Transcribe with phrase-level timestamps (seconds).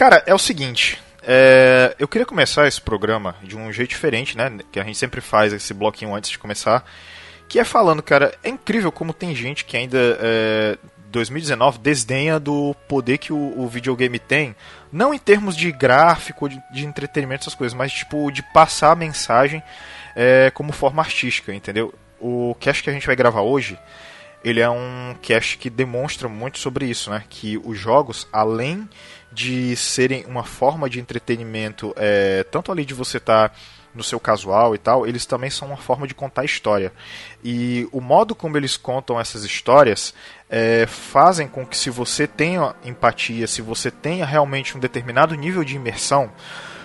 [0.00, 0.98] Cara, é o seguinte.
[1.22, 4.50] É, eu queria começar esse programa de um jeito diferente, né?
[4.72, 6.82] Que a gente sempre faz esse bloquinho antes de começar.
[7.46, 10.78] Que é falando, cara, é incrível como tem gente que ainda, é,
[11.10, 14.56] 2019, desdenha do poder que o, o, videogame tem.
[14.90, 18.96] Não em termos de gráfico, de, de entretenimento, essas coisas, mas tipo de passar a
[18.96, 19.62] mensagem
[20.16, 21.92] é, como forma artística, entendeu?
[22.18, 23.78] O cast que a gente vai gravar hoje,
[24.42, 27.22] ele é um cast que demonstra muito sobre isso, né?
[27.28, 28.88] Que os jogos, além
[29.32, 33.54] de serem uma forma de entretenimento, é, tanto ali de você estar tá
[33.94, 36.92] no seu casual e tal, eles também são uma forma de contar história.
[37.42, 40.14] E o modo como eles contam essas histórias
[40.48, 45.64] é, fazem com que se você tenha empatia, se você tenha realmente um determinado nível
[45.64, 46.30] de imersão,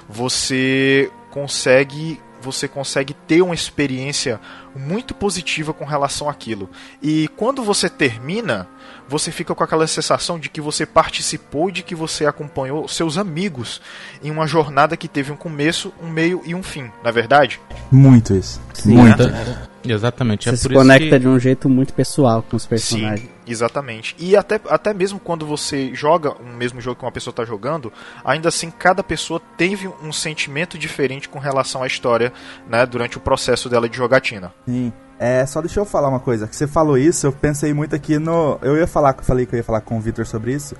[0.09, 4.39] você consegue você consegue ter uma experiência
[4.75, 6.69] muito positiva com relação àquilo.
[7.01, 8.67] E quando você termina,
[9.07, 13.81] você fica com aquela sensação de que você participou, de que você acompanhou seus amigos
[14.23, 17.59] em uma jornada que teve um começo, um meio e um fim, na é verdade?
[17.91, 18.61] Muito isso.
[18.73, 19.23] Sim, muito.
[19.23, 20.49] É, exatamente.
[20.49, 21.19] É você é se conecta que...
[21.19, 23.21] de um jeito muito pessoal com os personagens.
[23.21, 24.15] Sim, exatamente.
[24.17, 27.91] E até, até mesmo quando você joga um mesmo jogo que uma pessoa está jogando,
[28.23, 32.33] ainda assim cada pessoa teve um sentimento diferente com relação à história,
[32.67, 34.51] né, durante o processo dela de jogatina.
[34.65, 34.91] Sim.
[35.19, 36.47] É, só deixa eu falar uma coisa.
[36.47, 38.59] Que você falou isso, eu pensei muito aqui no.
[38.61, 40.75] Eu ia falar, falei que eu ia falar com o Victor sobre isso.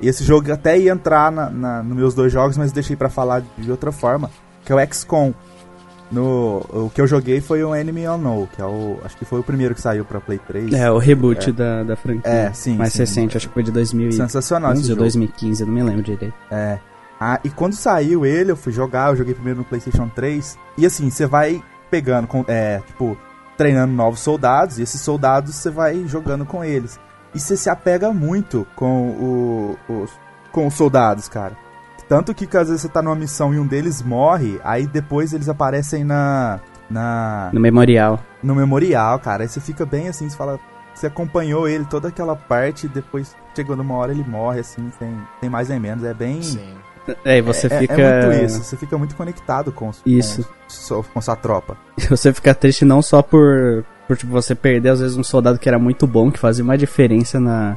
[0.00, 3.08] E esse jogo até ia entrar na, na nos meus dois jogos, mas deixei para
[3.08, 4.30] falar de outra forma.
[4.64, 5.32] Que é o XCOM.
[6.10, 8.98] No, o que eu joguei foi o Enemy Unknown, que é o.
[9.04, 10.72] Acho que foi o primeiro que saiu pra Play 3.
[10.72, 11.52] É, o reboot é.
[11.52, 12.30] Da, da franquia.
[12.30, 12.76] É, sim.
[12.76, 16.02] Mais sim, recente, acho que foi de 2011 Sensacional ou 2015, eu não me lembro
[16.02, 16.32] direito.
[16.50, 16.78] É.
[17.20, 20.56] Ah, e quando saiu ele, eu fui jogar, eu joguei primeiro no PlayStation 3.
[20.78, 23.18] E assim, você vai pegando, com, é, tipo,
[23.58, 26.98] treinando novos soldados, e esses soldados você vai jogando com eles.
[27.34, 30.10] E você se apega muito com, o, os,
[30.50, 31.54] com os soldados, cara.
[32.08, 35.34] Tanto que, que às vezes você tá numa missão e um deles morre, aí depois
[35.34, 36.60] eles aparecem na.
[36.88, 38.18] na no memorial.
[38.42, 39.42] No memorial, cara.
[39.42, 40.58] Aí você fica bem assim, você fala.
[40.94, 45.16] Você acompanhou ele toda aquela parte e depois chegou numa hora ele morre, assim, sem,
[45.38, 46.02] sem mais nem menos.
[46.02, 46.42] É bem.
[46.42, 46.74] Sim.
[47.24, 48.00] É, e você é, fica.
[48.00, 50.46] É muito isso, você fica muito conectado com, isso.
[50.88, 51.76] Com, com sua tropa.
[52.08, 55.68] Você fica triste não só por, por tipo, você perder, às vezes, um soldado que
[55.68, 57.76] era muito bom, que fazia uma diferença na,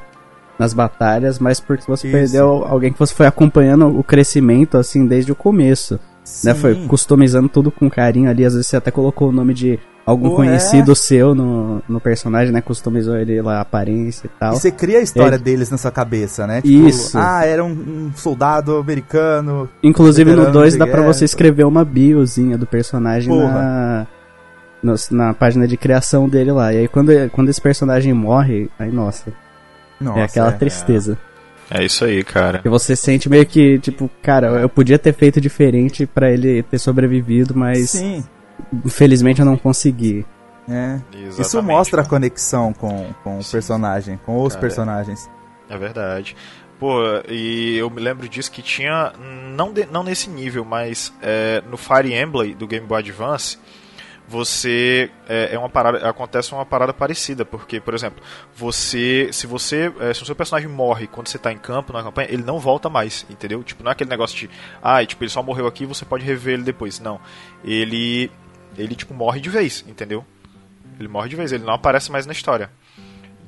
[0.57, 2.15] nas batalhas, mas porque você isso.
[2.15, 5.99] perdeu alguém que você foi acompanhando o crescimento, assim, desde o começo.
[6.43, 6.53] Né?
[6.53, 10.29] Foi customizando tudo com carinho ali, às vezes você até colocou o nome de algum
[10.29, 10.95] Pô, conhecido é?
[10.95, 12.61] seu no, no personagem, né?
[12.61, 14.53] Customizou ele lá, a aparência e tal.
[14.53, 16.61] E você cria a história deles na sua cabeça, né?
[16.61, 17.17] Tipo, Isso.
[17.17, 19.69] Ah, era um, um soldado americano.
[19.83, 24.07] Inclusive no 2 dá pra você escrever uma biozinha do personagem na,
[24.81, 26.73] no, na página de criação dele lá.
[26.73, 29.31] E aí quando, quando esse personagem morre, aí nossa.
[29.99, 31.17] nossa é aquela é, tristeza.
[31.27, 31.30] É.
[31.71, 32.61] é isso aí, cara.
[32.63, 36.77] E você sente meio que, tipo, cara, eu podia ter feito diferente para ele ter
[36.77, 37.89] sobrevivido, mas.
[37.89, 38.23] Sim
[38.85, 40.25] Infelizmente eu não consegui.
[40.69, 40.99] É.
[41.13, 45.29] Exatamente, Isso mostra a conexão com, com o personagem, com os Cara, personagens.
[45.69, 46.35] É verdade.
[46.79, 49.13] Pô, e eu me lembro disso que tinha,
[49.55, 53.57] não, de, não nesse nível, mas é, no Fire Emblem do Game Boy Advance,
[54.31, 58.23] você é, é, uma parada acontece uma parada parecida porque por exemplo
[58.55, 62.01] você se você é, se o seu personagem morre quando você está em campo na
[62.01, 64.49] campanha ele não volta mais entendeu tipo não é aquele negócio de
[64.81, 67.19] ah tipo ele só morreu aqui você pode rever ele depois não
[67.63, 68.31] ele
[68.77, 70.25] ele tipo morre de vez, entendeu?
[70.99, 72.69] Ele morre de vez, ele não aparece mais na história.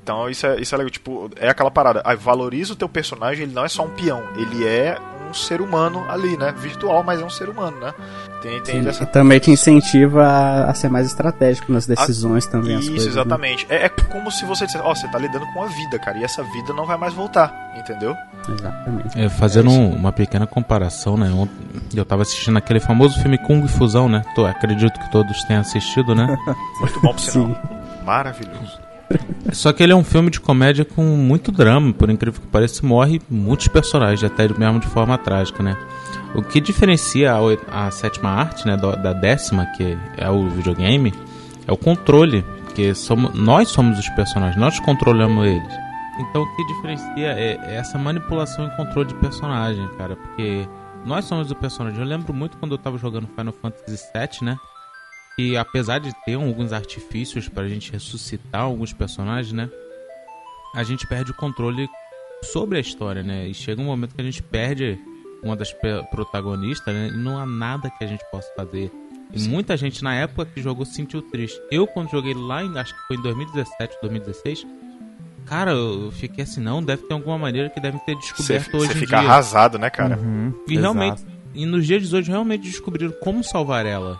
[0.01, 2.01] Então isso é, isso é legal, tipo, é aquela parada.
[2.03, 4.97] Ah, valoriza o teu personagem, ele não é só um peão, ele é
[5.33, 6.53] um ser humano ali, né?
[6.55, 7.93] Virtual, mas é um ser humano, né?
[8.41, 9.03] Tem, tem essa...
[9.03, 12.51] E também te incentiva a, a, ser mais estratégico nas decisões a...
[12.51, 12.77] também.
[12.77, 13.11] Isso, coisas, né?
[13.11, 13.67] exatamente.
[13.67, 13.75] Né?
[13.75, 16.19] É, é, como se você dissesse, ó, oh, você tá lidando com a vida, cara,
[16.19, 18.15] e essa vida não vai mais voltar, entendeu?
[18.47, 19.19] Exatamente.
[19.19, 21.31] É, fazendo é uma pequena comparação, né?
[21.95, 24.23] Eu tava assistindo aquele famoso filme Kung Fusão, né?
[24.35, 26.27] Tô, acredito que todos tenham assistido, né?
[26.79, 27.57] Muito bom, por sinal.
[28.05, 28.82] Maravilhoso.
[29.51, 32.85] Só que ele é um filme de comédia com muito drama, por incrível que pareça,
[32.85, 35.77] morre muitos personagens, até mesmo de forma trágica, né?
[36.33, 41.13] O que diferencia a, a sétima arte, né, da décima, que é o videogame,
[41.67, 45.73] é o controle, que somos, nós somos os personagens, nós controlamos eles.
[46.19, 50.67] Então o que diferencia é, é essa manipulação e controle de personagem, cara, porque
[51.05, 51.99] nós somos o personagem.
[51.99, 54.57] Eu lembro muito quando eu tava jogando Final Fantasy VII, né?
[55.37, 59.69] E apesar de ter alguns artifícios para a gente ressuscitar alguns personagens, né?
[60.75, 61.87] A gente perde o controle
[62.43, 63.47] sobre a história, né?
[63.47, 64.99] E chega um momento que a gente perde
[65.41, 65.73] uma das
[66.11, 67.07] protagonistas, né?
[67.13, 68.91] E não há nada que a gente possa fazer.
[69.33, 71.59] E muita gente na época que jogou se sentiu triste.
[71.71, 74.67] Eu, quando joguei lá, em, acho que foi em 2017, 2016,
[75.45, 78.87] Cara, eu fiquei assim, não, deve ter alguma maneira que devem ter descoberto Você hoje
[78.93, 79.29] você fica dia.
[79.29, 80.17] arrasado, né, cara?
[80.17, 81.31] Uhum, E realmente, exato.
[81.53, 84.17] e nos dias de hoje realmente descobriram como salvar ela.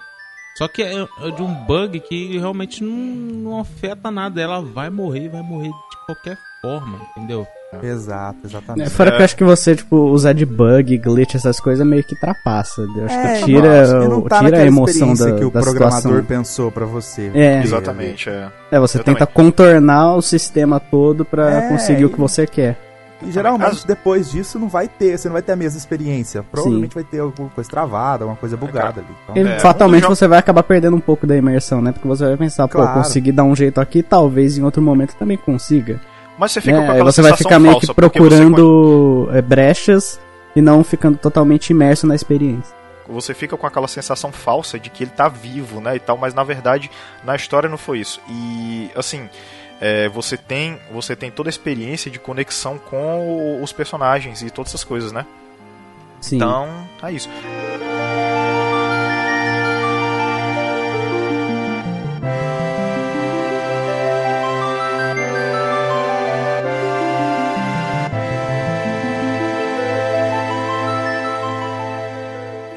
[0.58, 4.40] Só que é é de um bug que realmente não, não afeta nada.
[4.40, 7.46] Ela vai morrer, vai morrer de qualquer forma, entendeu?
[7.82, 8.90] Exato, É, exatamente.
[8.92, 12.14] fora que eu acho que você, tipo, usar de bug, glitch, essas coisas meio que
[12.14, 12.84] ultrapassa.
[12.96, 15.60] Eu acho É, que tira, não o- tá tira a emoção da, que o da
[15.60, 16.24] programador situação.
[16.26, 17.32] pensou pra você.
[17.34, 17.64] É.
[17.64, 18.48] Exatamente, é.
[18.72, 19.34] É, você Eu tenta também.
[19.34, 22.78] contornar o sistema todo pra É, conseguir o e- que você quer.
[23.26, 26.44] E geralmente Caso- depois disso não vai ter, você não vai ter a mesma experiência.
[26.52, 29.10] Provavelmente vai ter alguma coisa travada, alguma coisa bugada ali.
[29.42, 31.92] Então, É, fatalmente um você vai acabar perdendo um pouco da imersão, né?
[31.92, 32.94] Porque você vai pensar, pô, Claro.
[32.94, 36.00] consegui dar um jeito aqui, talvez em outro momento também consiga.
[36.38, 38.28] Mas você fica É, com aquela você vai sensação ficar meio falsa, que porque você
[38.30, 40.20] procurando é, brechas
[40.56, 42.76] e não ficando totalmente imerso na experiência.
[43.08, 46.34] você fica com aquela sensação falsa de que ele tá vivo, né, e tal, mas
[46.34, 46.90] na verdade
[47.24, 48.20] na história não foi isso.
[48.30, 49.30] E assim,
[49.84, 54.72] é, você tem você tem toda a experiência de conexão com os personagens e todas
[54.72, 55.26] essas coisas, né?
[56.22, 56.38] Sim.
[56.38, 57.30] Então, é isso.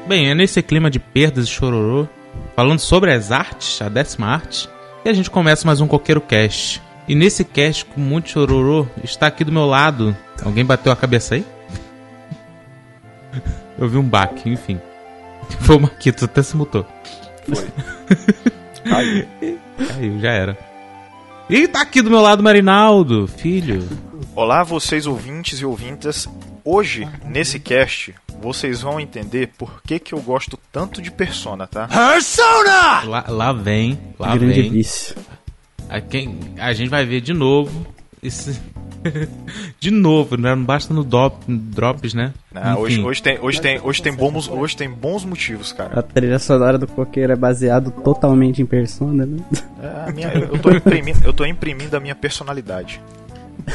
[0.05, 2.05] Bem, é nesse clima de perdas e chororô,
[2.53, 4.67] falando sobre as artes, a décima arte,
[5.03, 6.86] que a gente começa mais um Coqueiro Cast.
[7.07, 10.15] E nesse cast com muito chororô, está aqui do meu lado.
[10.43, 11.45] Alguém bateu a cabeça aí?
[13.79, 14.79] Eu vi um baque, enfim.
[15.61, 16.85] Foi o Marquito, até se mutou.
[18.85, 19.25] Aí,
[19.87, 20.57] Caiu, já era.
[21.49, 23.87] E tá aqui do meu lado o Marinaldo, filho.
[24.35, 26.27] Olá, vocês ouvintes e ouvintas.
[26.65, 31.87] Hoje, nesse cast, vocês vão entender por que, que eu gosto tanto de Persona, tá?
[33.05, 34.71] Lá, lá vem, lá grande vem.
[34.71, 35.15] vício.
[35.89, 37.85] A, quem, a gente vai ver de novo.
[38.21, 38.59] Esse...
[39.79, 40.53] de novo, né?
[40.55, 42.33] não basta no drop, drops, né?
[42.53, 43.07] Não, hoje, Enfim.
[43.07, 45.99] hoje tem, hoje tem, hoje tem bons, hoje tem bons motivos, cara.
[45.99, 49.37] A trilha sonora do coqueiro é baseado totalmente em Persona, né?
[49.81, 52.99] É, a minha- eu, eu tô imprimindo, eu tô imprimindo a minha personalidade.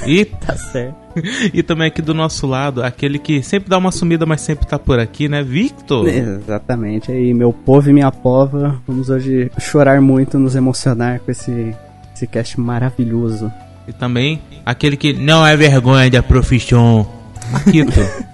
[0.06, 0.96] E, Tá certo.
[1.54, 4.78] e também aqui do nosso lado, aquele que sempre dá uma sumida, mas sempre tá
[4.78, 5.42] por aqui, né?
[5.42, 6.08] Victor!
[6.08, 7.12] Exatamente.
[7.12, 11.74] Aí, meu povo e minha pova, vamos hoje chorar muito, nos emocionar com esse,
[12.22, 13.52] esse cast maravilhoso.
[13.86, 17.06] E também aquele que não é vergonha da profissão.
[17.50, 17.92] Marquito.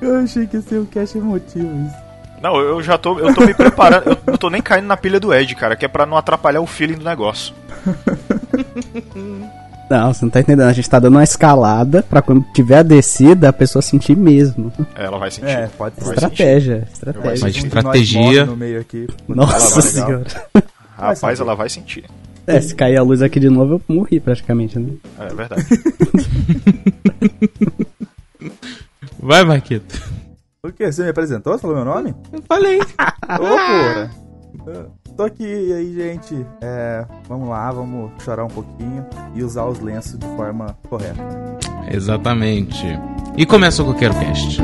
[0.00, 1.96] Eu achei que ia ser um cast emotivo isso.
[2.42, 5.20] Não, eu já tô, eu tô me preparando, eu não tô nem caindo na pilha
[5.20, 7.54] do Ed, cara, que é pra não atrapalhar o feeling do negócio.
[9.90, 10.68] Não, você não tá entendendo.
[10.68, 14.72] A gente tá dando uma escalada pra quando tiver a descida, a pessoa sentir mesmo.
[14.94, 15.48] É, Ela vai sentir.
[15.48, 16.14] É, pode ser.
[16.14, 17.30] Estratégia, estratégia.
[17.42, 19.08] Mas estratégia- no meio aqui.
[19.26, 20.24] Nossa senhora.
[20.96, 22.04] Rapaz, ela vai sentir.
[22.46, 24.92] É, se cair a luz aqui de novo, eu morri praticamente, né?
[25.18, 25.66] É verdade.
[29.18, 30.00] Vai, Marquito.
[30.62, 30.90] O que?
[30.90, 31.52] Você me apresentou?
[31.54, 32.14] Você falou meu nome?
[32.32, 32.80] Eu falei.
[32.80, 34.10] Ô, porra.
[35.16, 36.46] Tô aqui, e aí, gente.
[36.60, 39.04] É, vamos lá, vamos chorar um pouquinho
[39.34, 41.22] e usar os lenços de forma correta.
[41.90, 42.86] Exatamente.
[43.36, 44.60] E começa o Coqueiro Cast.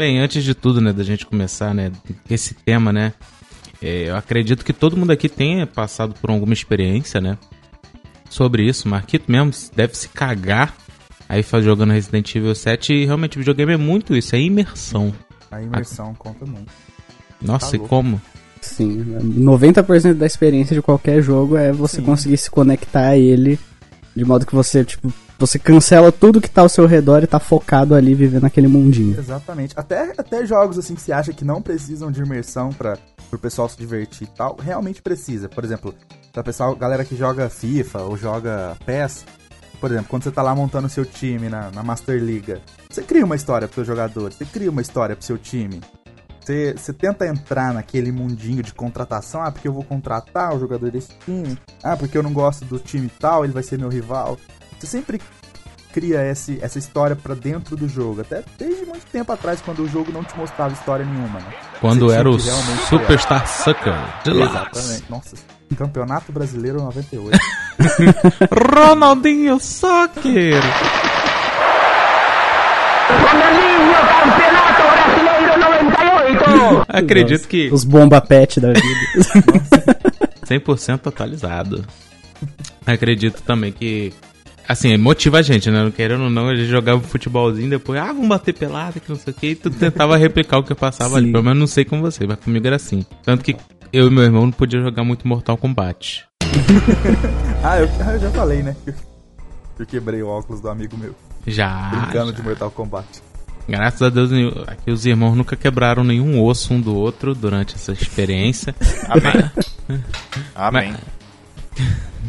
[0.00, 1.92] Bem, antes de tudo, né, da gente começar, né,
[2.30, 3.12] esse tema, né,
[3.82, 7.36] é, eu acredito que todo mundo aqui tenha passado por alguma experiência, né,
[8.30, 8.88] sobre isso.
[8.88, 10.74] Marquito mesmo deve se cagar
[11.28, 15.12] aí faz jogando Resident Evil 7 e realmente o videogame é muito isso, é imersão.
[15.50, 16.72] A imersão conta muito.
[17.42, 17.90] Nossa, Tá e louco.
[17.90, 18.22] como?
[18.62, 22.04] Sim, 90% da experiência de qualquer jogo é você Sim.
[22.04, 23.60] conseguir se conectar a ele
[24.16, 27.40] de modo que você, tipo, você cancela tudo que tá ao seu redor e tá
[27.40, 29.18] focado ali vivendo aquele mundinho.
[29.18, 29.72] Exatamente.
[29.74, 32.98] Até, até jogos assim que você acha que não precisam de imersão para
[33.32, 35.48] o pessoal se divertir e tal, realmente precisa.
[35.48, 35.94] Por exemplo,
[36.30, 39.24] pra pessoal, galera que joga FIFA ou joga PES,
[39.80, 43.24] por exemplo, quando você tá lá montando seu time na, na Master Liga, você cria
[43.24, 45.80] uma história pros seus jogadores, você cria uma história pro seu time.
[46.38, 50.90] Você, você tenta entrar naquele mundinho de contratação, ah, porque eu vou contratar o jogador
[50.90, 54.36] desse time, ah, porque eu não gosto do time tal, ele vai ser meu rival.
[54.80, 55.20] Você sempre
[55.92, 58.22] cria esse, essa história pra dentro do jogo.
[58.22, 61.52] Até desde muito tempo atrás, quando o jogo não te mostrava história nenhuma, né?
[61.80, 62.38] Quando Você era o
[62.88, 63.94] Superstar Sucker
[64.24, 64.48] Deluxe.
[64.48, 65.04] Exatamente.
[65.10, 65.36] Nossa,
[65.76, 67.38] Campeonato Brasileiro 98.
[68.74, 70.62] Ronaldinho Soccer.
[74.18, 76.86] Campeonato Brasileiro 98!
[76.88, 78.88] Acredito que Os bomba pet da vida.
[80.48, 81.84] 100% atualizado.
[82.86, 84.12] Acredito também que.
[84.70, 85.82] Assim, motiva a gente, né?
[85.82, 89.32] Não querendo ou não, eles jogavam futebolzinho depois, ah, vamos bater pelada, que não sei
[89.32, 91.26] o que, e tu tentava replicar o que passava ali.
[91.26, 91.32] Sim.
[91.32, 93.04] Pelo menos não sei com você, mas comigo era assim.
[93.24, 93.56] Tanto que
[93.92, 96.24] eu e meu irmão não podia jogar muito Mortal Kombat.
[97.64, 98.76] ah, eu, ah, eu já falei, né?
[98.84, 98.94] que eu-
[99.80, 101.16] Eu quebrei o óculos do amigo meu.
[101.48, 101.88] Já.
[101.90, 102.36] Brincando já.
[102.36, 103.08] de Mortal Kombat.
[103.68, 104.30] Graças a Deus,
[104.68, 108.72] aqui os irmãos nunca quebraram nenhum osso um do outro durante essa experiência.
[109.08, 109.50] Amém.
[110.54, 110.94] Amém.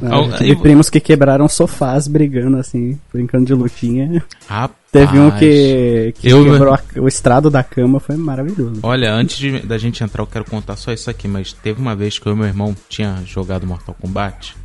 [0.04, 4.24] Ah, tive primos que quebraram sofás brigando assim, brincando de lutinha.
[4.48, 8.80] Rapaz, Teve um que, que Eu- quebrou a- o estrado da cama, foi maravilhoso.
[8.84, 11.96] Olha, antes de- da gente entrar, eu quero contar só isso aqui, mas teve uma
[11.96, 14.56] vez que eu e meu irmão tinha jogado Mortal Kombat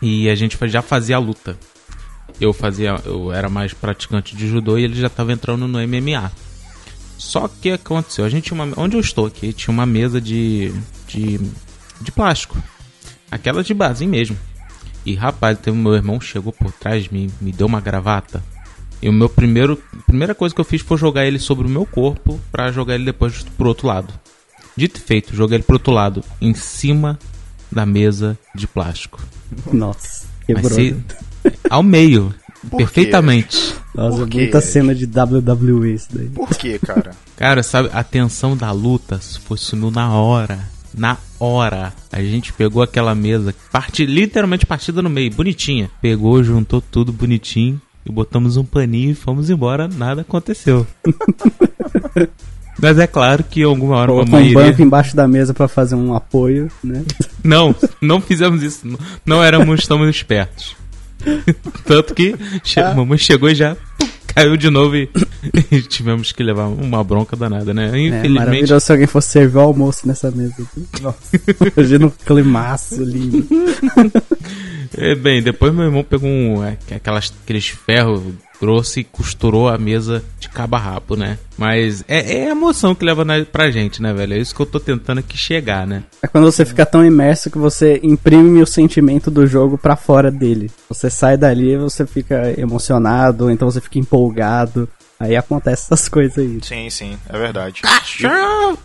[0.00, 1.56] e a gente já fazia a luta.
[2.40, 6.30] Eu fazia, eu era mais praticante de judô e ele já tava entrando no MMA.
[7.18, 10.72] Só que aconteceu, a gente tinha uma, onde eu estou aqui, tinha uma mesa de
[11.08, 11.40] de,
[12.00, 12.56] de plástico.
[13.30, 14.36] Aquela de barzinho mesmo.
[15.04, 18.42] E rapaz, teve meu irmão chegou por trás de mim, me deu uma gravata.
[19.00, 21.70] E o meu primeiro, a primeira coisa que eu fiz foi jogar ele sobre o
[21.70, 24.12] meu corpo pra jogar ele depois pro outro lado.
[24.76, 27.18] Dito e feito, joguei ele pro outro lado, em cima
[27.70, 29.20] da mesa de plástico.
[29.72, 30.70] Nossa, quebrou.
[30.70, 30.96] se,
[31.70, 32.76] ao meio, Por quê?
[32.76, 33.74] perfeitamente.
[33.94, 36.28] Nossa, Por muita cena de WWE isso daí.
[36.28, 37.12] Por que, cara?
[37.36, 40.58] Cara, sabe, a tensão da luta foi sumiu na hora.
[40.96, 41.92] Na hora.
[42.10, 45.90] A gente pegou aquela mesa, parte, literalmente partida no meio, bonitinha.
[46.00, 50.86] Pegou, juntou tudo bonitinho e botamos um paninho e fomos embora, nada aconteceu.
[52.80, 54.70] Mas é claro que alguma hora uma Colocou um maioria...
[54.70, 57.02] banco embaixo da mesa pra fazer um apoio, né?
[57.42, 58.86] Não, não fizemos isso.
[59.26, 60.76] Não- éramos tão espertos.
[61.84, 62.94] Tanto que che Ah.
[62.94, 64.06] mamãe chegou e já pum,
[64.38, 65.08] caiu de novo e,
[65.70, 67.86] e tivemos que levar uma bronca danada, né?
[67.86, 68.30] É Infelizmente.
[68.30, 70.54] maravilhoso se alguém fosse servir o almoço nessa mesa.
[71.76, 73.46] Imagina um climaço lindo.
[74.96, 78.22] É, bem, depois meu irmão pegou um, é, aquelas, aqueles ferros
[78.60, 81.38] grossos e costurou a mesa de cabo a rabo, né?
[81.56, 84.34] Mas é, é a emoção que leva na, pra gente, né, velho?
[84.34, 86.04] É isso que eu tô tentando aqui chegar, né?
[86.22, 90.30] É quando você fica tão imerso que você imprime o sentimento do jogo pra fora
[90.30, 90.70] dele.
[90.88, 94.88] Você sai dali e você fica emocionado, então você fica empolgado.
[95.20, 96.60] Aí acontece essas coisas aí.
[96.62, 97.82] Sim, sim, é verdade.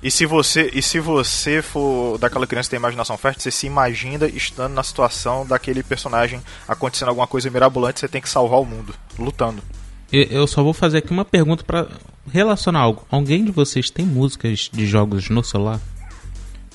[0.02, 3.52] E, e se você e se você for daquela criança que tem imaginação fértil, você
[3.52, 8.60] se imagina estando na situação daquele personagem acontecendo alguma coisa mirabolante, você tem que salvar
[8.60, 9.62] o mundo, lutando.
[10.12, 11.88] Eu só vou fazer aqui uma pergunta pra
[12.32, 13.06] relacionar algo.
[13.10, 15.80] Alguém de vocês tem músicas de jogos no celular?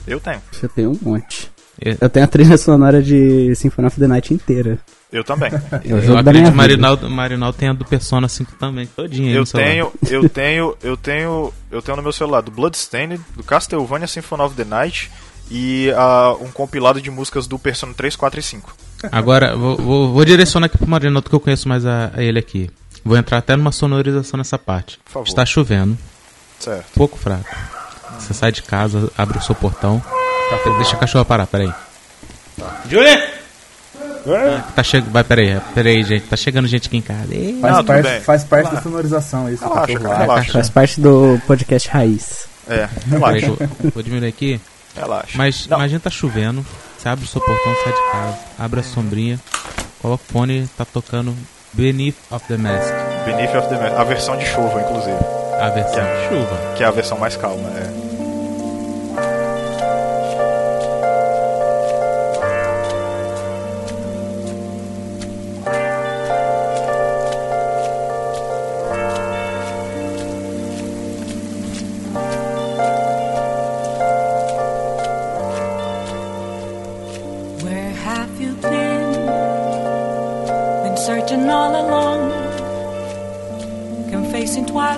[0.07, 0.43] Eu tenho.
[0.61, 1.51] Eu tenho um monte.
[1.81, 1.97] É.
[2.01, 4.79] Eu tenho a trilha sonora de Symphony of the Night inteira.
[5.11, 5.51] Eu também.
[5.85, 6.57] Eu da acredito que.
[6.57, 10.97] Marinaldo, Marinaldo tem a do Persona 5 também, todinha aí Eu tenho, eu tenho, eu
[10.99, 15.11] tenho, eu tenho no meu celular do Bloodstained, do Castlevania Symphony of the Night
[15.51, 18.77] e ah, um compilado de músicas do Persona 3, 4 e 5.
[19.11, 22.39] Agora, vou, vou- vou direcionar aqui pro Marinaldo que eu conheço mais a, a ele
[22.39, 22.71] aqui.
[23.03, 24.99] Vou entrar até numa sonorização nessa parte.
[25.07, 25.27] Por favor.
[25.29, 25.97] Está chovendo,
[26.59, 26.85] Certo.
[26.95, 27.47] pouco fraco.
[28.19, 30.03] Você sai de casa, abre o seu portão.
[30.77, 31.73] Deixa a cachorra parar, peraí.
[32.91, 33.38] Julia!
[34.35, 35.11] Ah, Tá chegando.
[35.13, 36.27] Vai, peraí, peraí, gente.
[36.27, 37.29] Tá chegando gente aqui em casa.
[37.61, 39.63] Faz Não, parte, faz parte da sonorização isso.
[39.65, 40.19] Relaxa, cara, lá.
[40.19, 40.53] relaxa.
[40.53, 42.49] Faz parte do podcast Raiz.
[42.69, 44.61] É, relaxa, vou, vou diminuir aqui.
[44.95, 45.31] relaxa.
[45.35, 45.79] Mas Não.
[45.79, 46.65] imagina tá chovendo.
[46.99, 49.39] Você abre o seu portão, sai de casa, abre a sombrinha,
[50.03, 51.33] coloca o fone, tá tocando
[51.73, 52.93] Beneath of the Mask.
[53.25, 55.17] Beneath of the Ma- a versão de chuva, inclusive,
[55.61, 56.21] A versão Yeah.
[56.21, 56.75] de chuva.
[56.77, 57.69] que é a versão mais calma.
[57.71, 58.08] É.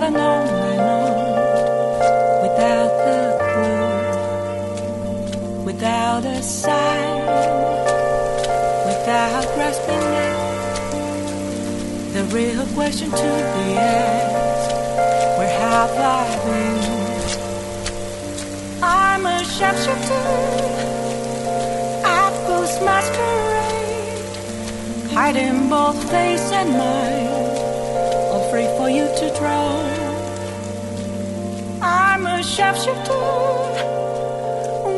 [0.01, 1.15] and on and on,
[2.41, 3.89] without the clue,
[5.65, 7.25] without a sign,
[8.87, 10.37] without grasping it.
[12.13, 14.71] The real question to be asked:
[15.37, 16.79] Where have I been?
[18.83, 19.41] I'm a.
[22.03, 24.31] Apples masquerade.
[25.13, 27.60] hiding both face and mind,
[28.51, 29.71] free for you to draw.
[31.81, 33.13] I'm a sharpshooter.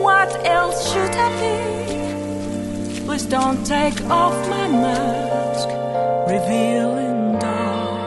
[0.04, 3.06] What else should I be?
[3.06, 5.70] Please don't take off my mask,
[6.28, 8.04] revealing dark.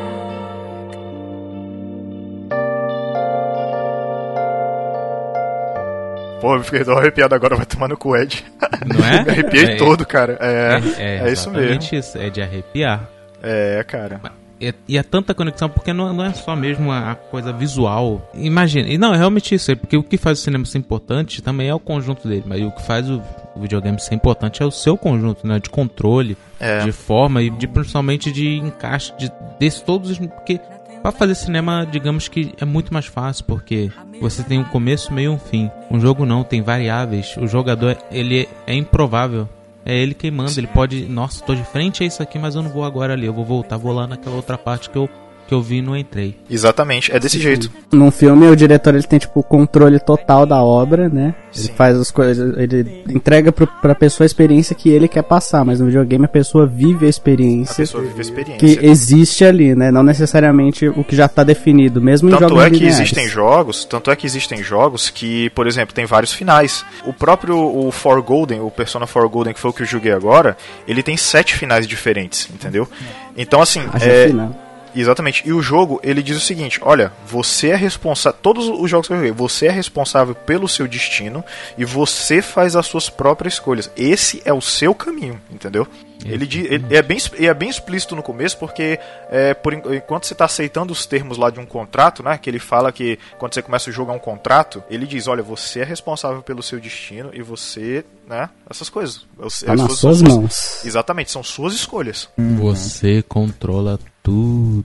[6.41, 8.45] Pô, eu fiquei tão arrepiado agora, vai tomar no cu, Ed.
[8.87, 9.25] Não é?
[9.25, 9.77] Me arrepiei É.
[9.77, 10.37] todo, cara.
[10.41, 11.83] É, É, é, isso mesmo.
[11.97, 12.19] isso.
[12.19, 13.09] É de arrepiar.
[13.43, 14.21] É, cara.
[14.61, 18.31] E, e é tanta conexão, porque não, não é só mesmo a, a coisa visual.
[18.35, 21.43] Imagina, e não, é realmente isso, é porque o que faz o cinema ser importante
[21.43, 23.23] também é o conjunto dele, mas o que faz o,
[23.55, 25.59] o videogame ser importante é o seu conjunto, né?
[25.59, 26.81] De controle, É.
[26.85, 30.11] de forma e de, principalmente de encaixe, de, desse todos.
[30.13, 30.59] os- Porque
[31.03, 35.33] pra fazer cinema, digamos que é muito mais fácil, porque você tem um começo, meio
[35.33, 35.71] e um fim.
[35.91, 37.37] Um jogo não, tem variáveis.
[37.37, 39.49] O jogador, ele é improvável.
[39.89, 42.63] É ele quem manda, ele pode, nossa, tô de frente a isso aqui, mas eu
[42.63, 45.09] não vou agora ali, eu vou voltar, vou lá naquela outra parte que eu,
[45.47, 46.37] que eu vi e não entrei.
[46.51, 47.71] Exatamente, é desse jeito.
[47.93, 51.35] Num filme, o diretor ele tem tipo o controle total da obra, né?
[51.55, 51.73] Ele Sim.
[51.75, 55.81] faz as coisas, ele entrega pro, pra pessoa a experiência que ele quer passar, mas
[55.81, 58.21] no videogame a pessoa vive a A experiência pessoa vive a que
[58.67, 58.87] experiência.
[58.87, 59.91] existe ali, né?
[59.91, 62.99] Não necessariamente o que já tá definido, mesmo em Tanto jogos é que lineares.
[63.01, 66.85] existem jogos, tanto é que existem jogos que, por exemplo, tem vários finais.
[67.07, 70.13] O próprio o For Golden, o Persona 4 Golden, que foi o que eu joguei
[70.13, 72.89] agora, ele tem sete finais diferentes, entendeu?
[73.37, 74.55] Então assim, Acho é, que não.
[75.01, 75.43] Exatamente.
[75.47, 78.39] E o jogo, ele diz o seguinte: olha, você é responsável.
[78.43, 81.45] Todos os jogos que eu joguei, você é responsável pelo seu destino
[81.77, 83.91] e você faz as suas próprias escolhas.
[83.97, 85.87] Esse é o seu caminho, entendeu?
[86.25, 88.99] Ele, ele é, bem, e é bem explícito no começo, porque
[89.31, 92.37] é, por, en- enquanto você está aceitando os termos lá de um contrato, né?
[92.39, 95.43] Que ele fala que quando você começa o jogo é um contrato, ele diz: olha,
[95.43, 98.49] você é responsável pelo seu destino e você, né?
[98.69, 99.27] Essas coisas.
[99.39, 100.85] Tá as nas suas- suas mãos.
[100.85, 102.29] Exatamente, são suas escolhas.
[102.39, 104.83] Você controla tudo.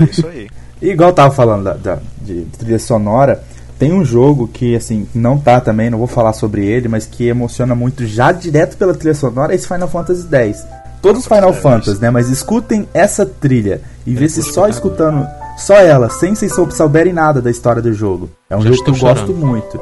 [0.00, 0.48] É isso aí.
[0.82, 3.42] E igual eu tava falando da, da- de trilha sonora,
[3.78, 7.26] tem um jogo que, assim, não tá também, não vou falar sobre ele, mas que
[7.28, 10.64] emociona muito já direto pela trilha sonora, é esse Final Fantasy X.
[11.00, 12.10] Todos os Final Fantasy Fantasy, né?
[12.10, 17.12] Mas escutem essa trilha e vê se só escutando só ela, sem vocês sou- souberem
[17.14, 18.28] nada da história do jogo.
[18.50, 19.46] É um Já jogo que eu estou gosto chorando.
[19.46, 19.80] muito.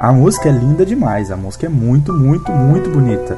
[0.00, 3.36] A música é linda demais, a música é muito, muito, muito bonita.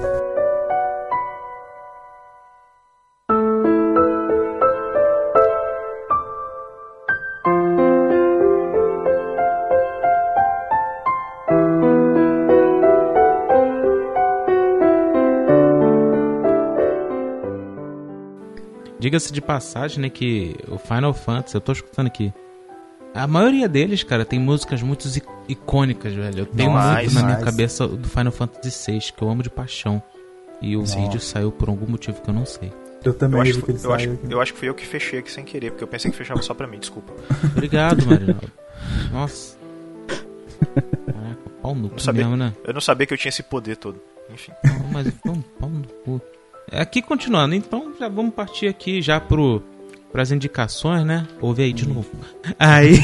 [19.03, 22.33] Diga-se de passagem, né, que o Final Fantasy, eu tô escutando aqui.
[23.13, 25.09] A maioria deles, cara, tem músicas muito
[25.49, 26.39] icônicas, velho.
[26.39, 27.45] Eu tenho Demais, muito na minha demais.
[27.45, 30.01] cabeça do Final Fantasy VI, que eu amo de paixão.
[30.61, 32.73] E o vídeo saiu por algum motivo que eu não sei.
[33.05, 34.87] Eu também Eu acho, que ele eu, acho, saiu eu acho que fui eu que
[34.87, 37.13] fechei aqui sem querer, porque eu pensei que fechava só pra mim, desculpa.
[37.51, 38.53] Obrigado, Marinaldo.
[39.11, 39.57] Nossa.
[41.07, 42.23] Caraca, pau no cu sabia.
[42.23, 42.55] mesmo, né?
[42.65, 44.01] Eu não sabia que eu tinha esse poder todo.
[44.33, 44.53] Enfim.
[44.65, 46.21] Não, mas foi um pau no cu.
[46.73, 49.63] Aqui continuando, então já vamos partir aqui já pro
[50.11, 51.27] pras indicações, né?
[51.41, 52.11] Ouve aí de novo.
[52.59, 52.95] Aí,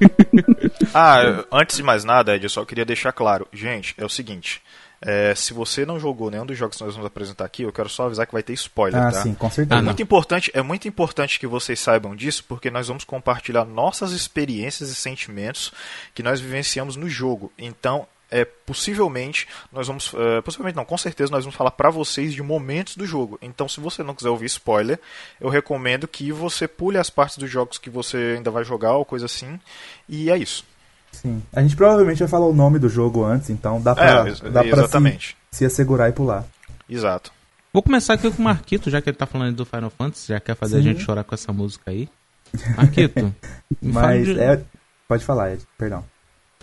[0.94, 3.46] Ah, antes de mais nada, Ed, eu só queria deixar claro.
[3.52, 4.62] Gente, é o seguinte.
[5.02, 7.88] é, se você não jogou nenhum dos jogos que nós vamos apresentar aqui, eu quero
[7.90, 9.22] só avisar que vai ter spoiler, Ah, tá?
[9.22, 9.74] sim, com É certeza.
[9.74, 9.86] Ah, não.
[9.86, 14.88] muito importante, é muito importante que vocês saibam disso, porque nós vamos compartilhar nossas experiências
[14.90, 15.72] e sentimentos
[16.14, 17.52] que nós vivenciamos no jogo.
[17.58, 22.34] Então, é possivelmente nós vamos, é, possivelmente não, com certeza nós vamos falar pra vocês
[22.34, 23.38] de momentos do jogo.
[23.40, 24.98] Então, se você não quiser ouvir spoiler,
[25.40, 29.04] eu recomendo que você pule as partes dos jogos que você ainda vai jogar ou
[29.04, 29.58] coisa assim.
[30.08, 30.64] E é isso.
[31.12, 31.42] Sim.
[31.52, 34.62] A gente provavelmente vai falar o nome do jogo antes, então dá pra, É, dá
[34.62, 35.36] pra se, exatamente.
[35.50, 36.44] se assegurar e pular.
[36.90, 37.30] Exato.
[37.72, 40.40] vou começar aqui com o Marquito, já que ele tá falando do Final Fantasy, já
[40.40, 40.84] quer fazer a Sim.
[40.86, 42.08] gente chorar com essa música aí.
[42.76, 43.32] Marquito,
[43.80, 44.60] Mas de, é.
[45.06, 46.04] Pode falar, Ed, perdão.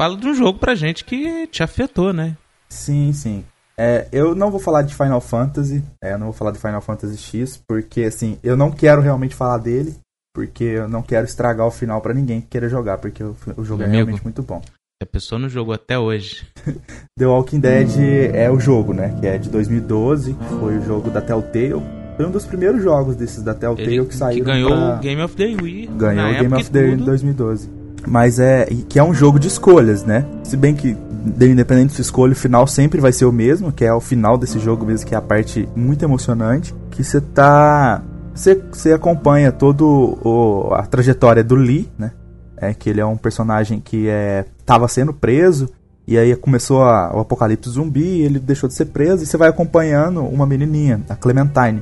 [0.01, 2.35] Fala de um jogo pra gente que te afetou, né?
[2.67, 3.43] Sim, sim.
[3.77, 6.81] É, eu não vou falar de Final Fantasy, é, eu não vou falar de Final
[6.81, 9.95] Fantasy X, porque assim, eu não quero realmente falar dele,
[10.33, 13.63] porque eu não quero estragar o final pra ninguém que queira jogar, porque o, o
[13.63, 13.97] jogo é Amigo.
[14.05, 14.59] realmente muito bom.
[15.03, 16.47] A pessoa não jogou até hoje.
[17.17, 17.99] The Walking Dead
[18.33, 19.15] é o jogo, né?
[19.19, 21.81] Que é de 2012, foi o jogo da Telltale.
[22.17, 24.43] Foi um dos primeiros jogos desses da Telltale Ele que saiu.
[24.43, 25.91] ganhou o Game of the Year.
[25.91, 27.05] Ganhou o Game of the Year em tudo.
[27.05, 27.80] 2012.
[28.07, 28.65] Mas é.
[28.89, 30.25] Que é um jogo de escolhas, né?
[30.43, 30.93] Se bem que,
[31.25, 33.99] de- independente de sua escolha, o final sempre vai ser o mesmo, que é o
[34.01, 36.73] final desse jogo mesmo, que é a parte muito emocionante.
[36.89, 38.01] Que você tá.
[38.33, 42.11] Você acompanha todo o, a trajetória do Lee, né?
[42.57, 45.67] É que ele é um personagem que é, tava sendo preso.
[46.07, 49.49] E aí começou a- o apocalipse zumbi, ele deixou de ser preso, e você vai
[49.49, 51.81] acompanhando uma menininha, a Clementine.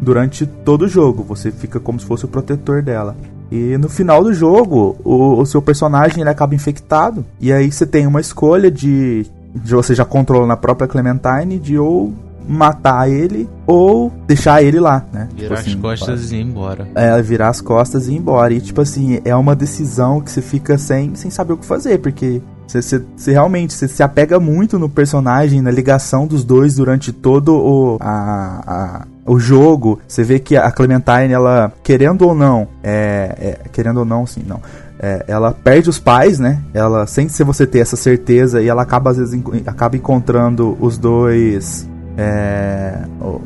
[0.00, 1.22] durante todo o jogo.
[1.24, 3.14] Você fica como se fosse o protetor dela.
[3.52, 7.22] E no final do jogo, o, o seu personagem ele acaba infectado.
[7.38, 11.78] E aí você tem uma escolha de, de você já controla na própria Clementine de
[11.78, 12.14] ou
[12.48, 15.28] matar ele ou deixar ele lá, né?
[15.36, 16.88] Virar as costas e ir embora.
[16.94, 18.54] É, virar as costas e ir embora.
[18.54, 21.98] E tipo assim, é uma decisão que você fica sem, sem saber o que fazer,
[21.98, 26.76] porque você, você, você realmente você se apega muito no personagem, na ligação dos dois
[26.76, 30.00] durante todo o, a, a, o jogo.
[30.06, 34.42] Você vê que a Clementine, ela, querendo ou não, é, é querendo ou não, sim,
[34.46, 34.60] não.
[34.98, 36.60] É, ela perde os pais, né?
[36.72, 40.96] Ela, sem ser você ter essa certeza, e ela acaba, às vezes, acaba encontrando os
[40.96, 42.98] dois é,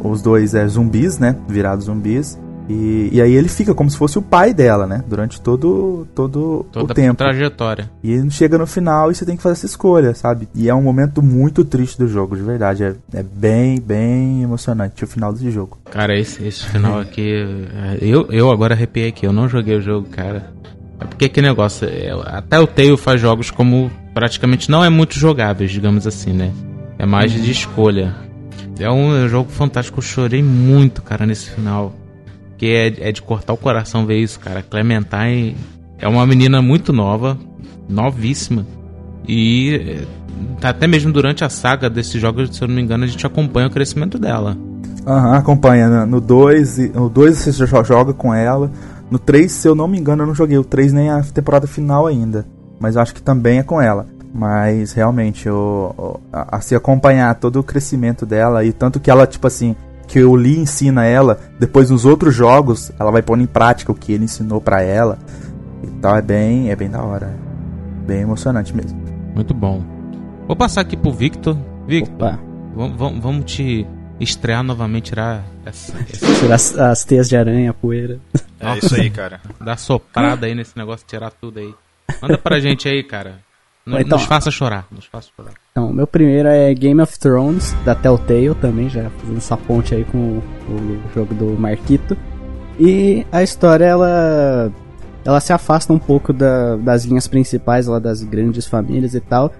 [0.02, 1.36] os dois é, zumbis, né?
[1.48, 2.38] Virados zumbis.
[2.68, 5.04] E, e aí ele fica como se fosse o pai dela, né?
[5.08, 7.14] Durante todo, todo Toda o tempo.
[7.16, 7.88] trajetória.
[8.02, 10.48] E chega no final e você tem que fazer essa escolha, sabe?
[10.54, 12.82] E é um momento muito triste do jogo, de verdade.
[12.82, 15.78] É, é bem, bem emocionante o final desse jogo.
[15.90, 17.32] Cara, esse, esse final aqui.
[17.72, 20.50] é, Eu, eu agora arrepiei aqui, eu não joguei o jogo, cara.
[20.98, 21.86] É porque que negócio.
[21.88, 26.50] é, Até o Tail faz jogos como praticamente não é muito jogáveis, digamos assim, né?
[26.98, 28.14] É mais de escolha.
[28.80, 31.94] É um jogo fantástico, eu chorei muito, cara, nesse final.
[32.58, 32.66] Que
[33.00, 34.62] é, é de cortar o coração ver isso, cara.
[34.62, 35.56] Clementine
[35.98, 37.36] é uma menina muito nova,
[37.88, 38.66] novíssima.
[39.28, 40.04] E
[40.62, 43.26] é, até mesmo durante a saga desses jogos, se eu não me engano, a gente
[43.26, 44.56] acompanha o crescimento dela.
[45.06, 45.88] Aham, acompanha.
[45.88, 46.04] né?
[46.04, 48.70] No 2, no 2 você já joga com ela.
[49.10, 51.66] No 3, se eu não me engano, eu não joguei o 3 nem a temporada
[51.66, 52.44] final ainda.
[52.80, 54.06] Mas eu acho que também é com ela.
[54.34, 59.26] Mas realmente, o- a, a se acompanhar todo o crescimento dela e tanto que ela,
[59.26, 63.46] tipo assim, que o Lee ensina ela, depois nos outros jogos, ela vai pondo em
[63.46, 65.18] prática o que ele ensinou pra ela.
[65.82, 67.34] E tal, é bem, é bem da hora.
[68.06, 68.98] Bem emocionante mesmo.
[69.34, 69.82] Muito bom.
[70.46, 71.56] Vou passar aqui pro Victor.
[71.86, 72.38] Victor,
[72.74, 73.86] vamos, vamos, vamos te
[74.18, 78.18] estrear novamente, tirar essa, essa tirar as, as teias de aranha, a poeira.
[78.58, 79.40] É isso aí, cara.
[79.60, 81.74] dar soprada aí nesse negócio, tirar tudo aí.
[82.22, 83.40] Manda pra gente aí, cara.
[83.86, 85.52] N- Então- nos faça chorar, nos faça chorar.
[85.70, 90.04] Então, meu primeiro é Game of Thrones, da Telltale também, já fazendo essa ponte aí
[90.04, 90.18] com
[90.68, 92.16] o, jogo do Marquito.
[92.80, 94.70] E a história, ela
[95.24, 99.52] ela se afasta um pouco da- das linhas principais lá das grandes famílias e tal.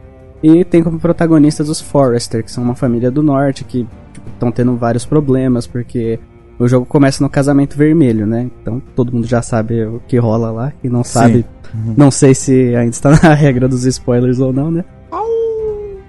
[0.43, 3.85] E tem como protagonistas os Forrester, que são uma família do norte que
[4.33, 6.21] estão tendo vários problemas, porque
[6.59, 8.51] o jogo começa no casamento vermelho, né?
[8.63, 10.73] Então todo mundo já sabe o que rola lá.
[10.81, 11.45] Quem não sabe,
[11.97, 14.85] não sei se ainda está na regra dos spoilers ou não, né?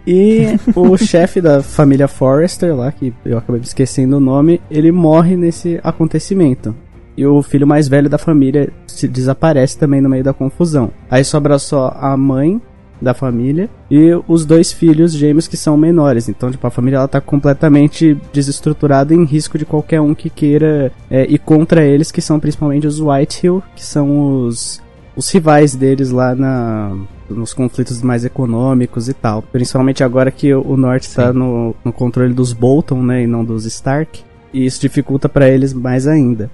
[0.05, 4.89] E o chefe da família Forrester lá, que eu acabei me esquecendo o nome, ele
[4.89, 6.73] morre nesse acontecimento.
[7.17, 10.91] E o filho mais velho da família se desaparece também no meio da confusão.
[11.09, 12.61] Aí sobra só a mãe
[13.01, 16.27] da família e os dois filhos gêmeos que são menores.
[16.29, 20.91] Então, tipo, a família ela tá completamente desestruturada em risco de qualquer um que queira
[21.09, 24.81] é, ir contra eles, que são principalmente os Whitehill, que são os,
[25.15, 26.95] os rivais deles lá na,
[27.29, 29.41] nos conflitos mais econômicos e tal.
[29.41, 33.65] Principalmente agora que o, norte tá no, no controle dos Bolton, né, e não dos
[33.65, 34.21] Stark.
[34.53, 36.49] E isso dificulta pra eles mais ainda.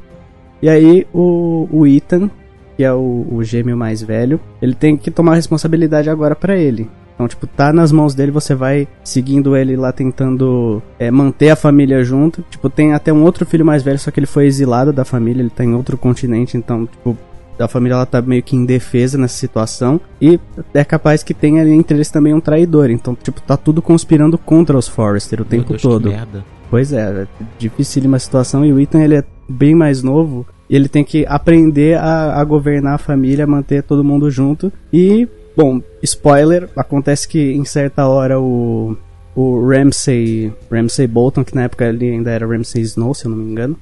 [0.62, 2.30] E aí o, o Ethan,
[2.76, 6.56] que é o, o gêmeo mais velho, ele tem que tomar a responsabilidade agora pra
[6.58, 6.90] ele.
[7.14, 11.56] Então, tipo, tá nas mãos dele, você vai seguindo ele lá tentando é, manter a
[11.56, 12.44] família junto.
[12.50, 15.42] Tipo, tem até um outro filho mais velho, só que ele foi exilado da família,
[15.42, 17.16] ele tá em outro continente, então, tipo,
[17.60, 20.02] a família ela tá meio que indefesa nessa situação.
[20.20, 20.40] E
[20.74, 22.90] é capaz que tenha ali entre eles também um traidor.
[22.90, 26.10] Então, tipo, tá tudo conspirando contra os Forrester o Meu tempo Deus, que todo.
[26.10, 26.44] merda.
[26.70, 27.28] Pois é, é
[27.60, 28.66] dificílima a situação.
[28.66, 30.46] E o Ethan, ele é bem mais novo.
[30.74, 34.74] E ele tem que aprender a, a governar a família, manter todo mundo junto.
[34.92, 38.98] E, bom, spoiler, acontece que em certa hora o,
[39.36, 43.38] o Ramsay, Ramsay Bolton, que na época ele ainda era Ramsay Snow, se eu não
[43.38, 43.78] me engano,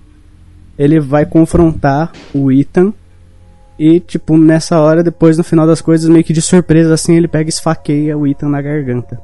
[0.77, 2.91] ele vai confrontar o Ethan.
[3.79, 7.29] E, tipo, nessa hora, depois no final das coisas, meio que de surpresa, assim, ele
[7.29, 9.17] pega e esfaqueia o Ethan na garganta.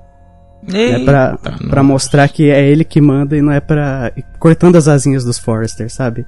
[0.73, 1.37] É pra,
[1.69, 4.13] pra mostrar que é ele que manda e não é pra.
[4.39, 6.25] cortando as asinhas dos Forrester, sabe?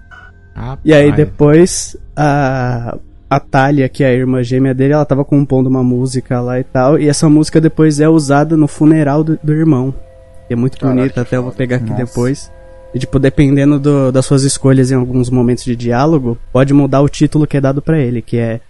[0.60, 0.80] Rapaz.
[0.84, 2.98] E aí depois a.
[3.32, 6.64] A Talia, que é a irmã gêmea dele, ela tava compondo uma música lá e
[6.64, 6.98] tal.
[6.98, 9.94] E essa música depois é usada no funeral do, do irmão.
[10.48, 12.06] Que é muito Caraca, bonita, até eu vou pegar aqui Nossa.
[12.06, 12.52] depois.
[12.92, 17.08] E tipo, dependendo do- das suas escolhas em alguns momentos de diálogo, pode mudar o
[17.08, 18.62] título que é dado pra ele, que é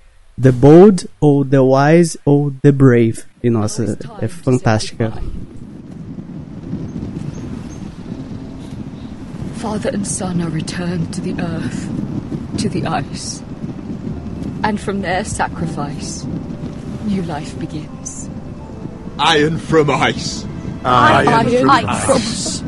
[0.42, 3.20] The Bold, ou The Wise, ou The Brave.
[3.42, 5.14] E nossa, é fantástica.
[9.60, 13.42] Father and son are returned to the earth, to the ice.
[14.64, 16.24] And from their sacrifice,
[17.04, 18.30] new life begins.
[19.20, 20.46] Iron from ice.
[20.86, 22.62] Iron Iron ice.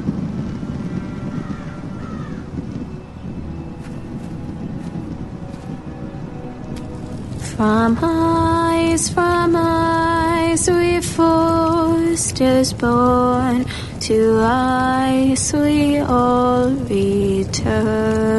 [7.55, 13.65] From ice, from ice, we forced us born.
[14.01, 18.31] To ice, we all return.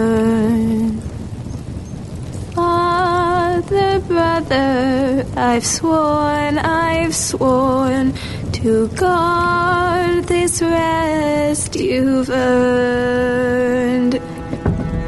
[2.54, 8.14] Father, brother, I've sworn, I've sworn
[8.52, 14.20] to guard this rest you've earned.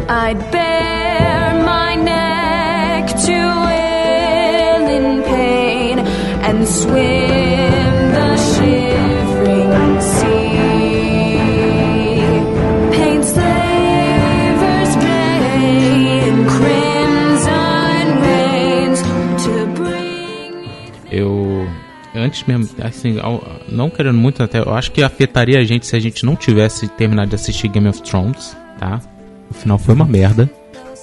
[0.09, 3.33] I'd bare my neck to
[3.67, 3.84] wail
[21.11, 21.68] Eu.
[22.14, 23.16] Antes mesmo, assim,
[23.68, 26.88] não querendo muito até, eu acho que afetaria a gente se a gente não tivesse
[26.88, 29.00] terminado de assistir Game of Thrones, tá?
[29.50, 30.48] O final foi uma merda.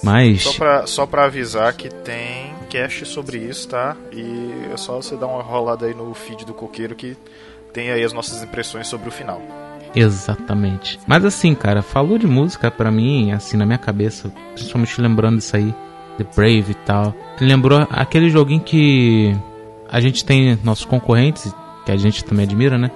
[0.04, 0.42] Mas.
[0.42, 3.98] Só pra, só pra avisar que tem cast sobre isso, tá?
[4.14, 7.18] E é só você dar uma rolada aí no feed do Coqueiro que
[7.74, 9.42] tem aí as nossas impressões sobre o final.
[9.94, 10.98] Exatamente.
[11.06, 15.56] Mas assim, cara, falou de música pra mim, assim, na minha cabeça, principalmente lembrando isso
[15.56, 15.76] aí,
[16.18, 17.14] The Brave e tal.
[17.42, 19.36] Lembrou aquele joguinho que
[19.90, 21.54] a gente tem nossos concorrentes,
[21.86, 22.90] que a gente também admira, né?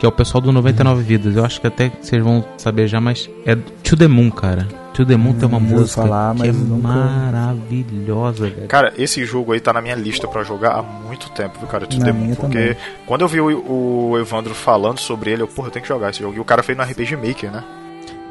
[0.00, 1.36] Que é o pessoal do 99 Vidas.
[1.36, 4.66] Eu acho que até vocês vão saber já, mas é To The Moon, cara.
[4.94, 8.66] To The Moon tem uma Hum, música falar, que é nunca- maravilhosa, velho.
[8.66, 11.86] Cara, esse jogo aí tá na minha lista pra jogar há muito tempo, viu, cara?
[11.86, 12.76] To Na The Moon, porque também.
[13.06, 16.10] quando eu vi o, o Evandro falando sobre ele, eu, porra, eu tenho que jogar
[16.10, 16.34] esse jogo.
[16.34, 17.62] E o cara fez no RPG Maker, né?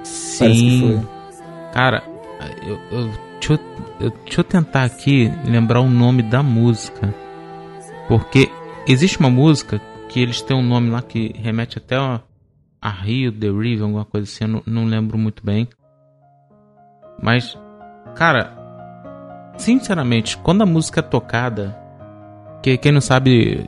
[0.03, 1.07] Parece que Sim.
[1.71, 2.03] Cara,
[2.65, 3.59] eu, eu, deixa, eu,
[4.07, 7.13] eu- deixa eu tentar aqui lembrar o nome da música.
[8.07, 8.49] Porque
[8.87, 9.79] existe uma música
[10.09, 12.19] que eles têm um nome lá que remete até a,
[12.81, 15.67] a Rio, The River, alguma coisa assim, eu não, não lembro muito bem.
[17.21, 17.57] Mas,
[18.15, 18.57] cara,
[19.57, 21.77] sinceramente, quando a música é tocada,
[22.63, 23.65] que quem não sabe,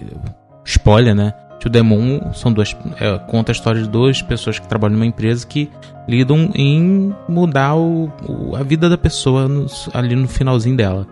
[0.66, 1.32] spoiler, né?
[1.60, 5.06] To The Moon são duas, é, conta a história de duas pessoas que trabalham numa
[5.06, 5.70] empresa que
[6.08, 11.06] lidam em mudar o, o- a vida da pessoa no- ali no finalzinho dela.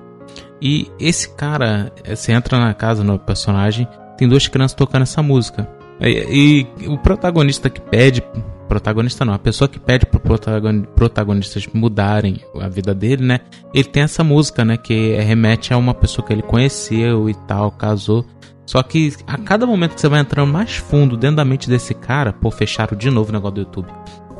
[0.59, 3.87] E esse cara, eh, você entra na casa no personagem,
[4.19, 5.67] tem duas crianças tocando essa música.
[6.01, 8.23] E, e o protagonista que pede,
[8.67, 13.39] protagonista não, a pessoa que pede pro protagon- protagonistas mudarem a vida dele, né?
[13.73, 14.77] Ele tem essa música, né?
[14.77, 18.25] Que remete a uma pessoa que ele conheceu e tal, casou.
[18.65, 21.93] Só que a cada momento que você vai entrando mais fundo dentro da mente desse
[21.93, 23.87] cara, pô, fecharam de novo o negócio do YouTube.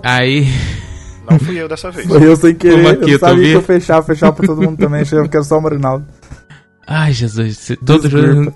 [0.04, 0.48] Aí.
[1.30, 2.08] Não fui eu dessa vez.
[2.08, 5.02] Foi eu sem querer, aqui, eu sabia que eu fechava, fechava pra todo mundo também,
[5.02, 6.06] achava que era só o Marinaldo.
[6.88, 7.72] Ai, Jesus.
[7.86, 8.54] Todo Desculpa.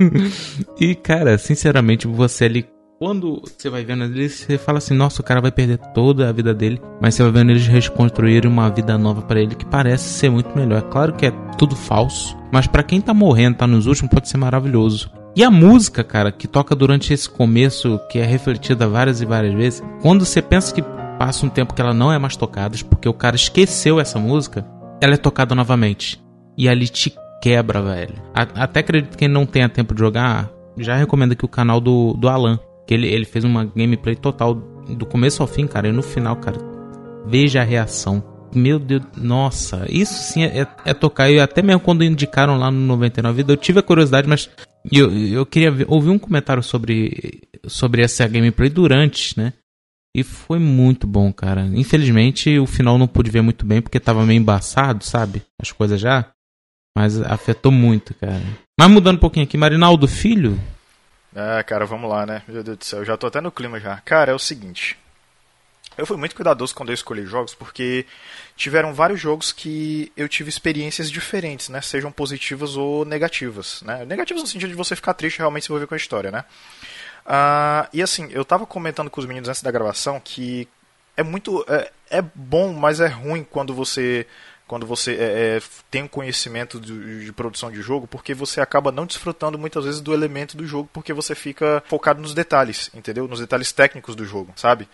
[0.80, 2.66] E, cara, sinceramente, você ali.
[2.98, 6.32] Quando você vai vendo ele, você fala assim: nossa, o cara vai perder toda a
[6.32, 6.80] vida dele.
[7.00, 10.56] Mas você vai vendo eles reconstruírem uma vida nova pra ele que parece ser muito
[10.56, 10.78] melhor.
[10.78, 12.36] É claro que é tudo falso.
[12.52, 15.10] Mas pra quem tá morrendo, tá nos últimos, pode ser maravilhoso.
[15.36, 19.54] E a música, cara, que toca durante esse começo, que é refletida várias e várias
[19.54, 20.82] vezes, quando você pensa que
[21.18, 24.66] passa um tempo que ela não é mais tocada, porque o cara esqueceu essa música,
[25.00, 26.20] ela é tocada novamente.
[26.58, 28.14] E ali te quebra, velho.
[28.34, 31.80] A- até acredito que quem não tenha tempo de jogar, já recomendo aqui o canal
[31.80, 32.58] do, do Alan.
[32.86, 35.88] Que ele, ele fez uma gameplay total do começo ao fim, cara.
[35.88, 36.58] E no final, cara,
[37.26, 38.22] veja a reação.
[38.52, 41.30] Meu Deus, nossa, isso sim é, é- é tocar.
[41.30, 44.50] E até mesmo quando indicaram lá no 99 Vida, eu tive a curiosidade, mas
[44.90, 49.52] eu, eu queria ver- ouvir um comentário sobre, sobre essa gameplay durante, né?
[50.16, 51.62] E foi muito bom, cara.
[51.74, 55.42] Infelizmente, o final não pude ver muito bem, porque tava meio embaçado, sabe?
[55.62, 56.26] As coisas já.
[56.96, 58.42] Mas afetou muito, cara.
[58.78, 60.60] Mas mudando um pouquinho aqui, Marinaldo Filho.
[61.34, 62.42] Ah, cara, vamos lá, né?
[62.48, 63.98] Meu Deus do céu, eu já tô até no clima já.
[63.98, 64.98] Cara, é o seguinte.
[65.96, 68.06] Eu fui muito cuidadoso quando eu escolhi jogos, porque
[68.56, 71.80] tiveram vários jogos que eu tive experiências diferentes, né?
[71.80, 74.04] Sejam positivas ou negativas, né?
[74.04, 76.44] Negativas no sentido de você ficar triste realmente se envolver com a história, né?
[77.26, 80.66] Ah, e assim, eu tava comentando com os meninos antes da gravação que
[81.16, 81.64] é muito.
[81.68, 84.26] É, é bom, mas é ruim quando você.
[84.70, 88.92] Quando você é, é, tem um conhecimento de, de produção de jogo, porque você acaba
[88.92, 93.26] não desfrutando muitas vezes do elemento do jogo, porque você fica focado nos detalhes, entendeu?
[93.26, 94.88] Nos detalhes técnicos do jogo, sabe?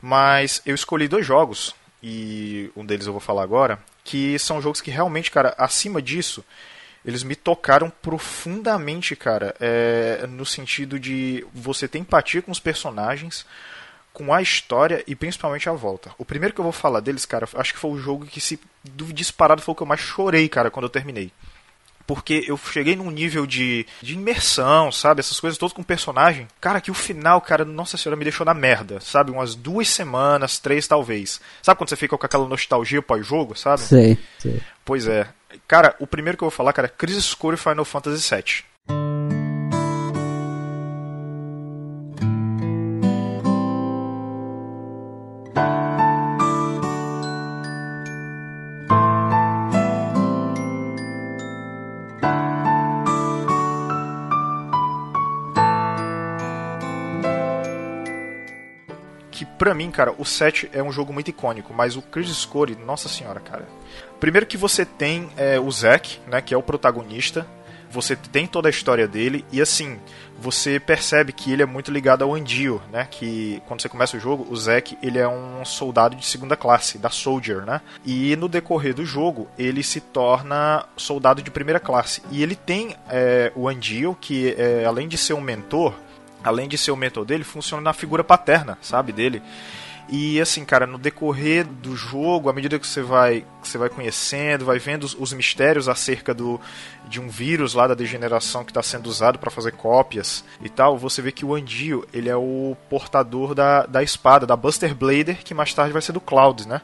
[0.00, 4.80] Mas eu escolhi dois jogos, e um deles eu vou falar agora, que são jogos
[4.80, 6.42] que realmente, cara, acima disso,
[7.04, 13.44] eles me tocaram profundamente, cara, é, no sentido de você ter empatia com os personagens,
[14.12, 16.10] com a história e principalmente a volta.
[16.18, 18.58] O primeiro que eu vou falar deles, cara, acho que foi o jogo que se
[18.84, 21.30] do disparado foi o que eu mais chorei, cara, quando eu terminei.
[22.06, 25.20] porque eu cheguei num nível de, de imersão, sabe?
[25.20, 26.48] Essas coisas todas com personagem.
[26.60, 29.30] Cara, que o final, cara, nossa senhora, me deixou na merda, sabe?
[29.30, 31.40] Umas duas semanas, três talvez.
[31.62, 33.82] Sabe quando você fica com aquela nostalgia pós-jogo, sabe?
[33.82, 34.60] Sei, sei.
[34.84, 35.28] Pois é.
[35.68, 38.69] Cara, o primeiro que eu vou falar, cara, é Crisis Core Final Fantasy VII.
[59.60, 63.10] Pra mim, cara, o 7 é um jogo muito icônico, mas o Crisis Core, nossa
[63.10, 63.68] senhora, cara.
[64.18, 67.46] Primeiro que você tem é, o Zack, né, que é o protagonista,
[67.90, 70.00] você tem toda a história dele e assim,
[70.38, 74.20] você percebe que ele é muito ligado ao Andio, né, que quando você começa o
[74.20, 77.82] jogo, o Zack, ele é um soldado de segunda classe, da Soldier, né?
[78.06, 82.22] E no decorrer do jogo, ele se torna soldado de primeira classe.
[82.30, 85.92] E ele tem é, o Andio, que é, além de ser um mentor,
[86.42, 89.42] além de ser o mentor dele, funciona na figura paterna, sabe, dele.
[90.12, 93.88] E assim, cara, no decorrer do jogo, à medida que você vai, que você vai
[93.88, 96.60] conhecendo, vai vendo os, os mistérios acerca do,
[97.08, 100.98] de um vírus lá da degeneração que está sendo usado para fazer cópias e tal,
[100.98, 105.44] você vê que o Andio, ele é o portador da, da espada, da Buster Blader,
[105.44, 106.80] que mais tarde vai ser do Cloud, né?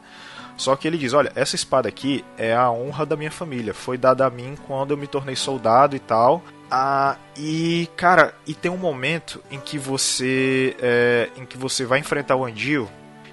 [0.56, 3.74] Só que ele diz: Olha, essa espada aqui é a honra da minha família.
[3.74, 6.42] Foi dada a mim quando eu me tornei soldado e tal.
[6.70, 12.00] Ah, e cara, e tem um momento em que você é, em que você vai
[12.00, 12.88] enfrentar o Andio,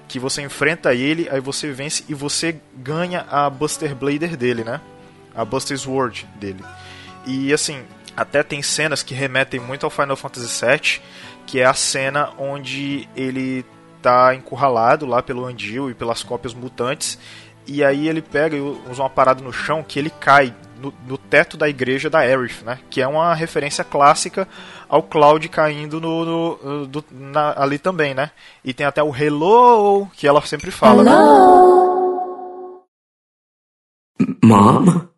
[0.06, 4.80] que você enfrenta ele, aí você vence e você ganha a Buster Blader dele, né?
[5.34, 6.64] A Buster Sword dele.
[7.26, 7.82] E assim,
[8.16, 11.02] até tem cenas que remetem muito ao Final Fantasy VII,
[11.46, 13.64] que é a cena onde ele
[14.00, 17.18] tá encurralado lá pelo Andio e pelas cópias mutantes,
[17.66, 21.18] e aí ele pega e usa uma parada no chão que ele cai no, no,
[21.18, 22.78] teto da igreja da Aerith, né?
[22.90, 24.46] Que é uma referência clássica
[24.88, 28.30] ao Cloud caindo no, no do, na, ali também, né?
[28.62, 32.74] E tem até o Hello, que ela sempre fala, Hello.
[34.20, 34.34] né?
[34.44, 35.08] Mom?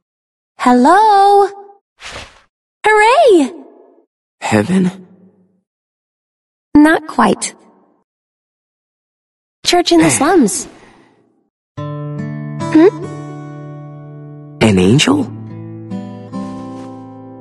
[0.64, 1.48] Hello?
[2.86, 3.54] Hooray!
[4.40, 5.06] Heaven?
[6.76, 7.56] Not quite.
[9.64, 10.68] Church in the slums.
[11.78, 13.04] Hmm?
[14.62, 15.35] An angel?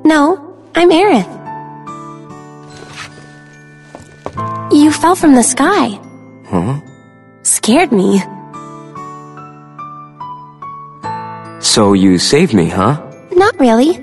[0.05, 0.37] No,
[0.75, 1.25] I'm Aerith.
[4.71, 5.99] You fell from the sky.
[6.45, 6.79] Huh?
[7.41, 8.21] Scared me.
[11.59, 13.01] So you saved me, huh?
[13.31, 13.93] Not really.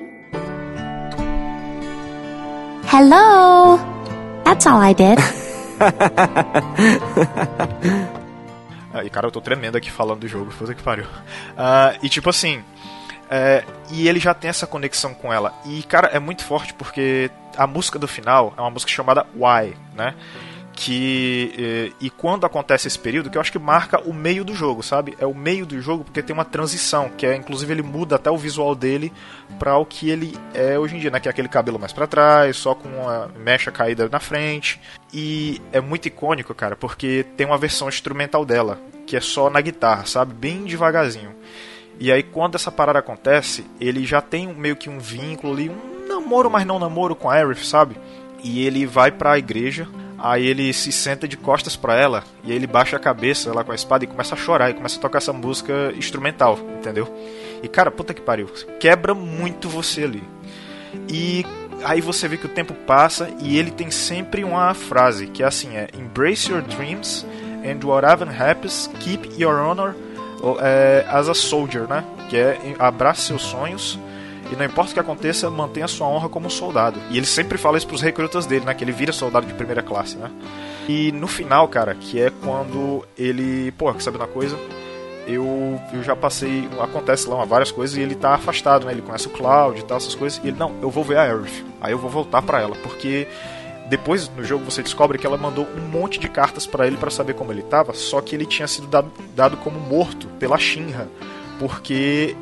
[2.90, 3.78] Hello.
[4.44, 5.18] That's all I did.
[8.94, 11.06] Ah, e cara, eu tô tremendo aqui falando do jogo, puta que pariu.
[11.56, 12.62] Ah, e tipo assim,
[13.34, 15.54] é, e ele já tem essa conexão com ela.
[15.64, 19.74] E, cara, é muito forte porque a música do final é uma música chamada Why,
[19.96, 20.14] né?
[20.74, 21.94] Que.
[21.98, 24.82] E, e, quando acontece esse período, que eu acho que marca o meio do jogo,
[24.82, 25.16] sabe?
[25.18, 28.30] É o meio do jogo porque tem uma transição, que é inclusive ele muda até
[28.30, 29.10] o visual dele
[29.58, 31.18] para o que ele é hoje em dia, né?
[31.18, 34.78] Que é aquele cabelo mais para trás, só com uma mecha caída na frente.
[35.10, 39.62] E é muito icônico, cara, porque tem uma versão instrumental dela, que é só na
[39.62, 40.34] guitarra, sabe?
[40.34, 41.34] Bem devagarzinho.
[42.00, 46.08] E aí quando essa parada acontece, ele já tem meio que um vínculo ali, um
[46.08, 47.96] namoro, mas não namoro com a Aerith, sabe?
[48.42, 49.86] E ele vai para a igreja,
[50.18, 53.62] aí ele se senta de costas para ela e aí ele baixa a cabeça lá
[53.64, 57.08] com a espada e começa a chorar e começa a tocar essa música instrumental, entendeu?
[57.62, 58.48] E cara, puta que pariu,
[58.80, 60.22] quebra muito você ali.
[61.08, 61.44] E
[61.84, 65.46] aí você vê que o tempo passa e ele tem sempre uma frase que é
[65.46, 67.26] assim, é Embrace your dreams
[67.64, 69.94] and whatever happens, keep your honor
[70.60, 72.04] é, as a soldier, né?
[72.28, 73.98] Que é abrace seus sonhos
[74.52, 77.00] e não importa o que aconteça, mantenha sua honra como soldado.
[77.10, 78.74] E ele sempre fala isso pros recrutas dele, né?
[78.74, 80.30] Que ele vira soldado de primeira classe, né?
[80.86, 83.72] E no final, cara, que é quando ele.
[83.72, 84.58] Pô, sabe uma coisa?
[85.26, 86.68] Eu, eu já passei.
[86.78, 88.92] Acontece lá várias coisas e ele tá afastado, né?
[88.92, 90.38] Ele conhece o Cloud e tal, essas coisas.
[90.44, 91.64] E ele, não, eu vou ver a Aerith.
[91.80, 93.26] Aí eu vou voltar para ela, porque
[93.88, 97.10] depois no jogo você descobre que ela mandou um monte de cartas para ele para
[97.10, 101.08] saber como ele estava, só que ele tinha sido dado, dado como morto pela Shinra,
[101.58, 102.36] porque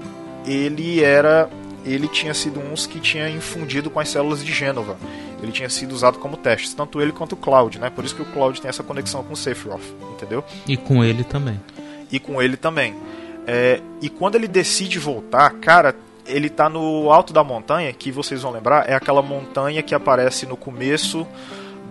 [0.46, 1.48] ele era
[1.84, 4.98] ele tinha sido uns que tinha infundido com as células de Gênova.
[5.42, 7.88] Ele tinha sido usado como teste, tanto ele quanto o Cloud, né?
[7.88, 9.80] Por isso que o Cloud tem essa conexão com o Sephiroth,
[10.12, 10.44] entendeu?
[10.68, 11.58] E com ele também.
[12.12, 12.94] E com ele também.
[13.46, 15.96] É, e quando ele decide voltar, cara,
[16.30, 20.46] ele tá no alto da montanha, que vocês vão lembrar, é aquela montanha que aparece
[20.46, 21.26] no começo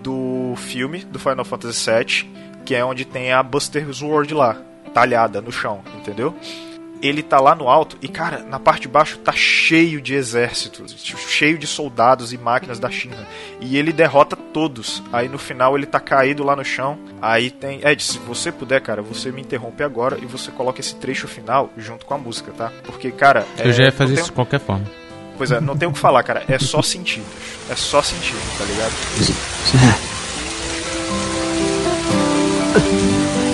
[0.02, 2.32] do filme do Final Fantasy VII,
[2.66, 4.58] que é onde tem a Buster Sword lá,
[4.94, 6.36] talhada no chão, entendeu?
[7.02, 10.96] Ele tá lá no alto e, cara, na parte de baixo tá cheio de exércitos,
[11.04, 13.26] cheio de soldados e máquinas da Shinra.
[13.62, 15.02] E ele derrota todos.
[15.14, 16.98] Aí no final ele tá caído lá no chão.
[17.22, 17.80] Aí tem.
[17.88, 21.70] Ed, se você puder, cara, você me interrompe agora e você coloca esse trecho final
[21.78, 22.72] junto com a música, tá?
[22.84, 23.46] Porque, cara.
[23.58, 24.86] Eu já ia fazer não tem- isso de qualquer forma.
[25.38, 26.44] Pois é, não tem o que falar, cara.
[26.50, 27.26] É só sentido.
[27.70, 28.94] É só sentido, tá ligado?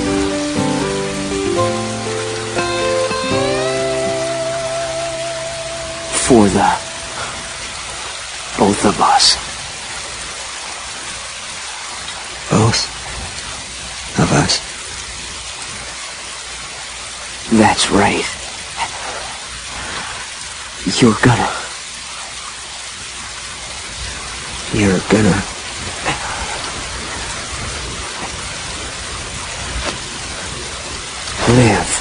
[6.26, 6.86] For the
[8.58, 9.36] both of us.
[12.50, 12.90] Both
[14.20, 14.60] of us.
[17.52, 18.26] That's right.
[21.00, 21.52] You're gonna.
[24.74, 25.44] You're gonna.
[31.56, 31.95] Live.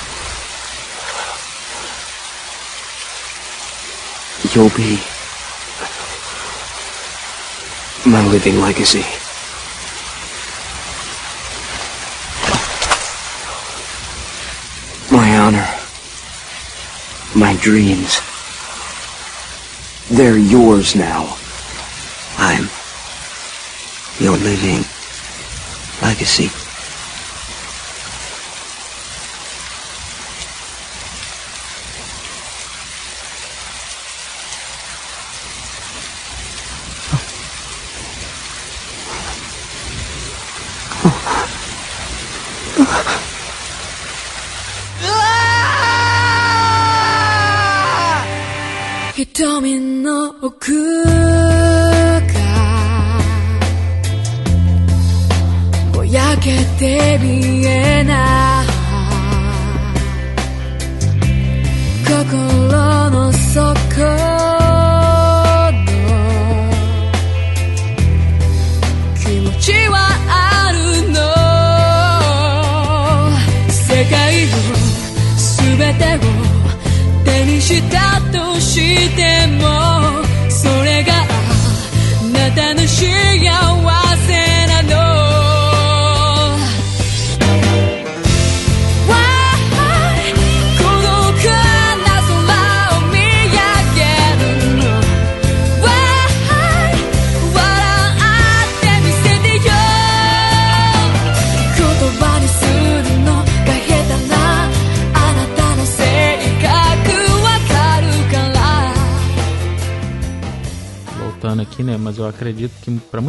[4.54, 5.00] You'll be
[8.08, 9.02] my living legacy.
[15.12, 15.66] My honor.
[17.34, 18.20] My dreams.
[20.08, 21.36] They're yours now.
[22.38, 22.68] I'm
[24.20, 24.84] your living
[26.00, 26.63] legacy.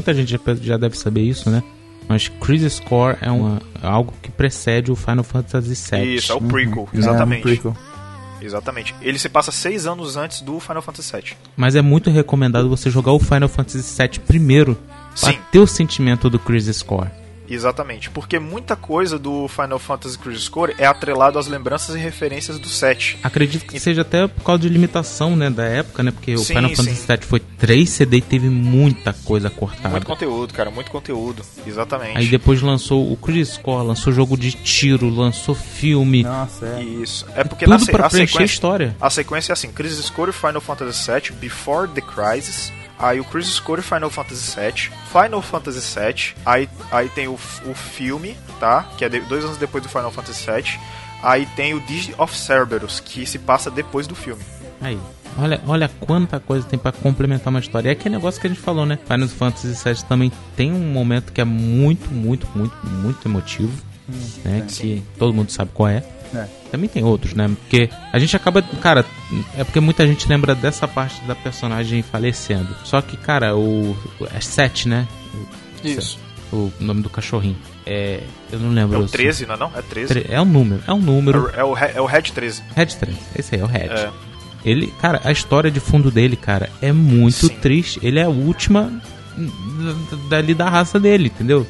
[0.05, 1.63] Muita gente já, já deve saber isso, né?
[2.07, 6.15] Mas Crisis Core é uma, algo que precede o Final Fantasy VII.
[6.15, 7.39] Isso, é o prequel, É, exatamente.
[7.39, 7.77] um prequel.
[8.39, 8.93] Exatamente.
[9.01, 11.33] Ele se passa seis anos antes do Final Fantasy VII.
[11.57, 14.77] Mas é muito recomendado você jogar o Final Fantasy VII primeiro
[15.19, 15.39] pra Sim.
[15.51, 17.09] ter o sentimento do Crisis Core.
[17.49, 22.57] Exatamente, porque muita coisa do Final Fantasy Crisis Core é atrelado às lembranças e referências
[22.59, 23.19] do 7.
[23.23, 26.11] Acredito que seja até por causa de limitação, né, da época, né?
[26.11, 27.05] Porque o Sim, Final Fantasy sim.
[27.07, 29.89] VII foi 3 CD e teve muita coisa cortada.
[29.89, 31.43] Muito conteúdo, cara, muito conteúdo.
[31.65, 32.17] Exatamente.
[32.17, 36.23] Aí depois lançou o Crisis Core, lançou jogo de tiro, lançou filme.
[36.23, 36.83] Nossa, é.
[36.83, 37.25] Isso.
[37.35, 38.95] É porque Tudo na se- pra a preencher a sequência, história.
[38.99, 42.71] a sequência é assim: Crisis Core e Final Fantasy VII, Before the Crisis.
[42.97, 47.33] Aí o Crisis Core e Final Fantasy VII, Final Fantasy VII, aí, aí tem o,
[47.33, 48.85] o filme, tá?
[48.97, 50.79] Que é de- dois anos depois do Final Fantasy VII.
[51.21, 54.41] Aí tem o Digi of Cerberus, que se passa depois do filme.
[54.81, 54.97] Aí.
[55.37, 57.89] Olha, olha quanta coisa tem pra complementar uma história.
[57.89, 58.97] É aquele negócio que a gente falou, né?
[59.05, 63.73] Final Fantasy VII também tem um momento que é muito, muito, muito, muito emotivo.
[64.45, 64.65] né?
[64.69, 66.01] Que todo mundo sabe qual é.
[66.35, 66.47] É.
[66.71, 67.47] Também tem outros, né?
[67.61, 68.61] Porque a gente acaba.
[68.61, 69.05] Cara,
[69.57, 72.67] é porque muita gente lembra dessa parte da personagem falecendo.
[72.83, 73.95] Só que, cara, o.
[74.33, 75.07] É 7, né?
[75.83, 76.19] Isso.
[76.51, 77.57] O nome do cachorrinho.
[77.85, 78.21] É.
[78.51, 78.99] Eu não É lembro.
[79.03, 79.71] o 13, não é não?
[79.75, 80.07] É 13.
[80.07, 80.81] Tre- É um número.
[80.87, 81.51] É um número.
[81.55, 82.63] É o, é o Red 13.
[82.75, 83.17] Red 3.
[83.37, 83.87] Esse aí é o Red.
[83.89, 84.09] É.
[84.63, 87.55] Ele, cara, a história de fundo dele, cara, é muito Sim.
[87.61, 87.99] triste.
[88.01, 88.91] Ele é a última
[89.37, 91.67] da- dali da raça dele, entendeu?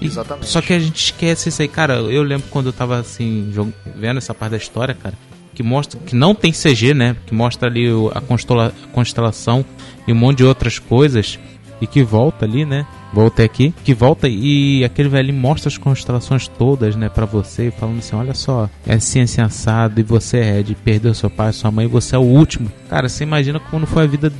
[0.00, 0.46] E- Exatamente.
[0.48, 1.94] Só que a gente esquece isso aí, cara.
[1.94, 3.52] Eu lembro quando eu tava assim,
[3.96, 5.14] vendo essa parte da história, cara,
[5.54, 7.16] que mostra que não tem CG, né?
[7.26, 9.64] Que mostra ali a, constela- a constelação
[10.06, 11.38] e um monte de outras coisas.
[11.78, 12.86] E que volta ali, né?
[13.12, 13.74] Voltei aqui.
[13.84, 17.10] Que volta e aquele velhinho mostra as constelações todas, né?
[17.10, 20.00] Pra você, falando assim: olha só, é assim, assim, assado.
[20.00, 22.72] E você é de perder seu pai, sua mãe, e você é o último.
[22.88, 24.32] Cara, você imagina como foi a vida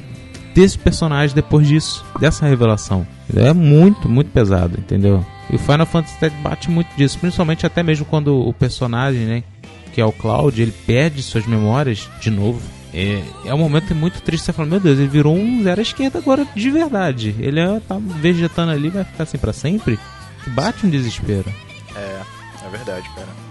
[0.56, 3.06] desse personagem depois disso, dessa revelação.
[3.36, 5.24] É muito, muito pesado, entendeu?
[5.50, 9.44] E o Final Fantasy VII bate muito disso, principalmente até mesmo quando o personagem, né,
[9.92, 12.62] que é o Cloud, ele perde suas memórias de novo.
[12.94, 14.46] É, é um momento muito triste.
[14.46, 17.36] Você fala, meu Deus, ele virou um zero à esquerda agora de verdade.
[17.38, 19.98] Ele é, tá vegetando ali, vai ficar assim pra sempre.
[20.48, 21.52] Bate um desespero.
[21.94, 22.22] É,
[22.64, 23.45] é verdade, cara.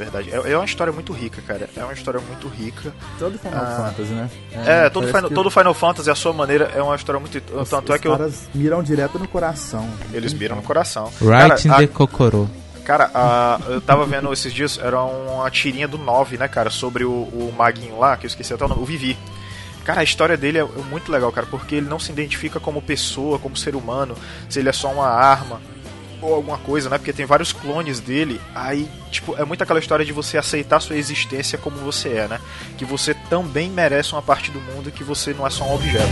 [0.00, 0.30] É verdade.
[0.32, 1.68] É, é uma história muito rica, cara.
[1.76, 2.92] É uma história muito rica.
[3.18, 4.30] Todo Final Ah, Fantasy, né?
[4.66, 7.36] É, todo, parece Final, que todo Final Fantasy, a sua maneira, é uma história muito.
[7.54, 9.86] os- Tanto é os que eu- caras miram direto no coração.
[10.12, 11.10] eles miram no coração.
[11.20, 12.50] Right in Cara, the a- Kokoro.
[12.84, 17.04] Cara, a- eu tava vendo esses dias, era uma tirinha do 9, né, cara, sobre
[17.04, 19.16] o, o maguinho lá, que eu esqueci até o nome, o Vivi.
[19.84, 23.38] Cara, a história dele é muito legal, cara, porque ele não se identifica como pessoa,
[23.38, 24.14] como ser humano,
[24.48, 25.60] se ele é só uma arma
[26.20, 26.98] ou alguma coisa, né?
[26.98, 28.40] Porque tem vários clones dele.
[28.54, 32.40] Aí, tipo, é muito aquela história de você aceitar sua existência como você é, né?
[32.76, 35.74] Que você também merece uma parte do mundo e que você não é só um
[35.74, 36.08] objeto.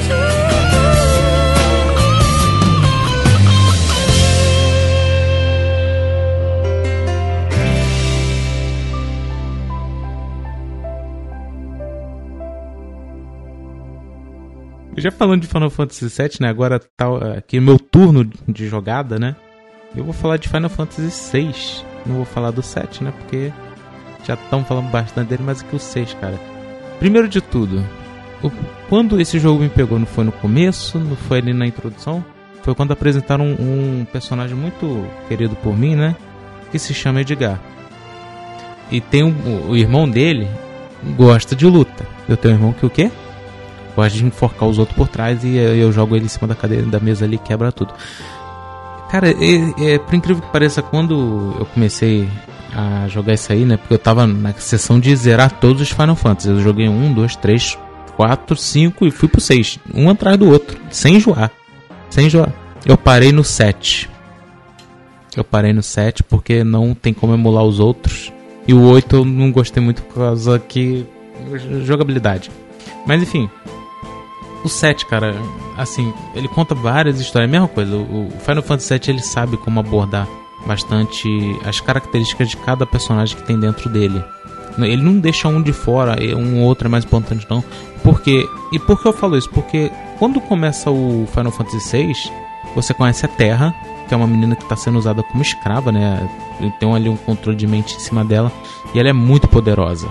[14.97, 16.49] Já falando de Final Fantasy VII, né?
[16.49, 19.37] Agora tá eh, aqui meu turno de jogada, né?
[19.97, 21.85] Eu vou falar de Final Fantasy VI.
[22.07, 23.13] Não vou falar do 7, né?
[23.19, 23.53] Porque
[24.25, 26.39] já estamos falando bastante dele, mas aqui o 6, cara.
[26.99, 27.85] Primeiro de tudo,
[28.43, 28.51] o-
[28.89, 32.25] quando esse jogo me pegou, não foi no começo, não foi ali na introdução,
[32.63, 36.15] foi quando apresentaram um, um personagem muito querido por mim, né?
[36.71, 37.59] Que se chama Edgar.
[38.91, 40.49] E tem um- o irmão dele
[41.17, 42.07] gosta de luta.
[42.29, 43.11] Eu tenho um irmão que o quê?
[43.95, 46.87] Gosta de enforcar os outros por trás e eu jogo ele em cima da cadeira
[46.87, 47.93] da mesa ali quebra tudo.
[49.11, 52.29] Cara, é, é, por incrível que pareça, quando eu comecei
[52.75, 53.77] a jogar isso aí, né?
[53.77, 56.49] Porque eu tava na sessão de zerar todos os Final Fantasy.
[56.51, 57.79] Eu joguei um, dois, três,
[58.17, 59.79] quatro, cinco e fui pro seis.
[59.95, 60.79] Um atrás do outro.
[60.91, 61.51] Sem enjoar.
[62.11, 62.53] Sem enjoar.
[62.85, 64.09] Eu parei no 7.
[65.37, 68.33] Eu parei no 7 porque não tem como emular os outros.
[68.67, 71.07] E o 8 eu não gostei muito por causa que.
[71.85, 72.51] jogabilidade.
[73.07, 73.49] Mas enfim.
[74.65, 75.35] O 7, cara,
[75.77, 77.51] assim, ele conta várias histórias.
[77.51, 80.27] Mesma coisa, o Final Fantasy VII ele sabe como abordar
[80.67, 81.29] bastante
[81.65, 84.23] as características de cada personagem que tem dentro dele.
[84.79, 87.65] Ele não deixa um de fora, um outro é mais importante não.
[88.03, 89.51] Porque e por que eu falo isso?
[89.51, 92.13] Porque quando começa o Final Fantasy VI,
[92.75, 93.75] você conhece a Terra,
[94.07, 96.29] que é uma menina que está sendo usada como escrava, né?
[96.79, 98.53] Tem ali um controle de mente em cima dela
[98.95, 100.09] e ela é muito poderosa.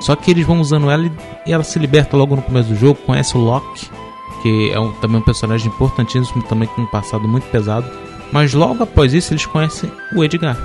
[0.00, 1.06] Só que eles vão usando ela
[1.46, 2.98] e- ela se liberta logo no começo do jogo.
[3.06, 3.88] Conhece o Loki,
[4.42, 7.86] que é um- também um personagem importantíssimo, também com um passado muito pesado.
[8.32, 10.56] Mas logo após isso eles conhecem o Edgar,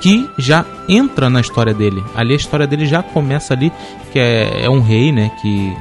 [0.00, 2.02] que já entra na história dele.
[2.14, 3.70] Ali a história dele já começa ali,
[4.12, 5.30] que é, é um rei, né?
[5.42, 5.76] Que,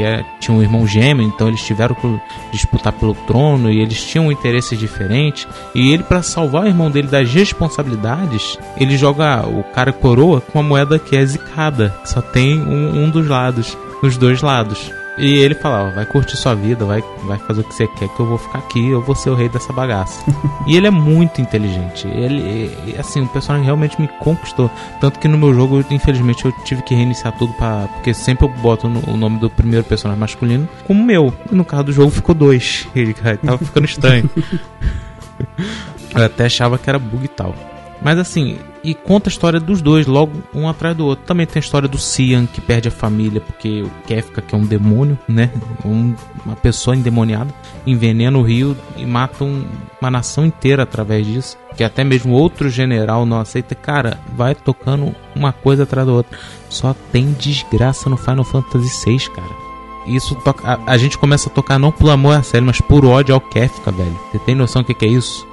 [0.00, 2.20] que é- tinha um irmão gêmeo, então eles tiveram que
[2.50, 5.46] disputar pelo trono e eles tinham interesses diferentes.
[5.74, 10.58] E ele, para salvar o irmão dele das responsabilidades, ele joga o cara coroa com
[10.58, 14.90] uma moeda que é zicada, só tem um, um dos lados, nos dois lados.
[15.20, 18.08] E ele fala, ó, vai curtir sua vida, vai, vai fazer o que você quer,
[18.08, 20.24] que eu vou ficar aqui, eu vou ser o rei dessa bagaça.
[20.66, 22.08] e ele é muito inteligente.
[22.08, 24.70] Ele, assim, o personagem realmente me conquistou.
[25.00, 28.48] Tanto que no meu jogo, infelizmente, eu tive que reiniciar tudo para Porque sempre eu
[28.48, 31.32] boto no- o nome do primeiro personagem masculino como meu.
[31.50, 32.88] E no caso do jogo ficou dois.
[32.96, 34.28] Ele cara, tava ficando estranho.
[36.14, 37.54] eu até achava que era bug e tal.
[38.02, 41.24] Mas assim, e conta a história dos dois, logo um atrás do outro.
[41.26, 44.58] Também tem a história do Cian, que perde a família porque o Kefka, que é
[44.58, 45.50] um demônio, né?
[45.84, 46.14] Um-
[46.46, 47.52] uma pessoa endemoniada,
[47.86, 49.66] envenena o rio e mata um-
[50.00, 51.58] uma nação inteira através disso.
[51.76, 53.74] Que até mesmo outro general não aceita.
[53.74, 56.38] Cara, vai tocando uma coisa atrás da outra.
[56.68, 59.70] Só tem desgraça no Final Fantasy VI, cara.
[60.06, 63.04] Isso toca, a, a gente começa a tocar não por amor a sério, mas por
[63.04, 64.18] ódio ao Kefka, velho.
[64.32, 65.46] Você tem noção do que, que é isso?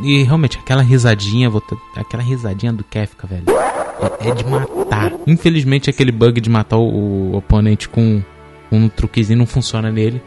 [0.00, 1.50] E realmente, aquela risadinha,
[1.96, 5.12] aquela risadinha do Kefka, velho, é, é de matar.
[5.26, 8.22] Infelizmente, aquele bug de matar o, o oponente com,
[8.68, 10.22] com um truquezinho não funciona nele.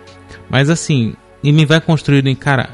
[0.50, 2.70] Mas assim, e me vai construindo em, cara,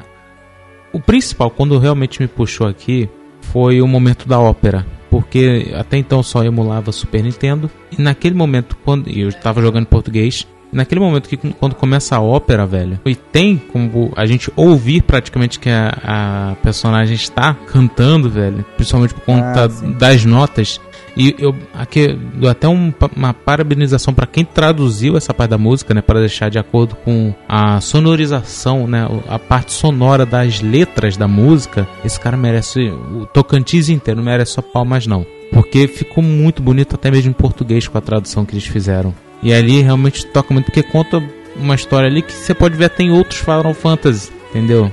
[0.93, 3.09] o principal, quando realmente me puxou aqui,
[3.41, 4.85] foi o momento da ópera.
[5.09, 7.69] Porque até então só emulava Super Nintendo.
[7.91, 12.65] E naquele momento, quando eu estava jogando português, naquele momento que quando começa a ópera,
[12.65, 18.65] velho, e tem como a gente ouvir praticamente que a, a personagem está cantando, velho,
[18.75, 20.79] principalmente por conta Ah, das notas.
[21.17, 25.93] E eu aqui dou até um uma parabenização para quem traduziu essa parte da música,
[25.93, 31.27] né, para deixar de acordo com a sonorização, né, a parte sonora das letras da
[31.27, 31.87] música.
[32.03, 36.95] Esse cara merece o Tocantins inteiro, não merece só palmas não, porque ficou muito bonito
[36.95, 39.15] até mesmo em português com a tradução que eles fizeram.
[39.45, 41.23] E ali realmente toca muito porque conta
[41.55, 44.91] uma história ali que você pode ver até em outros Final Fantasy, entendeu?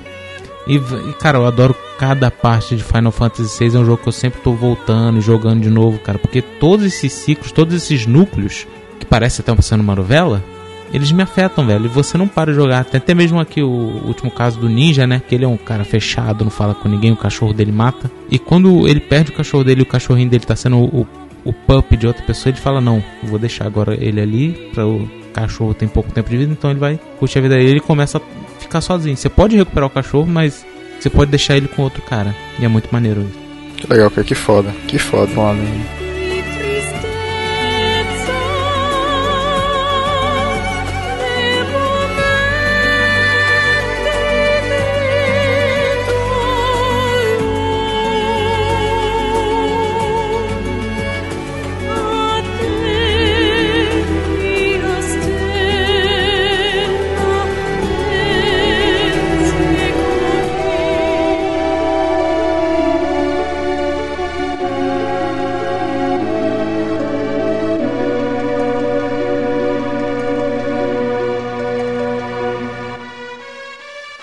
[0.66, 0.78] E,
[1.18, 4.42] cara, eu adoro cada parte de Final Fantasy VI é um jogo que eu sempre
[4.42, 6.18] tô voltando e jogando de novo, cara.
[6.18, 8.66] Porque todos esses ciclos, todos esses núcleos,
[9.00, 10.44] que parece até sendo uma novela,
[10.92, 11.86] eles me afetam, velho.
[11.86, 12.84] E você não para de jogar.
[12.84, 13.70] Tem até mesmo aqui o
[14.06, 15.22] último caso do Ninja, né?
[15.26, 18.10] Que ele é um cara fechado, não fala com ninguém, o cachorro dele mata.
[18.30, 21.06] E quando ele perde o cachorro dele o cachorrinho dele tá sendo o,
[21.44, 25.08] o pup de outra pessoa, ele fala: Não, vou deixar agora ele ali para o
[25.32, 27.80] cachorro tem pouco tempo de vida, então ele vai curtir a vida dele e ele
[27.80, 29.16] começa a ficar sozinho.
[29.16, 30.64] Você pode recuperar o cachorro, mas
[31.00, 32.34] você pode deixar ele com outro cara.
[32.58, 33.42] E é muito maneiro isso.
[33.76, 34.24] Que legal, cara.
[34.24, 34.70] Que foda.
[34.86, 35.32] Que foda.
[35.32, 36.11] Foda, hein?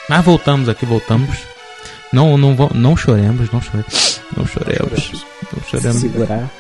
[0.09, 1.45] Mas voltamos aqui, voltamos.
[2.11, 4.19] Não, não, não choremos, não choremos.
[4.35, 5.25] Não choremos.
[5.53, 6.01] Não choremos.
[6.01, 6.51] Segurar.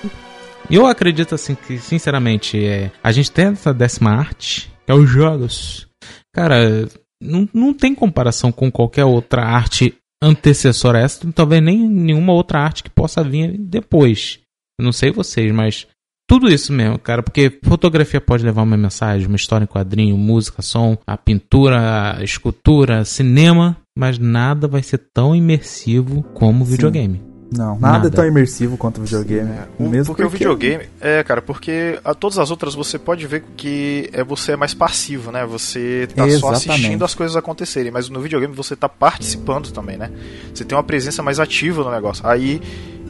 [0.69, 5.09] Eu acredito assim que, sinceramente, é, a gente tem essa décima arte, que é os
[5.09, 5.87] jogos.
[6.31, 6.87] Cara,
[7.19, 12.59] não, não tem comparação com qualquer outra arte antecessora a essa, talvez nem nenhuma outra
[12.59, 14.39] arte que possa vir depois.
[14.79, 15.87] Eu não sei vocês, mas
[16.29, 20.61] tudo isso mesmo, cara, porque fotografia pode levar uma mensagem, uma história em quadrinho, música,
[20.61, 27.27] som, a pintura, a escultura, cinema, mas nada vai ser tão imersivo como o videogame.
[27.51, 28.07] Não, nada, Nada.
[28.09, 29.49] é tão imersivo quanto o videogame.
[29.79, 30.83] O- Mesmo porque, o videogame.
[31.01, 34.75] É, cara, porque a todas as outras você pode ver que é você é mais
[34.75, 35.43] passivo, né?
[35.47, 36.69] Você tá só Exatamente.
[36.69, 40.11] assistindo as coisas acontecerem, mas no videogame você tá participando também, né?
[40.53, 42.23] Você tem uma presença mais ativa no negócio.
[42.27, 42.61] Aí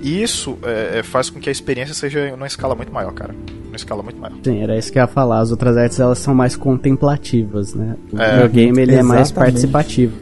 [0.02, 3.36] isso é, é, faz com que a experiência seja numa escala muito maior, cara.
[3.66, 4.36] Numa escala muito maior.
[4.44, 5.40] Sim, era isso que eu ia falar.
[5.40, 7.96] As outras artes elas são mais contemplativas, né?
[8.12, 10.14] O É, videogame ele é mais participativo.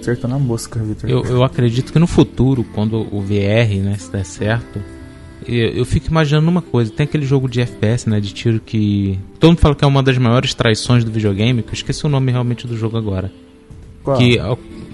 [0.00, 1.08] Acertou na mosca, Vitor.
[1.10, 4.80] Eu, eu acredito que no futuro, quando o VR, né, se der certo,
[5.46, 6.90] eu, eu fico imaginando uma coisa.
[6.90, 9.18] Tem aquele jogo de FPS, né, de tiro que...
[9.38, 12.08] Todo mundo fala que é uma das maiores traições do videogame, que eu esqueci o
[12.08, 13.30] nome realmente do jogo agora.
[14.02, 14.16] Qual?
[14.16, 14.38] Que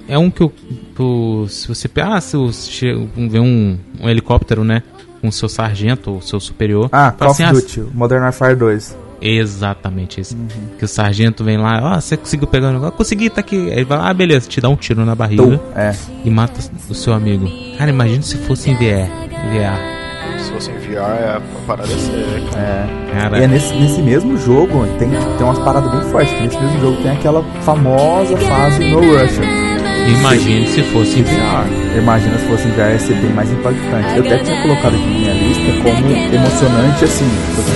[0.08, 0.52] é, o- é um que eu...
[0.94, 1.88] tu- se você...
[2.02, 4.82] Ah, se você vê um, um helicóptero, né,
[5.20, 6.88] com o seu sargento, ou seu superior...
[6.92, 8.96] Ah, Call of assim, ah, Duty, Modern Warfare 2.
[9.20, 10.36] Exatamente isso.
[10.78, 12.92] Que o sargento vem lá, ó, você conseguiu pegar o negócio?
[12.92, 13.56] Consegui, tá aqui.
[13.70, 15.94] Aí ele vai lá, ah, beleza, te dá um tiro na barriga Tum, é.
[16.24, 17.48] e mata o seu amigo.
[17.78, 19.08] Cara, imagina se fosse em VR.
[19.50, 19.96] VR.
[20.38, 22.42] Se fosse enviar, é, a parada é séria.
[22.56, 23.10] É.
[23.18, 26.38] Cara, E é nesse, nesse mesmo jogo, tem, tem umas paradas bem fortes.
[26.38, 29.65] Nesse mesmo jogo tem aquela famosa fase No Russian.
[30.08, 31.66] Imagine se fosse em VR.
[31.98, 34.16] Imagina se fosse em VR ia ser bem mais impactante.
[34.16, 37.30] Eu até tinha colocado aqui na minha lista como emocionante assim.
[37.56, 37.72] Você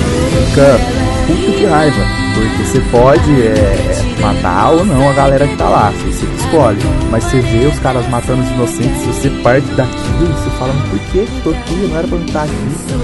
[0.46, 2.20] fica puto de raiva.
[2.34, 5.90] Porque você pode é, matar ou não a galera que tá lá.
[5.90, 6.78] Você, escolhe.
[7.10, 10.98] Mas você vê os caras matando os inocentes, você parte daquilo, você fala, mas por
[11.10, 11.74] que tô aqui?
[11.74, 12.54] Não era pra eu estar aqui.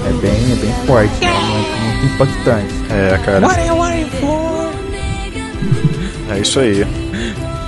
[0.07, 2.73] É bem, é bem forte, é muito, muito impactante.
[2.89, 3.39] É, cara.
[6.29, 6.85] É isso aí.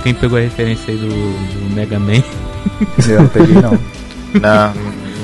[0.02, 2.22] Quem pegou a referência aí do, do Mega Man?
[3.08, 3.78] Eu não peguei não.
[4.40, 4.72] Não,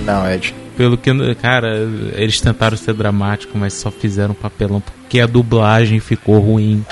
[0.05, 0.53] não, Ed.
[0.77, 1.77] Pelo que, cara,
[2.15, 6.85] eles tentaram ser dramáticos, mas só fizeram papelão porque a dublagem ficou ruim.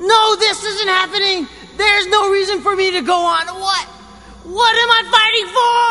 [0.00, 1.46] No, this isn't happening.
[1.76, 3.44] There's no reason for me to go on.
[3.60, 3.86] What?
[4.46, 5.84] What am I fighting for?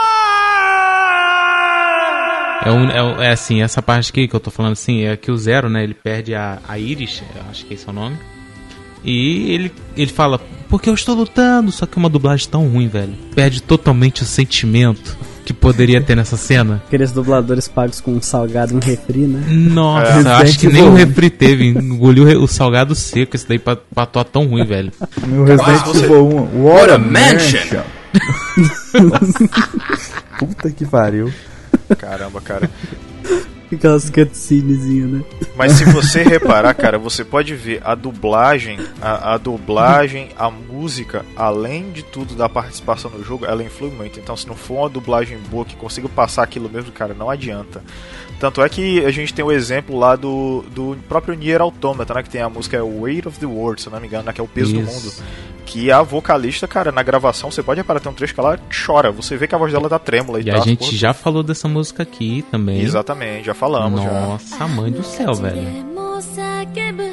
[2.65, 5.29] É, um, é, é assim, essa parte aqui que eu tô falando assim, é que
[5.29, 8.17] o Zero, né, ele perde a, a Iris, eu acho que esse é o nome.
[9.03, 10.39] E ele, ele fala,
[10.69, 13.13] porque eu estou lutando, só que é uma dublagem tão ruim, velho.
[13.35, 16.81] Perde totalmente o sentimento que poderia ter nessa cena.
[16.87, 19.43] Aqueles dubladores pagos com um salgado e um refri, né?
[19.49, 20.33] Nossa, É.
[20.41, 24.23] acho que nem o refri teve, engoliu o salgado seco, esse daí pra, pra atuar
[24.23, 24.91] tão ruim, velho.
[25.27, 27.81] No Resident você- Evil 1, What, a Mansion!
[30.39, 31.31] Puta que pariu.
[31.97, 32.69] Caramba, cara.
[33.75, 35.23] Aquelas cutscenezinhas, né?
[35.55, 41.25] Mas se você reparar, cara, você pode ver a dublagem, a, a dublagem, a música,
[41.35, 44.19] além de tudo da participação no jogo, ela influi muito.
[44.19, 47.83] Então, se não for uma dublagem boa que consiga passar aquilo mesmo, cara, não adianta.
[48.42, 52.22] Tanto é que a gente tem o exemplo lá do, do próprio Nier Automata, né?
[52.22, 54.40] Que tem a música Weight of the World, se eu não me engano, né, que
[54.40, 54.92] é o peso do Isso.
[55.22, 55.28] mundo.
[55.66, 59.10] Que a vocalista, cara, na gravação, você pode reparar, tem um trecho que ela chora.
[59.12, 60.64] Você vê que a voz dela tá trêmula e, E a tal.
[60.64, 60.92] gente porra.
[60.92, 62.80] já falou dessa música aqui também.
[62.80, 64.00] Exatamente, já falamos.
[64.02, 64.10] já.
[64.10, 65.88] Nossa, mãe do céu, velho.
[65.94, 67.04] も叫ぶ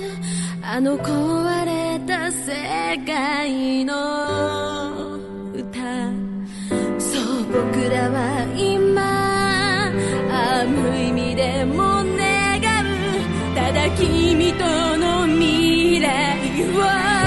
[0.63, 3.93] あの壊れた世界の
[7.51, 9.28] 僕らは今
[10.30, 13.54] あ無意味でも願う。
[13.54, 14.64] ただ君と
[14.96, 16.08] の未来
[17.16, 17.19] を。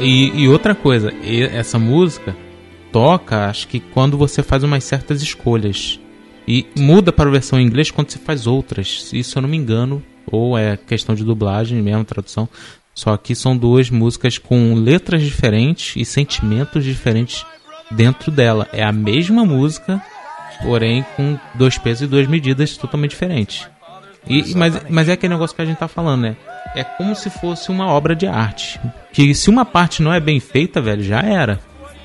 [0.00, 1.12] E, e outra coisa,
[1.52, 2.34] essa música
[2.90, 6.00] toca, acho que quando você faz umas certas escolhas.
[6.48, 9.10] E muda para a versão em inglês quando você faz outras.
[9.12, 10.02] Isso eu não me engano.
[10.26, 12.48] Ou é questão de dublagem mesmo, tradução.
[12.94, 17.44] Só que são duas músicas com letras diferentes e sentimentos diferentes
[17.90, 18.68] dentro dela.
[18.72, 20.02] É a mesma música,
[20.62, 23.68] porém com dois pesos e duas medidas totalmente diferentes.
[24.26, 26.36] E, mas, mas é aquele negócio que a gente tá falando, né?
[26.74, 28.80] É como se fosse uma obra de arte.
[29.12, 31.58] Que se uma parte não é bem feita, velho, já era.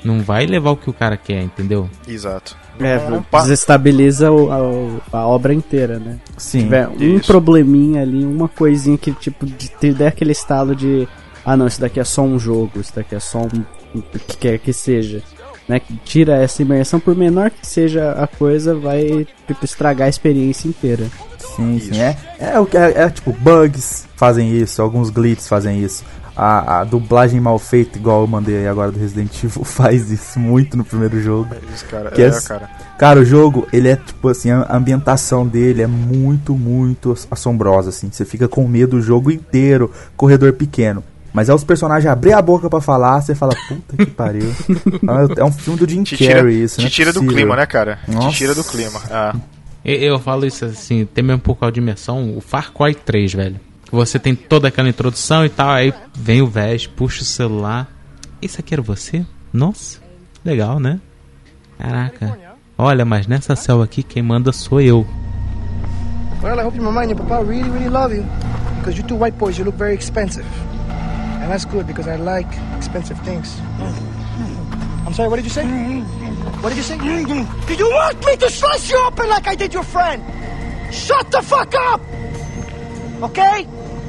[0.04, 1.90] Não vai levar o que o cara quer, entendeu?
[2.08, 2.56] Exato.
[2.80, 3.00] É,
[3.42, 6.18] desestabiliza o- a, a obra inteira, né?
[6.38, 6.60] Sim.
[6.60, 7.26] Se tiver um Isso.
[7.28, 11.08] probleminha ali, uma coisinha que, tipo, de ter der aquele estalo de.
[11.46, 13.64] Ah, não, isso daqui é só um jogo, isso daqui é só um.
[13.98, 15.22] o que quer que seja.
[15.68, 15.80] Né?
[15.80, 20.68] Que tira essa imersão, por menor que seja a coisa, vai tipo, estragar a experiência
[20.68, 21.06] inteira.
[21.40, 22.00] Sim, sim.
[22.00, 26.04] É, é, o que- é, é tipo, bugs fazem isso, alguns glitches fazem isso.
[26.38, 30.38] A, a dublagem mal feita, igual eu mandei aí agora do Resident Evil, faz isso
[30.40, 31.56] muito no primeiro jogo.
[31.74, 32.12] Isso, cara.
[32.12, 32.70] Que é, é- cara.
[33.00, 37.90] Cara, o jogo, ele é tipo assim, a ambientação dele é muito, muito ass- assombrosa,
[37.90, 38.10] assim.
[38.12, 41.04] Você fica com medo o jogo inteiro, corredor pequeno.
[41.36, 44.50] Mas é os personagens abrir a boca pra falar, você fala, puta que pariu.
[45.36, 46.88] é um filme do Jim Te tira, Carrey isso, né?
[46.88, 48.00] te tira do clima, né, cara?
[48.08, 48.30] Nossa.
[48.30, 49.02] Te tira do clima.
[49.12, 49.36] Ah.
[49.84, 53.34] E- Eu falo isso assim, tem mesmo por causa de imersão, o Far Cry 3,
[53.34, 53.60] velho.
[53.92, 57.92] Você tem toda aquela introdução e tal, aí vem o Vez, puxa o celular.
[58.42, 59.26] Isso aqui era você?
[59.52, 60.00] Nossa,
[60.44, 61.02] legal, né?
[61.78, 62.40] Caraca.
[62.78, 65.06] Olha, mas nessa selva aqui quem manda sou eu.
[66.42, 68.26] Well, I hope you remind your papa really, really love you.
[68.78, 70.46] Because you two white boys, you look very expensive.
[71.46, 73.60] And that's good because I like expensive things.
[75.06, 75.64] I'm sorry, what did you say?
[75.64, 76.98] What did you say?
[76.98, 80.24] Did you want me to slice you open like I did your friend?
[80.92, 82.02] Shut the fuck up!
[83.30, 83.68] Okay?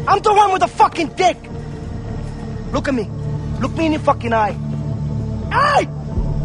[0.08, 1.36] I'm the one with the fucking dick.
[2.72, 3.10] Look at me.
[3.60, 4.52] Look me in the fucking eye.
[5.52, 5.90] Hey!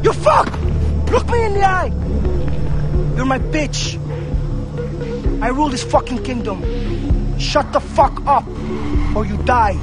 [0.03, 0.47] You fuck!
[1.09, 1.87] Look me in the eye!
[3.15, 3.97] You're my bitch.
[5.41, 6.59] I rule this fucking kingdom.
[7.39, 8.45] Shut the fuck up,
[9.15, 9.79] or you die.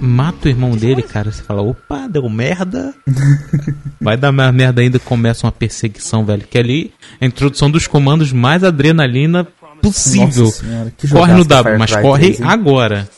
[0.00, 1.30] Mata o irmão dele, cara.
[1.30, 2.94] Você fala, opa, deu merda.
[4.00, 6.46] Vai dar mais merda ainda começa uma perseguição, velho.
[6.48, 9.46] Que ali é a introdução dos comandos mais adrenalina
[9.82, 10.46] possível.
[10.46, 12.46] Senhora, que corre no W, mas corre 3, hein?
[12.48, 13.08] agora.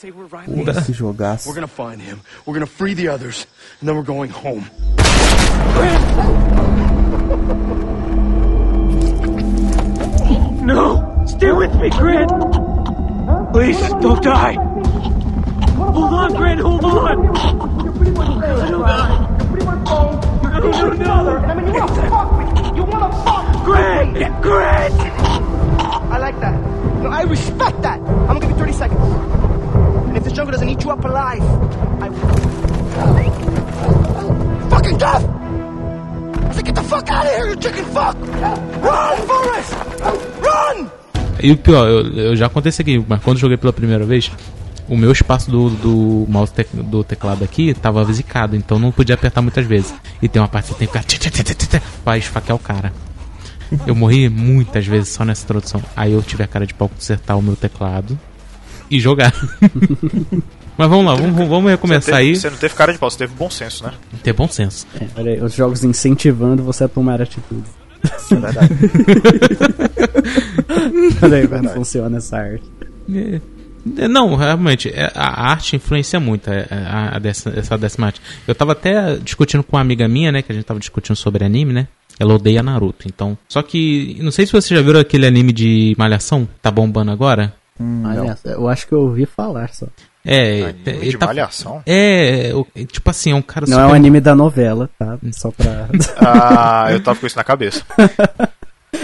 [0.46, 1.48] Puta, que jogaço.
[1.48, 2.18] We're gonna find him.
[2.46, 3.46] We're gonna free the others,
[3.80, 4.64] and then we're going home.
[10.62, 11.26] No!
[11.26, 12.30] Stay with me, Grant!
[13.52, 14.56] Please, don't die!
[15.94, 17.16] Hold on, Grant, hold on!
[20.54, 21.36] No, no, no!
[21.38, 22.44] I mean, you wanna fuck me?
[22.76, 23.62] You wanna fuck me?
[23.62, 24.42] Grant!
[24.42, 24.94] Grant!
[26.10, 26.60] I like that.
[27.00, 28.00] No, I respect that.
[28.00, 29.00] I'm gonna give you 30 seconds.
[30.08, 31.42] And if this jungle doesn't eat you up alive,
[32.02, 32.28] I will.
[34.70, 35.24] Fucking death!
[35.24, 38.16] I said, get the fuck out of here, you chicken fuck!
[38.82, 39.74] Run, Forrest!
[40.42, 40.90] Run!
[41.40, 44.30] E o pior, eu, eu já aconteceu aqui, mas quando eu joguei pela primeira vez,
[44.88, 49.14] o meu espaço do, do mouse tec- do teclado aqui tava zicado, então não podia
[49.14, 49.94] apertar muitas vezes.
[50.20, 52.92] E tem uma parte que você tem que ficar pra esfaquear o cara.
[53.86, 55.82] Eu morri muitas vezes só nessa introdução.
[55.96, 58.18] Aí eu tive a cara de pau consertar o meu teclado
[58.90, 59.32] e jogar.
[60.76, 62.36] Mas vamos lá, vamos, vamos Você recomeçar teve- aí.
[62.36, 63.92] Você não teve cara de pau, você teve bom senso, né?
[64.22, 64.86] Ter bom senso.
[65.00, 67.62] É, olha aí, os jogos incentivando você a tomar atitude.
[68.04, 68.74] É verdade.
[71.22, 72.64] olha aí como funciona essa arte.
[73.12, 73.40] É, é,
[73.84, 78.20] Não, realmente, é, a arte influencia muito é, é, a, a dessa, essa décima arte.
[78.48, 80.42] Eu tava até discutindo com uma amiga minha, né?
[80.42, 81.88] Que a gente tava discutindo sobre anime, né?
[82.18, 83.36] Ela odeia Naruto, então.
[83.48, 87.52] Só que, não sei se você já viu aquele anime de Malhação, tá bombando agora.
[87.78, 89.86] Olha, eu acho que eu ouvi falar só.
[90.26, 91.82] É, Anime ele de tá- malhação?
[91.84, 95.18] É, o- tipo assim, é um cara Não é um anime da novela, tá?
[95.32, 95.88] Só pra.
[96.16, 97.84] Ah, eu tava com isso na cabeça.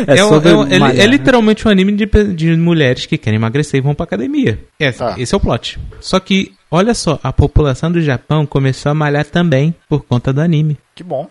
[0.06, 1.06] É, sobre é um- malhar, é né?
[1.06, 4.58] literalmente um anime de, de mulheres que querem emagrecer e vão pra academia.
[4.78, 5.14] É, Tá.
[5.18, 5.78] Esse é o plot.
[6.00, 10.40] Só que, olha só, a população do Japão começou a malhar também por conta do
[10.40, 10.76] anime.
[10.94, 11.28] Que bom.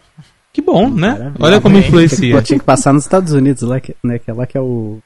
[0.52, 1.10] Que bom, né?
[1.12, 1.36] Maravilha.
[1.40, 2.36] Olha como influencia.
[2.36, 4.18] Pô, tinha que passar nos Estados Unidos, lá, que, né?
[4.20, 4.98] Que é lá que é o,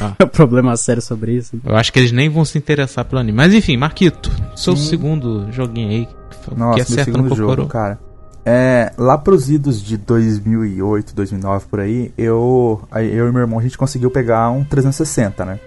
[0.00, 0.14] Ah.
[0.24, 1.58] o problema sério sobre isso.
[1.64, 3.36] Eu acho que eles nem vão se interessar pelo anime.
[3.36, 6.06] Mas enfim, Marquito, seu segundo joguinho aí.
[6.06, 7.68] que Nossa, meu acerta no segundo jogo, Kokoro.
[7.68, 7.98] cara.
[8.44, 13.62] É, lá pros idos de 2008, 2009 por aí, eu, eu e meu irmão a
[13.62, 15.60] gente conseguiu pegar um 360, né?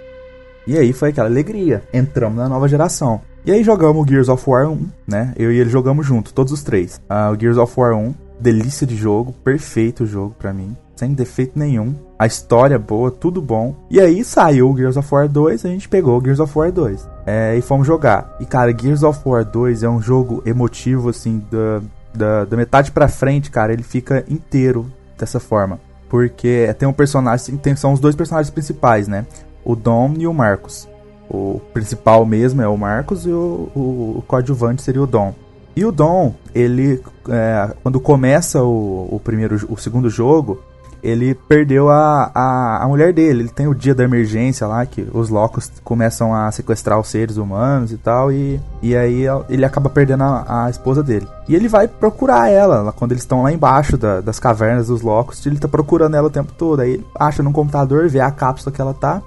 [0.67, 1.83] E aí foi aquela alegria.
[1.93, 3.21] Entramos na nova geração.
[3.45, 5.33] E aí jogamos Gears of War 1, né?
[5.37, 6.99] Eu e ele jogamos junto, todos os três.
[7.07, 11.57] Ah, o Gears of War 1, delícia de jogo, perfeito jogo pra mim, sem defeito
[11.57, 11.93] nenhum.
[12.17, 13.75] A história boa, tudo bom.
[13.91, 16.71] E aí saiu o Gears of War 2, a gente pegou o Gears of War
[16.71, 17.07] 2.
[17.27, 18.35] É, e fomos jogar.
[18.39, 21.81] E cara, Gears of War 2 é um jogo emotivo, assim, da,
[22.17, 25.79] da, da metade pra frente, cara, ele fica inteiro dessa forma.
[26.09, 29.25] Porque tem um personagem, tem, são os dois personagens principais, né?
[29.63, 30.87] O Dom e o Marcos.
[31.29, 35.33] O principal mesmo é o Marcos e o, o, o coadjuvante seria o Dom.
[35.75, 40.61] E o Dom, ele, é, quando começa o, o primeiro, o segundo jogo,
[41.05, 43.41] ele perdeu a, a, a mulher dele.
[43.43, 47.37] Ele tem o dia da emergência lá, que os locos começam a sequestrar os seres
[47.37, 51.27] humanos e tal, e, e aí ele acaba perdendo a, a esposa dele.
[51.47, 55.45] E ele vai procurar ela, quando eles estão lá embaixo da- das cavernas dos locos,
[55.45, 56.79] ele tá procurando ela o tempo todo.
[56.81, 59.21] Aí ele acha no computador, vê a cápsula que ela tá,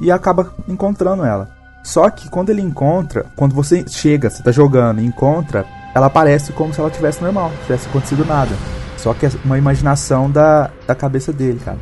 [0.00, 1.50] e acaba encontrando ela.
[1.84, 5.64] Só que quando ele encontra, quando você chega, você tá jogando e encontra,
[5.94, 8.50] ela aparece como se ela tivesse normal, tivesse acontecido nada.
[8.98, 11.78] Só que é uma imaginação da, da cabeça dele, cara.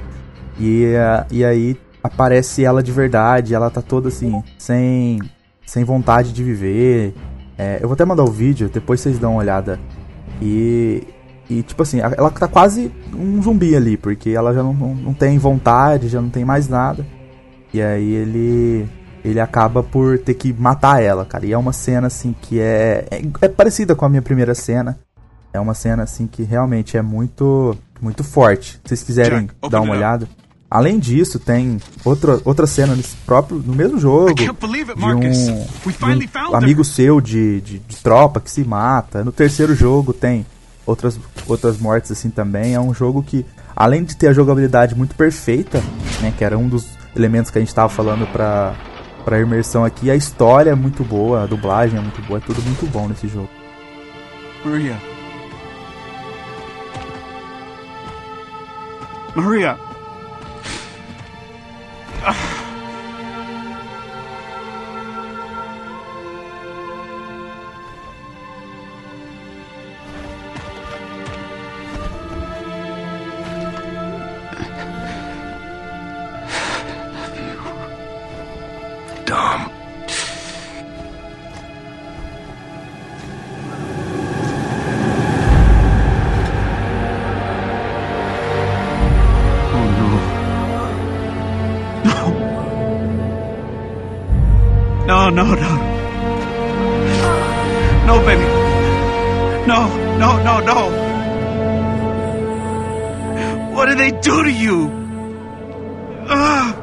[0.59, 5.21] E, eh, e aí aparece ela de verdade, ela tá toda assim, sem,
[5.67, 7.14] sem vontade de viver.
[7.59, 9.81] É, eu vou até mandar o vídeo, depois vocês dão uma olhada.
[10.41, 11.03] E,
[11.49, 15.14] e tipo assim, ela tá quase um zumbi ali, porque ela já não, não, não
[15.14, 17.05] tem vontade, já não tem mais nada.
[17.73, 18.89] E aí ele
[19.25, 21.45] ele acaba por ter que matar ela, cara.
[21.45, 24.99] E é uma cena assim que é, é, é parecida com a minha primeira cena.
[25.53, 28.72] É uma cena assim que realmente é muito muito forte.
[28.72, 30.28] Se vocês quiserem Jack, dar uma olhada.
[30.68, 34.55] Além disso, tem outra, outra cena nesse próprio no mesmo jogo de um,
[36.18, 39.24] de um amigo seu de, de, de tropa que se mata.
[39.24, 40.44] No terceiro jogo tem
[40.84, 42.74] outras, outras mortes assim também.
[42.74, 45.82] É um jogo que, além de ter a jogabilidade muito perfeita,
[46.20, 48.74] né, que era um dos elementos que a gente tava falando pra,
[49.24, 52.61] pra imersão aqui, a história é muito boa, a dublagem é muito boa, é tudo
[52.62, 53.49] muito bom nesse jogo.
[54.64, 55.16] Maria.
[59.37, 59.76] Maria.
[103.87, 104.91] What did they do to you?
[106.28, 106.76] Ah.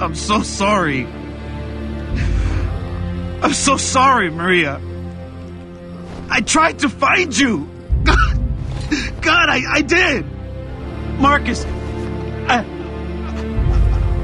[0.00, 1.04] I'm so sorry.
[3.42, 4.80] I'm so sorry, Maria.
[6.30, 7.68] I tried to find you.
[8.04, 8.38] God,
[9.20, 10.24] God, I, I did.
[11.20, 12.64] Marcus, I,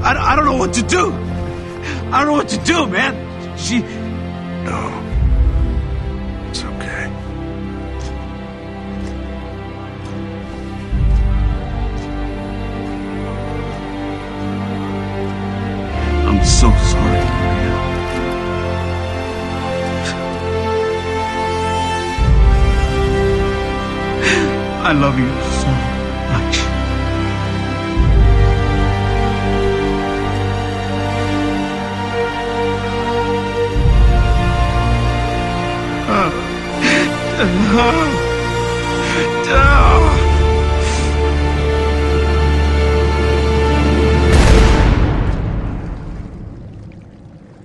[0.01, 1.11] I, I don't know what to do.
[1.11, 3.57] I don't know what to do, man.
[3.59, 3.81] She.
[3.81, 5.00] No.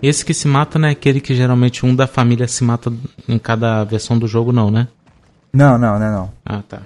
[0.07, 2.93] Esse que se mata não é aquele que geralmente um da família se mata
[3.29, 4.89] em cada versão do jogo, não, né?
[5.53, 6.33] Não, não, não, não.
[6.45, 6.83] Ah, tá.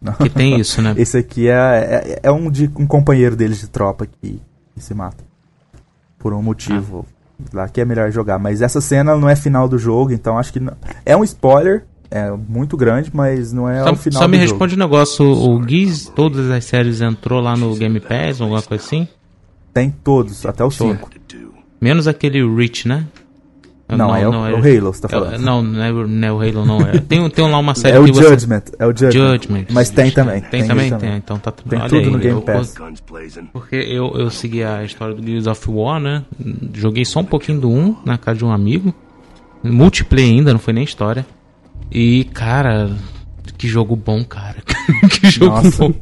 [0.00, 0.14] Não.
[0.14, 0.94] Que tem isso, né?
[0.96, 4.40] Esse aqui é, é, é um, de, um companheiro deles de tropa que,
[4.74, 5.24] que se mata.
[6.18, 7.06] por um motivo
[7.52, 8.38] lá que é melhor jogar.
[8.38, 10.72] Mas essa cena não é final do jogo, então acho que não...
[11.04, 11.84] é um spoiler.
[12.08, 15.68] É muito grande, mas não é Só, o final só me responde um negócio: o
[15.68, 19.00] Giz, todas as séries entrou lá no Game Pass, alguma coisa assim?
[19.00, 19.10] jogo.
[19.74, 20.94] Tem todos, até o Todo.
[20.94, 21.10] 5.
[21.80, 23.04] Menos aquele Reach, né?
[23.88, 25.38] Não, é o- é o Halo, você tá é falando.
[25.40, 26.80] não, não é, o- não é o Halo, não.
[26.80, 29.66] É, tem, tem lá uma série É o que você- Judgment, é o Judgment.
[29.70, 30.92] Mas tem também, Tem, tem também?
[30.98, 32.74] Tem, então tá tudo Tem tudo aí, no Game eu- Pass.
[33.52, 36.24] Porque eu, eu segui a história do Gears of War, né?
[36.74, 38.92] Joguei só um pouquinho do 1 na casa de um amigo.
[39.62, 41.24] Multiplayer ainda, não foi nem história.
[41.92, 42.90] E, cara,
[43.56, 44.56] que jogo bom, cara.
[45.10, 45.94] que jogo Nossa, bom.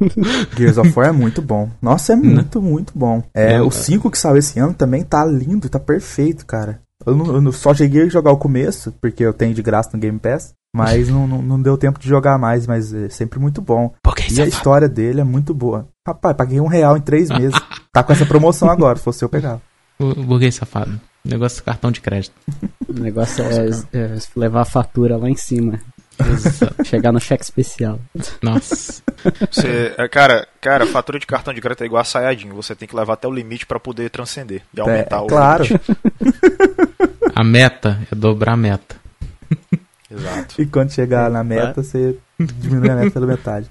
[0.57, 1.71] Gears of War é muito bom.
[1.81, 3.23] Nossa, é muito, muito bom.
[3.35, 3.71] É, É, o é.
[3.71, 6.81] 5 que saiu esse ano também tá lindo, tá perfeito, cara.
[7.07, 9.91] Eu, não- eu não- só cheguei a jogar o começo, porque eu tenho de graça
[9.93, 13.39] no Game Pass, mas não, não, não deu tempo de jogar mais, mas é sempre
[13.39, 13.93] muito bom.
[14.31, 15.87] e a história dele é muito boa.
[16.07, 17.59] Rapaz, paguei um real em três meses.
[17.93, 19.61] tá com essa promoção agora, se fosse eu pegar.
[19.99, 21.01] O burguês safado.
[21.25, 22.35] Negócio de cartão de crédito.
[22.89, 25.79] O negócio é, é levar a fatura lá em cima.
[26.85, 27.99] Chegar no cheque especial.
[28.43, 29.03] Nossa.
[29.51, 32.51] Você, é, cara, cara, fatura de cartão de crédito é igual a Sayajin.
[32.51, 35.65] Você tem que levar até o limite pra poder transcender e aumentar o claro.
[35.65, 35.85] limite.
[37.35, 38.97] A meta é dobrar a meta.
[40.11, 40.61] Exato.
[40.62, 43.71] E quando chegar na meta, você diminui a meta pela metade.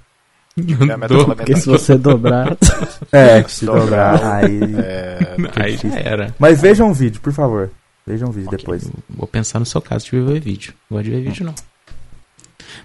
[0.58, 0.62] É
[0.94, 1.60] a meta pela Porque metade.
[1.62, 2.58] se você dobrar.
[3.12, 4.60] É, Se dobrar, aí.
[4.76, 6.36] é, Aí já era.
[6.39, 7.70] Mas vejam o vídeo, por favor.
[8.08, 8.89] Vejam o vídeo depois.
[9.08, 10.74] Vou pensar no seu caso de ver vídeo.
[10.89, 11.54] Não gosto de ver vídeo, não.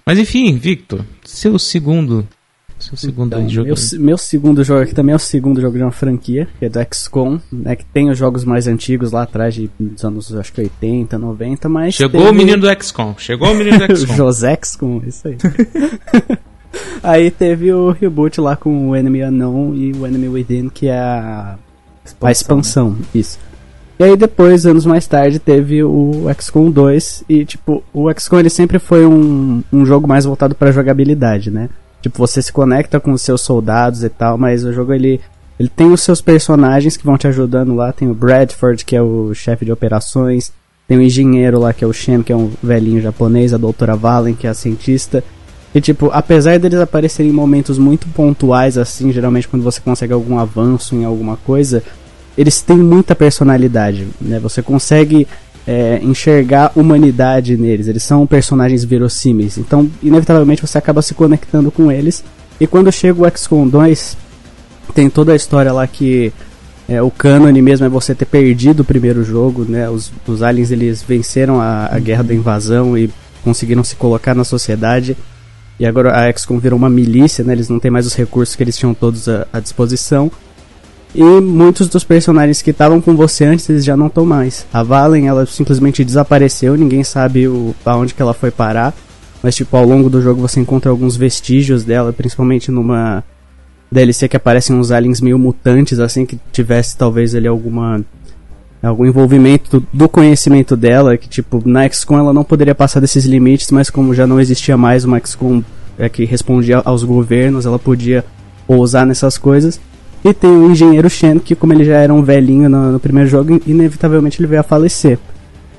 [0.09, 2.27] Mas enfim, Victor, seu segundo.
[2.79, 3.67] Seu segundo Então, jogo.
[3.67, 6.69] meu, meu segundo jogo aqui também é o segundo jogo de uma franquia, que é
[6.69, 7.75] do XCOM, né?
[7.75, 11.69] Que tem os jogos mais antigos lá atrás, de, dos anos acho que 80, 90,
[11.69, 11.93] mas.
[11.93, 13.13] Chegou teve- o menino do XCOM.
[13.19, 14.15] Chegou o menino do XCOM.
[14.15, 15.37] Josexcom, isso aí.
[17.03, 20.97] aí teve o reboot lá com o Enemy Unknown e o Enemy Within, que é
[20.97, 21.59] a,
[22.21, 23.37] a expansão, isso.
[23.99, 28.49] E aí depois, anos mais tarde, teve o XCOM 2 e tipo, o XCOM ele
[28.49, 31.69] sempre foi um, um jogo mais voltado pra jogabilidade, né?
[32.01, 35.19] Tipo, você se conecta com os seus soldados e tal, mas o jogo ele
[35.59, 39.01] ele tem os seus personagens que vão te ajudando lá, tem o Bradford, que é
[39.01, 40.53] o chefe de operações,
[40.87, 43.97] tem o engenheiro lá, que é o Shen, que é um velhinho japonês, a doutora
[43.97, 45.21] Valen, que é a cientista.
[45.75, 50.39] E tipo, apesar deles aparecerem em momentos muito pontuais, assim, geralmente quando você consegue algum
[50.39, 51.83] avanço em alguma coisa,
[52.39, 54.39] eles têm muita personalidade, né?
[54.39, 55.27] Você consegue
[55.67, 61.91] é, enxergar humanidade neles, eles são personagens verossímeis, então inevitavelmente você acaba se conectando com
[61.91, 62.23] eles.
[62.57, 64.17] E quando chega o XCOM 2,
[64.95, 66.31] tem toda a história lá que
[66.87, 69.89] é, o cânone mesmo é você ter perdido o primeiro jogo, né?
[69.89, 73.09] Os, os aliens eles venceram a, a guerra da invasão e
[73.43, 75.17] conseguiram se colocar na sociedade.
[75.77, 77.51] E agora a XCOM virou uma milícia, né?
[77.51, 80.31] Eles não têm mais os recursos que eles tinham todos à, à disposição.
[81.13, 84.65] E muitos dos personagens que estavam com você antes, eles já não estão mais.
[84.71, 88.93] A Valen, ela simplesmente desapareceu, ninguém sabe o, aonde que ela foi parar.
[89.41, 93.23] Mas, tipo, ao longo do jogo você encontra alguns vestígios dela, principalmente numa
[93.91, 98.03] DLC que aparecem uns aliens meio mutantes, assim, que tivesse talvez ali alguma.
[98.83, 103.71] algum envolvimento do, conhecimento dela, que, tipo, na XCOM ela não poderia passar desses limites,
[103.71, 105.63] mas como já não existia mais uma XCOM
[105.97, 108.23] é, que respondia aos governos, ela podia
[108.67, 109.79] ousar nessas coisas.
[110.23, 113.29] E tem o engenheiro Shen, que como ele já era um velhinho no, no primeiro
[113.29, 115.17] jogo, inevitavelmente ele veio a falecer.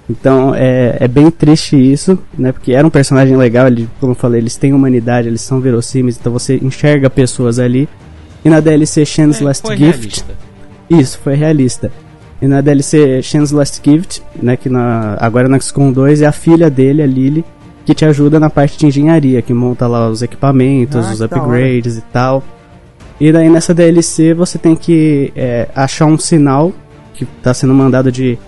[0.09, 2.51] Então é, é bem triste isso, né?
[2.51, 6.17] Porque era um personagem legal, ele, como eu falei, eles têm humanidade, eles são verossímeis,
[6.19, 7.89] então você enxerga pessoas ali.
[8.45, 9.93] E na DLC Shen's É, Last foi Gift.
[10.01, 10.35] realista.
[10.89, 11.93] Isso, foi realista.
[12.43, 14.57] E na DLC Shen's Last Gift, né?
[14.57, 17.45] Que na, agora na XCOM 2 é a filha dele, a Lily,
[17.85, 21.99] que te ajuda na parte de engenharia, que monta lá os equipamentos, Ah, os upgrades
[21.99, 22.43] e tal.
[23.21, 26.73] E daí nessa DLC você tem que é, achar um sinal
[27.13, 28.39] que está sendo mandado de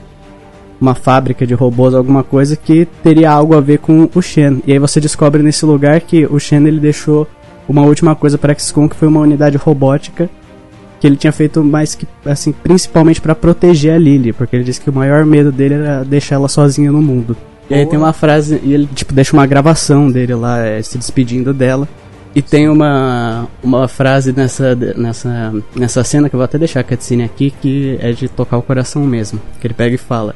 [0.80, 4.62] uma fábrica de robôs, alguma coisa que teria algo a ver com o Shen.
[4.66, 7.28] E aí você descobre nesse lugar que o Shen ele deixou
[7.68, 10.28] uma última coisa para XCOM que foi uma unidade robótica
[11.02, 14.80] que ele tinha feito mais que assim, principalmente para proteger a Lily, porque ele disse
[14.80, 17.36] que o maior medo dele era deixar ela sozinha no mundo.
[17.68, 20.96] E aí tem uma frase, e ele tipo deixa uma gravação dele lá é, se
[20.96, 21.88] despedindo dela.
[22.34, 26.84] E tem uma, uma frase nessa, nessa, nessa cena que eu vou até deixar a
[26.84, 29.40] cutscene aqui, que é de tocar o coração mesmo.
[29.60, 30.34] Que ele pega e fala: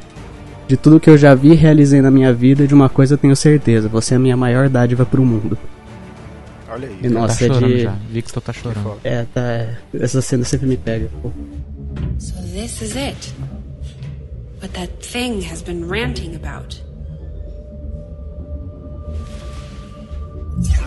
[0.69, 3.19] De tudo que eu já vi e realizei na minha vida, de uma coisa eu
[3.19, 5.57] tenho certeza: você é a minha maior dádiva pro mundo.
[6.69, 6.99] Olha aí.
[7.03, 7.83] E nossa, tá é chorando de.
[7.83, 7.95] já.
[8.11, 8.99] Victor tá chorando.
[9.03, 9.69] É, tá.
[9.99, 11.09] Essa cena sempre me pega.
[11.23, 11.31] pô.
[12.19, 13.33] So this is it.
[14.61, 16.83] What that thing has been ranting about.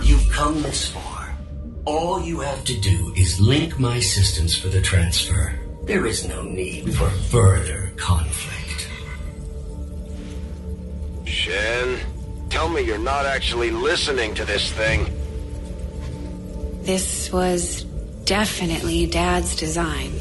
[0.03, 1.35] You've come this far.
[1.83, 5.53] All you have to do is link my systems for the transfer.
[5.83, 8.87] There is no need for further conflict.
[11.25, 11.99] Shen,
[12.49, 15.11] tell me you're not actually listening to this thing.
[16.83, 17.83] This was
[18.23, 20.13] definitely Dad's design.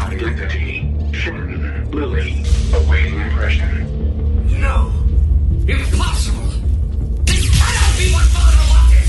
[0.00, 0.87] Identity, Shen,
[1.98, 2.44] Lily,
[2.74, 4.60] awaiting impression.
[4.60, 4.92] No.
[5.66, 6.46] Impossible.
[7.24, 9.08] This cannot be what Father wanted.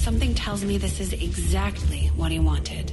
[0.00, 2.90] Something tells me this is exactly what he wanted.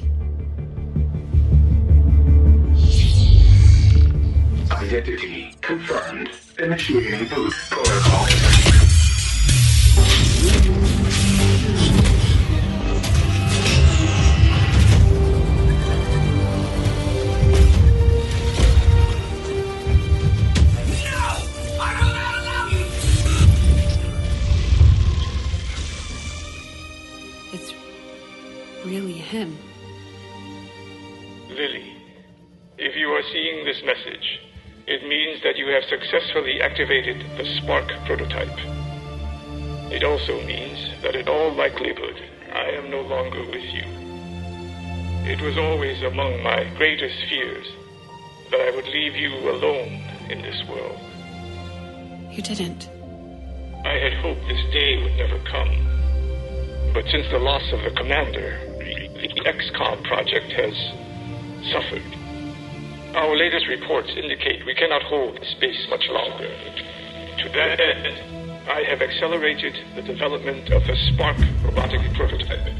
[4.71, 6.29] Identity confirmed.
[6.59, 8.27] Initiating boot protocol.
[29.34, 29.57] Him.
[31.49, 31.97] Lily,
[32.77, 34.39] if you are seeing this message,
[34.86, 38.59] it means that you have successfully activated the Spark prototype.
[39.91, 42.21] It also means that in all likelihood,
[42.53, 43.86] I am no longer with you.
[45.25, 47.65] It was always among my greatest fears
[48.51, 50.99] that I would leave you alone in this world.
[52.29, 52.89] You didn't.
[53.84, 56.91] I had hoped this day would never come.
[56.93, 58.72] But since the loss of the commander,
[59.24, 60.76] the XCOM project has
[61.71, 62.03] suffered.
[63.15, 66.49] Our latest reports indicate we cannot hold space much longer.
[67.38, 72.76] To that end, I have accelerated the development of the Spark robotic prototype.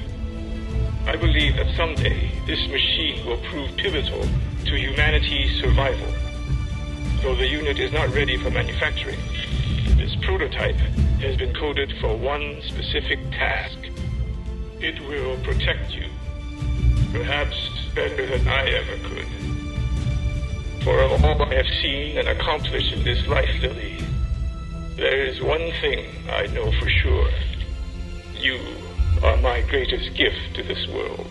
[1.08, 4.28] I believe that someday this machine will prove pivotal
[4.66, 6.12] to humanity's survival.
[7.22, 9.20] Though the unit is not ready for manufacturing,
[9.96, 10.76] this prototype
[11.22, 13.78] has been coded for one specific task.
[14.82, 16.10] It will protect you,
[17.14, 19.28] perhaps better than I ever could.
[20.84, 24.04] For of all I have seen and accomplished in this life, Lily,
[24.96, 27.30] there is one thing I know for sure.
[28.36, 28.60] You
[29.24, 31.30] are my greatest gift to this world.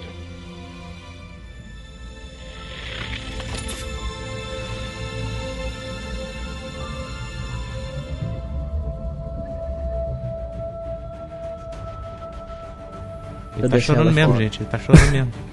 [13.58, 14.44] Ele tá chorando mesmo, fora.
[14.44, 14.60] gente.
[14.60, 15.51] Ele tá chorando mesmo.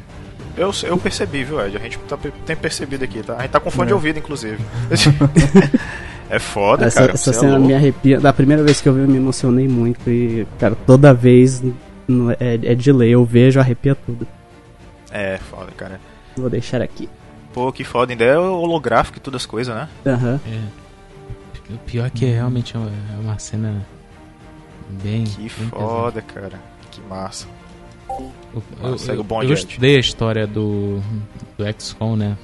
[0.59, 1.77] Eu, eu percebi, viu, Ed?
[1.77, 3.35] A gente tá, tem percebido aqui, tá?
[3.37, 3.87] A gente tá com fone É.
[3.87, 4.57] de ouvido, inclusive.
[6.29, 7.13] é foda, essa cara.
[7.13, 7.67] essa é cena louco.
[7.67, 8.19] me arrepia.
[8.19, 10.09] Da primeira vez que eu vi, eu me emocionei muito.
[10.09, 11.61] E, cara, toda vez
[12.39, 13.11] é, é de lei.
[13.11, 14.27] Eu vejo, arrepia tudo.
[15.11, 15.99] É, foda, cara.
[16.35, 17.09] Vou deixar aqui.
[17.53, 18.11] Pô, que foda.
[18.13, 19.87] Ainda é holográfico e todas as coisas, né?
[20.05, 20.39] Aham.
[20.45, 20.79] É.
[21.73, 23.85] O pior é que realmente é uma- é uma cena
[25.03, 25.23] bem.
[25.23, 26.59] Que bem foda, cara.
[26.91, 27.45] Que massa.
[28.53, 30.99] Eu, Ah, eu, segue o eu, eu estudei a história do,
[31.57, 32.37] do XCOM, né?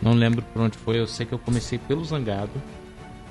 [0.00, 2.50] Não lembro por onde foi, eu sei que eu comecei pelo Zangado.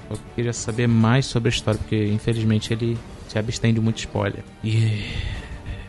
[0.09, 2.97] Eu queria saber mais sobre a história, porque infelizmente ele
[3.27, 4.43] se abstém de muito spoiler.
[4.63, 5.03] E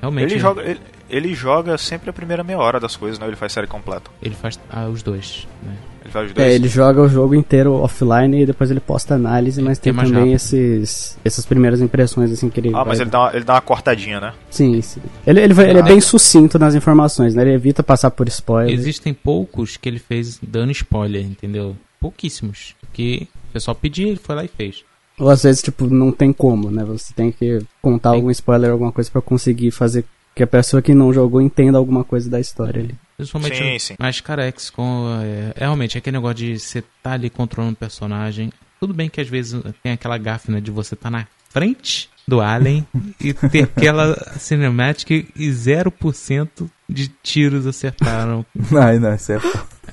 [0.00, 0.32] realmente.
[0.32, 3.26] Ele joga, ele, ele joga sempre a primeira meia hora das coisas, né?
[3.26, 4.10] Ele faz série completa.
[4.22, 5.74] Ele faz ah, os dois, né?
[6.02, 6.48] Ele faz os dois.
[6.48, 10.04] É, ele joga o jogo inteiro offline e depois ele posta análise, mas Tem tem
[10.04, 12.68] também esses, essas primeiras impressões, assim, que ele.
[12.74, 14.32] Ah, mas vai- ele dá, uma, ele dá uma cortadinha, né?
[14.50, 15.00] Sim, sim.
[15.26, 15.86] Ele, ele, vai- ele é Ah.
[15.86, 17.42] bem sucinto nas informações, né?
[17.42, 18.72] Ele evita passar por spoiler.
[18.72, 21.76] Existem poucos que ele fez dando spoiler, entendeu?
[22.00, 22.74] Pouquíssimos.
[22.92, 24.84] Que o pessoal pedia, ele foi lá e fez.
[25.18, 26.84] Ou às vezes, tipo, não tem como, né?
[26.84, 30.04] Você tem que contar algum spoiler, alguma coisa pra conseguir fazer
[30.36, 32.94] que a pessoa que não jogou entenda alguma coisa da história ali.
[33.16, 33.56] Principalmente.
[33.56, 33.94] Sim, sim.
[33.98, 38.52] Mas, cara, XCOM é, é realmente aquele negócio de você tá ali controlando o personagem.
[38.78, 40.60] Tudo bem que às vezes tem aquela gafe, né?
[40.60, 42.86] De você tá na frente do Alien
[43.18, 48.44] e ter aquela cinematic e 0% de tiros acertaram.
[48.78, 49.40] Ai, não, isso é.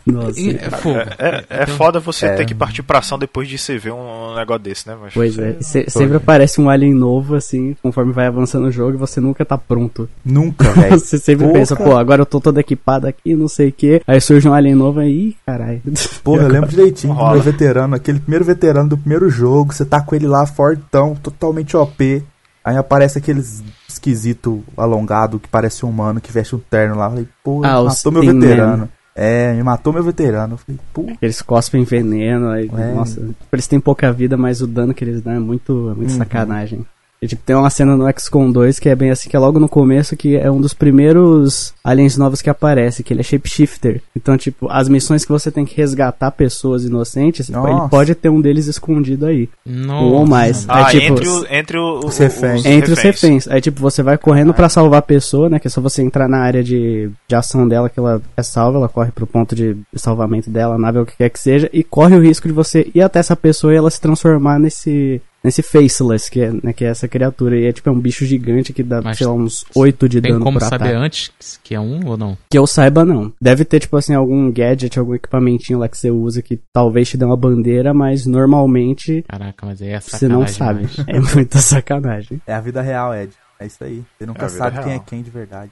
[0.06, 0.40] Nossa.
[0.40, 1.00] É fogo.
[1.18, 2.36] É, é Então- foda você É.
[2.36, 4.98] ter que partir pra ação depois de você ver um negócio desse, né?
[5.02, 5.64] Mas Pois você- é.
[5.64, 9.46] Se- sempre aparece um alien novo, assim, conforme vai avançando o jogo e você nunca
[9.46, 10.10] tá pronto.
[10.26, 11.00] Nunca, velho.
[11.00, 11.60] Você sempre Porra.
[11.60, 14.02] pensa, pô, agora eu tô todo equipado aqui, não sei o que.
[14.06, 15.82] Aí surge um alien novo aí, caralho.
[16.24, 20.02] Porra, eu lembro direitinho do meu veterano, aquele primeiro veterano do primeiro jogo, você tá
[20.02, 22.24] com ele lá fortão, totalmente OP.
[22.66, 27.06] Aí aparece aqueles esquisito alongado que parece um humano que veste um terno lá.
[27.06, 28.90] Eu falei, pô, Ah, matou meu Thin Man.
[29.16, 30.54] É, me matou meu veterano.
[30.56, 32.94] Eu falei, pô, Eles cospem veneno, aí, É.
[32.94, 33.22] nossa,
[33.52, 36.18] eles têm pouca vida, mas o dano que eles dão é muito, é muito Uhum.
[36.18, 36.86] sacanagem.
[37.24, 39.58] E, tipo, tem uma cena no XCOM 2 que é bem assim, que é logo
[39.58, 44.02] no começo, que é um dos primeiros aliens novos que aparece, que ele é shapeshifter.
[44.14, 47.70] Então, tipo, as missões que você tem que resgatar pessoas inocentes, Nossa.
[47.70, 49.48] ele pode ter um deles escondido aí.
[49.66, 50.04] Nossa.
[50.04, 50.66] Ou mais.
[50.68, 52.66] Ah, Aí, tipo, entre, o, entre o, Os reféns.
[52.66, 53.48] entre os reféns.
[53.48, 55.60] Aí, tipo, você vai correndo pra salvar a pessoa, né?
[55.60, 58.80] Que é só você entrar na área de, de ação dela, que ela é salva,
[58.80, 61.70] ela corre pro ponto de salvamento dela, a nave, ou o que quer que seja,
[61.72, 65.22] e corre o risco de você ir até essa pessoa e ela se transformar nesse.
[65.44, 67.58] Nesse Faceless, que é, né, que é essa criatura.
[67.60, 70.22] E é tipo é um bicho gigante que dá, Mas sei lá, uns 8 de
[70.22, 70.96] Tem dano como por saber ataque.
[71.06, 72.38] antes que é um ou não?
[72.50, 73.32] Que eu saiba, não.
[73.42, 77.18] Deve ter, tipo assim, algum gadget, algum equipamentinho lá que você usa que talvez te
[77.18, 81.04] dê uma bandeira, mas normalmente Caraca, mas aí é você não sacanagem sabe.
[81.06, 81.08] demais.
[81.34, 82.42] É muita sacanagem.
[82.48, 83.34] É a vida real, Ed.
[83.60, 84.04] É isso aí.
[84.18, 85.06] Você nunca É sabe quem é real.
[85.06, 85.72] quem de verdade.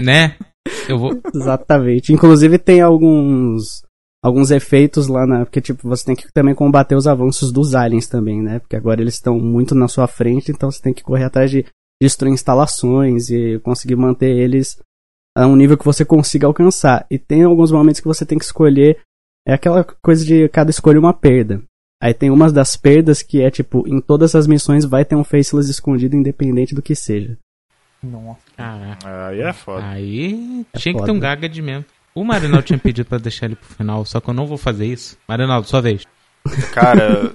[0.00, 0.34] né?
[0.88, 1.20] Eu vou.
[1.34, 2.12] Exatamente.
[2.12, 3.82] Inclusive tem alguns
[4.22, 8.06] alguns efeitos lá na, porque tipo, você tem que também combater os avanços dos aliens
[8.06, 8.58] também, né?
[8.58, 11.64] Porque agora eles estão muito na sua frente, então você tem que correr atrás de
[12.02, 14.78] destruir instalações e conseguir manter eles
[15.36, 17.06] a um nível que você consiga alcançar.
[17.10, 18.98] E tem alguns momentos que você tem que escolher
[19.46, 21.62] é aquela coisa de cada escolha uma perda.
[22.02, 25.24] Aí tem umas das perdas que é tipo, em todas as missões vai ter um
[25.24, 27.36] faceless escondido independente do que seja.
[28.02, 28.40] Nossa.
[28.56, 29.28] Caraca.
[29.28, 29.86] Aí é foda.
[29.86, 31.12] Aí É tinha que ter foda.
[31.12, 31.84] um Gagad mesmo.
[32.14, 34.86] O Marinaldo tinha pedido pra deixar ele pro final, só que eu não vou fazer
[34.86, 35.16] isso.
[35.28, 36.02] Marinaldo, sua vez.
[36.72, 37.32] Cara,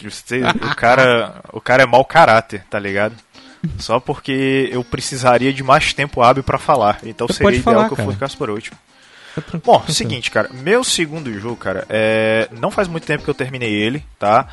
[0.00, 3.14] você- o cara, o cara é mau caráter, tá ligado?
[3.78, 6.98] Só porque eu precisaria de mais tempo hábil pra falar.
[7.02, 8.12] Então Você seria ideal falar, que eu cara.
[8.12, 8.76] ficasse por último.
[9.34, 9.92] Tá Bom, tranquilo.
[9.94, 12.48] seguinte, cara, meu segundo jogo, cara, é...
[12.60, 14.48] não faz muito tempo que eu terminei ele, tá?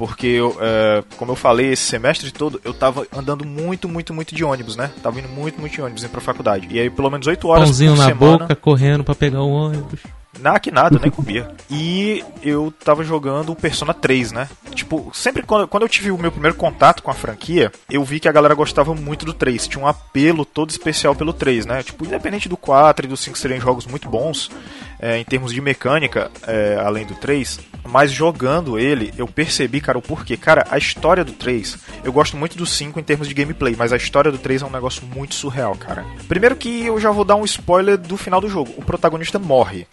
[0.00, 4.34] Porque, eu, é, como eu falei, esse semestre todo eu tava andando muito, muito, muito
[4.34, 4.90] de ônibus, né?
[5.02, 6.68] Tava indo muito, muito de ônibus indo pra faculdade.
[6.70, 8.38] E aí, pelo menos 8 horas Pãozinho por na semana...
[8.38, 10.00] boca, correndo pra pegar o ônibus.
[10.38, 11.50] Nada que nada, eu nem comia.
[11.70, 14.48] E eu tava jogando o Persona 3, né?
[14.74, 18.18] Tipo, sempre quando, quando eu tive o meu primeiro contato com a franquia, eu vi
[18.18, 19.68] que a galera gostava muito do 3.
[19.68, 21.82] Tinha um apelo todo especial pelo 3, né?
[21.82, 24.50] Tipo, independente do 4 e do 5 serem jogos muito bons,
[24.98, 29.98] é, em termos de mecânica, é, além do 3, mas jogando ele, eu percebi, cara,
[29.98, 30.36] o porquê.
[30.36, 33.92] Cara, a história do 3, eu gosto muito do 5 em termos de gameplay, mas
[33.92, 36.04] a história do 3 é um negócio muito surreal, cara.
[36.28, 38.72] Primeiro que eu já vou dar um spoiler do final do jogo.
[38.76, 39.86] O protagonista morre.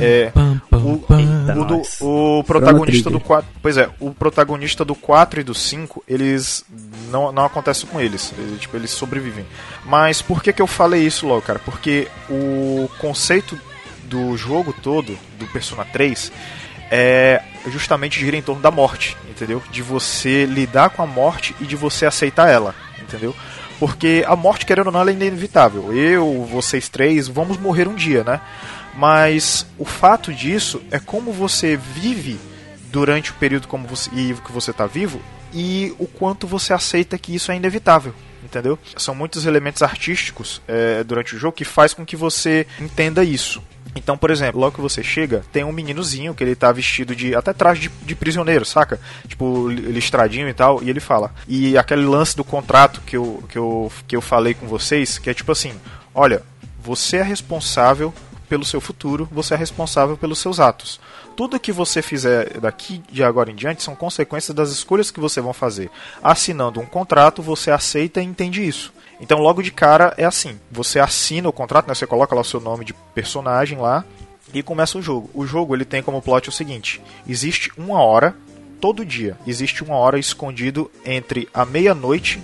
[0.00, 0.30] É,
[0.72, 1.00] o,
[1.60, 3.48] o do- o protagonista do 4.
[3.62, 6.64] Pois é, o protagonista do 4 e do 5, eles.
[7.10, 8.32] Não, não acontece com eles.
[8.36, 9.46] Eles, tipo, eles sobrevivem.
[9.84, 11.58] Mas por que, que eu falei isso logo, cara?
[11.58, 13.58] Porque o conceito
[14.04, 16.30] do jogo todo, do Persona 3,
[16.90, 19.62] é justamente gira em torno da morte, entendeu?
[19.70, 23.34] De você lidar com a morte e de você aceitar ela, entendeu?
[23.78, 25.92] Porque a morte, querendo ou não, ela é inevitável.
[25.92, 28.40] Eu, vocês três, vamos morrer um dia, né?
[28.94, 32.38] Mas o fato disso é como você vive
[32.90, 35.20] durante o período como você, que você está vivo
[35.52, 38.14] e o quanto você aceita que isso é inevitável.
[38.42, 38.78] Entendeu?
[38.96, 43.60] São muitos elementos artísticos é, durante o jogo que faz com que você entenda isso.
[43.96, 47.34] Então, por exemplo, logo que você chega, tem um meninozinho que ele tá vestido de.
[47.34, 49.00] até traje de, de prisioneiro, saca?
[49.26, 51.34] Tipo, listradinho e tal, e ele fala.
[51.48, 55.30] E aquele lance do contrato que eu, que eu, que eu falei com vocês, que
[55.30, 55.72] é tipo assim:
[56.14, 56.42] olha,
[56.78, 58.12] você é responsável
[58.48, 61.00] pelo seu futuro, você é responsável pelos seus atos.
[61.36, 65.40] Tudo que você fizer daqui de agora em diante são consequências das escolhas que você
[65.40, 65.90] vão fazer.
[66.22, 68.92] Assinando um contrato, você aceita e entende isso.
[69.20, 72.44] Então, logo de cara é assim: você assina o contrato, né, você coloca lá o
[72.44, 74.04] seu nome de personagem lá
[74.52, 75.30] e começa o jogo.
[75.34, 78.34] O jogo ele tem como plot o seguinte: existe uma hora
[78.80, 82.40] todo dia, existe uma hora escondido entre a meia-noite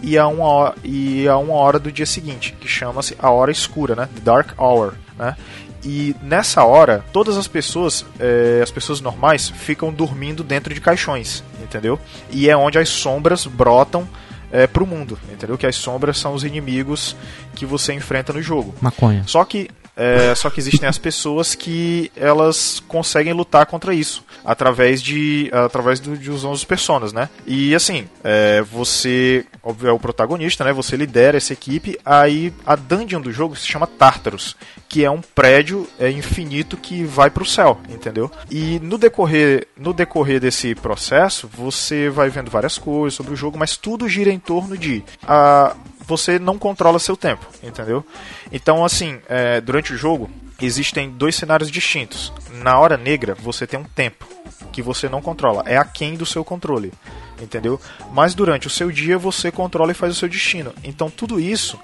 [0.00, 3.50] e a uma hora, e a uma hora do dia seguinte, que chama-se a hora
[3.50, 4.08] escura, né?
[4.14, 5.36] The Dark Hour, né?
[5.84, 11.42] E nessa hora, todas as pessoas, é, as pessoas normais, ficam dormindo dentro de caixões,
[11.60, 11.98] entendeu?
[12.30, 14.08] E é onde as sombras brotam
[14.52, 15.56] é, pro mundo, entendeu?
[15.56, 17.16] Que as sombras são os inimigos
[17.54, 18.74] que você enfrenta no jogo.
[18.80, 19.24] Maconha.
[19.26, 25.02] Só que é, só que existem as pessoas que elas conseguem lutar contra isso através
[25.02, 27.28] de através do, de usar os personas, né?
[27.46, 30.72] E assim, é, você óbvio, é o protagonista, né?
[30.72, 31.98] Você lidera essa equipe.
[32.04, 34.56] Aí a dungeon do jogo se chama Tartarus,
[34.88, 38.30] que é um prédio é, infinito que vai para o céu, entendeu?
[38.50, 43.58] E no decorrer no decorrer desse processo, você vai vendo várias coisas sobre o jogo,
[43.58, 45.76] mas tudo gira em torno de a
[46.12, 48.04] você não controla seu tempo, entendeu?
[48.50, 50.30] Então, assim, é, durante o jogo
[50.60, 52.32] existem dois cenários distintos.
[52.62, 54.26] Na hora negra, você tem um tempo
[54.70, 56.92] que você não controla, é aquém do seu controle,
[57.40, 57.80] entendeu?
[58.12, 60.72] Mas durante o seu dia você controla e faz o seu destino.
[60.84, 61.78] Então, tudo isso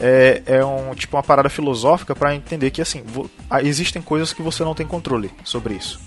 [0.00, 3.04] é, é um tipo uma parada filosófica para entender que assim
[3.50, 6.00] ah, existem coisas que você não tem controle sobre isso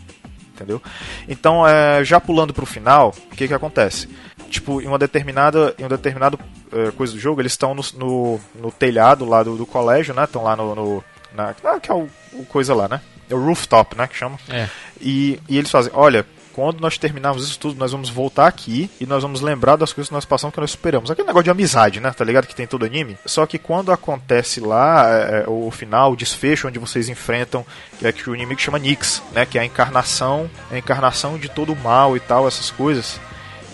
[0.56, 0.82] entendeu?
[1.28, 4.08] Então, é, já pulando para o final, o que, que acontece?
[4.50, 6.38] Tipo, em uma determinada, em uma determinada
[6.72, 10.24] eh, coisa do jogo, eles estão no, no, no telhado lá do, do colégio, né?
[10.24, 10.76] Estão lá no.
[10.76, 11.04] no
[11.34, 13.02] na, ah, que é o, o coisa lá, né?
[13.30, 14.08] É o rooftop, né?
[14.08, 14.38] Que chama.
[14.50, 14.70] É.
[15.02, 19.06] E, e eles fazem, olha, quando nós terminarmos isso tudo, nós vamos voltar aqui e
[19.06, 21.12] nós vamos lembrar das coisas que nós passamos que nós superamos.
[21.12, 22.12] Aquele negócio de amizade, né?
[22.12, 22.48] Tá ligado?
[22.48, 23.18] Que tem todo anime.
[23.26, 27.66] Só que quando acontece lá é, é, o final, o desfecho, onde vocês enfrentam,
[28.00, 29.46] que é que o inimigo chama Nyx, né?
[29.46, 33.20] Que é a encarnação, a encarnação de todo o mal e tal, essas coisas.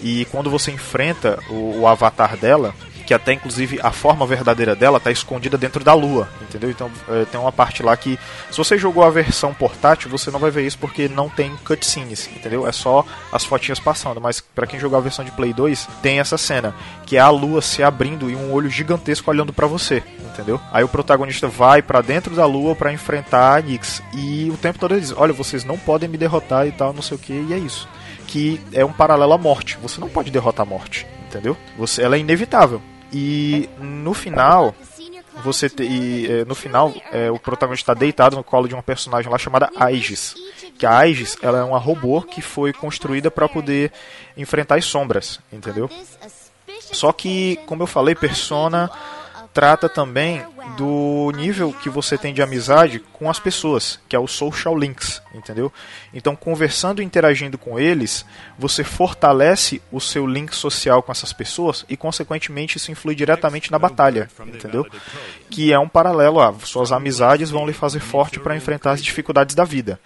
[0.02, 2.74] E quando você enfrenta o, o avatar dela,
[3.12, 6.70] que até inclusive a forma verdadeira dela está escondida dentro da lua, entendeu?
[6.70, 8.18] Então é, tem uma parte lá que,
[8.50, 12.30] se você jogou a versão portátil, você não vai ver isso porque não tem cutscenes,
[12.34, 12.66] entendeu?
[12.66, 14.22] É só as fotinhas passando.
[14.22, 16.74] Mas para quem jogou a versão de Play 2, tem essa cena,
[17.06, 20.60] que é a lua se abrindo e um olho gigantesco olhando para você, entendeu?
[20.72, 24.02] Aí o protagonista vai para dentro da lua para enfrentar a Nyx.
[24.14, 27.02] E o tempo todo ele diz: Olha, vocês não podem me derrotar e tal, não
[27.02, 27.90] sei o que, e é isso.
[28.32, 29.78] Que é um paralelo à morte.
[29.82, 31.58] Você não pode derrotar a morte, entendeu?
[31.78, 32.82] Você, ela é inevitável.
[33.12, 34.74] E no final,
[35.44, 38.84] você te, e, é, no final é, o protagonista está deitado no colo de uma
[38.84, 40.36] personagem lá chamada Aegis.
[40.78, 43.92] Que a Aegis ela é uma robô que foi construída para poder
[44.38, 45.90] enfrentar as sombras, entendeu?
[46.80, 48.90] Só que, como eu falei, Persona
[49.54, 50.44] trata também
[50.78, 55.22] do nível que você tem de amizade com as pessoas, que é o social links,
[55.34, 55.72] entendeu?
[56.14, 58.26] Então, conversando e interagindo com eles,
[58.58, 63.80] você fortalece o seu link social com essas pessoas e, consequentemente, isso influi diretamente na
[63.80, 64.86] batalha, entendeu?
[65.50, 69.56] Que é um paralelo a suas amizades vão lhe fazer forte para enfrentar as dificuldades
[69.56, 70.00] da vida.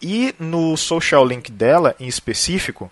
[0.00, 2.90] E no social link dela, em específico,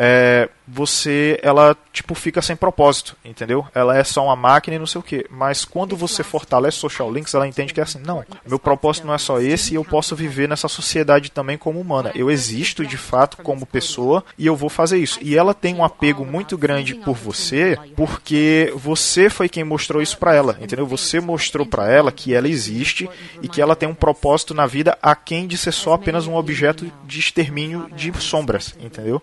[0.00, 3.66] é, você ela tipo fica sem propósito, entendeu?
[3.74, 5.26] Ela é só uma máquina e não sei o que.
[5.28, 9.14] Mas quando você fortalece social links, ela entende que é assim, não, meu propósito não
[9.14, 12.12] é só esse e eu posso viver nessa sociedade também como humana.
[12.14, 15.18] Eu existo de fato como pessoa e eu vou fazer isso.
[15.20, 20.16] E ela tem um apego muito grande por você, porque você foi quem mostrou isso
[20.16, 20.86] para ela, entendeu?
[20.86, 23.10] Você mostrou para ela que ela existe
[23.42, 26.36] e que ela tem um propósito na vida a quem de ser só apenas um
[26.36, 29.20] objeto de extermínio de sombras, entendeu?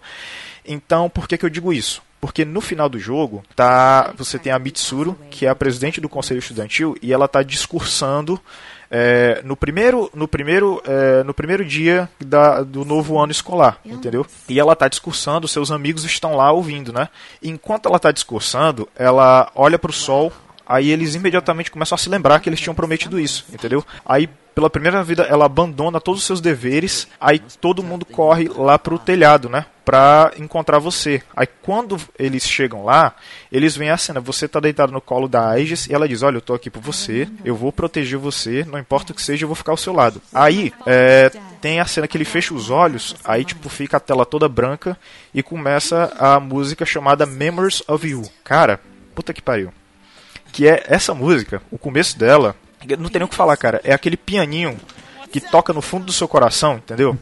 [0.68, 2.02] Então, por que, que eu digo isso?
[2.20, 6.10] Porque no final do jogo, tá, você tem a Mitsuru, que é a presidente do
[6.10, 8.42] conselho estudantil, e ela está discursando
[8.90, 14.26] é, no primeiro, no primeiro, é, no primeiro dia da, do novo ano escolar, entendeu?
[14.48, 17.10] E ela está discursando, seus amigos estão lá ouvindo, né?
[17.44, 20.32] Enquanto ela está discursando, ela olha para o sol,
[20.66, 23.86] aí eles imediatamente começam a se lembrar que eles tinham prometido isso, entendeu?
[24.06, 28.80] Aí pela primeira vida ela abandona todos os seus deveres, aí todo mundo corre lá
[28.80, 29.66] pro telhado, né?
[29.84, 31.22] Pra encontrar você.
[31.36, 33.14] Aí quando eles chegam lá,
[33.52, 36.38] eles veem a cena, você tá deitado no colo da Aegis e ela diz, olha,
[36.38, 39.50] eu tô aqui por você, eu vou proteger você, não importa o que seja, eu
[39.50, 40.22] vou ficar ao seu lado.
[40.34, 41.30] Aí, é,
[41.62, 44.98] tem a cena que ele fecha os olhos, aí tipo fica a tela toda branca
[45.34, 48.24] e começa a música chamada Memories of You.
[48.44, 48.80] Cara,
[49.14, 49.74] puta que pariu.
[50.52, 52.56] Que é essa música, o começo dela,
[52.98, 53.82] não tem nem o que falar, cara.
[53.84, 54.78] É aquele pianinho
[55.32, 57.18] que toca no fundo do seu coração, entendeu?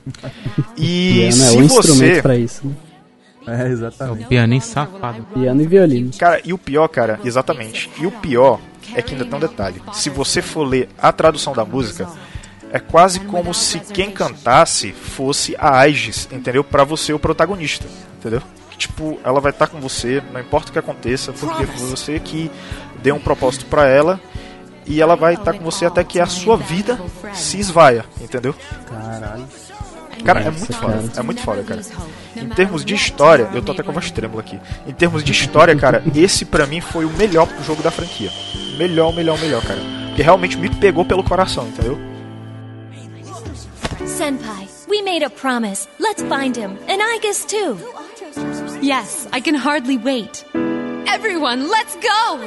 [0.77, 1.89] E Piano é se um você.
[1.89, 2.65] instrumento pra isso.
[3.45, 3.65] Né?
[3.65, 4.27] É, exatamente.
[4.27, 5.23] Pianinho safado.
[5.33, 6.11] Piano e violino.
[6.17, 7.89] Cara, e o pior, cara, exatamente.
[7.99, 8.59] E o pior
[8.95, 9.81] é que ainda tem um detalhe.
[9.93, 12.07] Se você for ler a tradução da música,
[12.71, 16.63] é quase como se quem cantasse fosse a Aegis, entendeu?
[16.63, 17.85] Pra você, o protagonista,
[18.19, 18.41] entendeu?
[18.71, 22.19] Que, tipo, ela vai estar com você, não importa o que aconteça, porque foi você
[22.19, 22.49] que
[23.01, 24.19] deu um propósito pra ela
[24.85, 26.99] e ela vai estar com você até que a sua vida
[27.33, 28.55] se esvaia, entendeu?
[28.87, 29.45] Caralho.
[30.23, 31.81] Cara, é muito foda, é muito foda, cara.
[32.35, 34.59] Em termos de história, eu tô até com a voz trêmula aqui.
[34.87, 38.31] Em termos de história, cara, esse pra mim foi o melhor jogo da franquia.
[38.77, 39.79] Melhor, melhor, melhor, cara.
[40.15, 41.99] Que realmente me pegou pelo coração, entendeu?
[44.05, 45.87] Senpai, we made a promise.
[45.99, 46.77] Let's find him.
[46.87, 47.77] And I guess too.
[48.81, 50.45] Yes, I can hardly wait.
[51.05, 52.39] Everyone, let's go!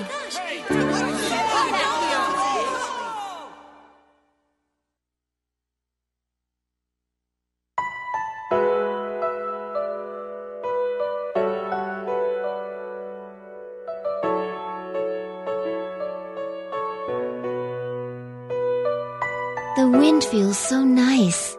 [19.99, 21.57] Wind feels so nice.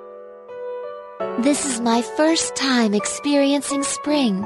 [1.39, 4.41] This is my first time experiencing spring.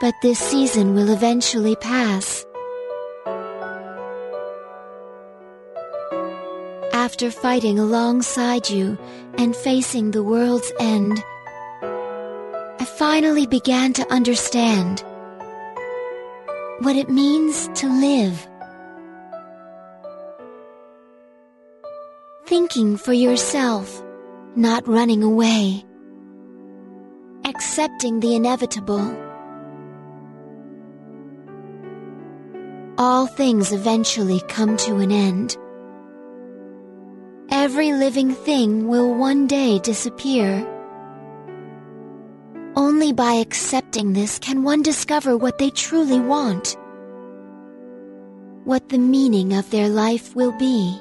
[0.00, 2.44] But this season will eventually pass.
[6.92, 8.98] After fighting alongside you
[9.38, 11.22] and facing the world's end,
[11.82, 15.04] I finally began to understand
[16.80, 18.49] what it means to live.
[22.50, 24.02] Thinking for yourself,
[24.56, 25.84] not running away.
[27.44, 29.06] accepting the inevitable.
[32.98, 35.56] All things eventually come to an end.
[37.50, 40.66] Every living thing will one day disappear.
[42.74, 46.76] Only by accepting this can one discover what they truly want,
[48.64, 51.00] what the meaning of their life will be.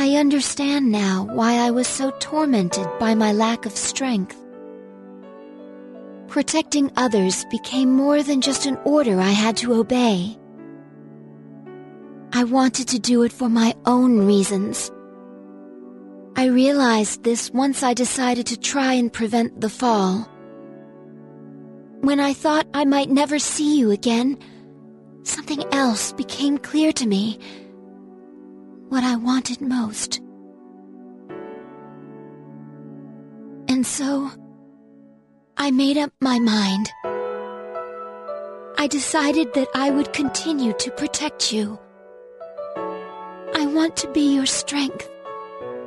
[0.00, 4.40] I understand now why I was so tormented by my lack of strength.
[6.28, 10.38] Protecting others became more than just an order I had to obey.
[12.32, 14.92] I wanted to do it for my own reasons.
[16.36, 20.28] I realized this once I decided to try and prevent the fall.
[22.02, 24.38] When I thought I might never see you again,
[25.24, 27.40] something else became clear to me.
[28.88, 30.20] What I wanted most.
[33.68, 34.30] And so,
[35.58, 36.90] I made up my mind.
[38.78, 41.78] I decided that I would continue to protect you.
[43.54, 45.06] I want to be your strength.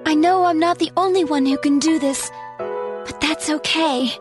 [0.06, 2.30] I know I'm not the only one who can do this,
[2.60, 4.12] but that's okay.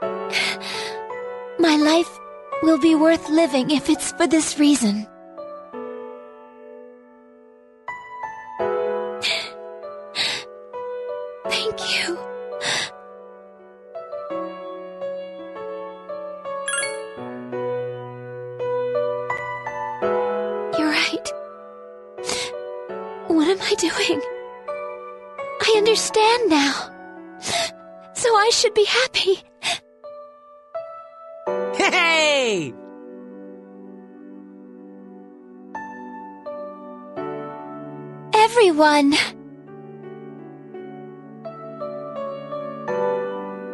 [1.58, 2.20] My life
[2.62, 5.08] will be worth living if it's for this reason.
[23.78, 24.20] Doing?
[25.60, 26.74] I understand now.
[28.14, 29.42] So I should be happy.
[31.76, 32.74] Hey!
[38.34, 39.14] Everyone!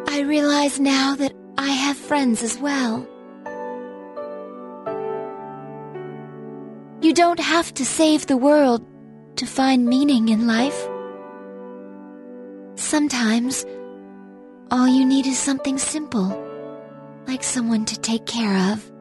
[0.07, 3.07] I realize now that I have friends as well.
[7.01, 8.85] You don't have to save the world
[9.37, 10.87] to find meaning in life.
[12.75, 13.65] Sometimes,
[14.71, 16.29] all you need is something simple,
[17.27, 18.91] like someone to take care of.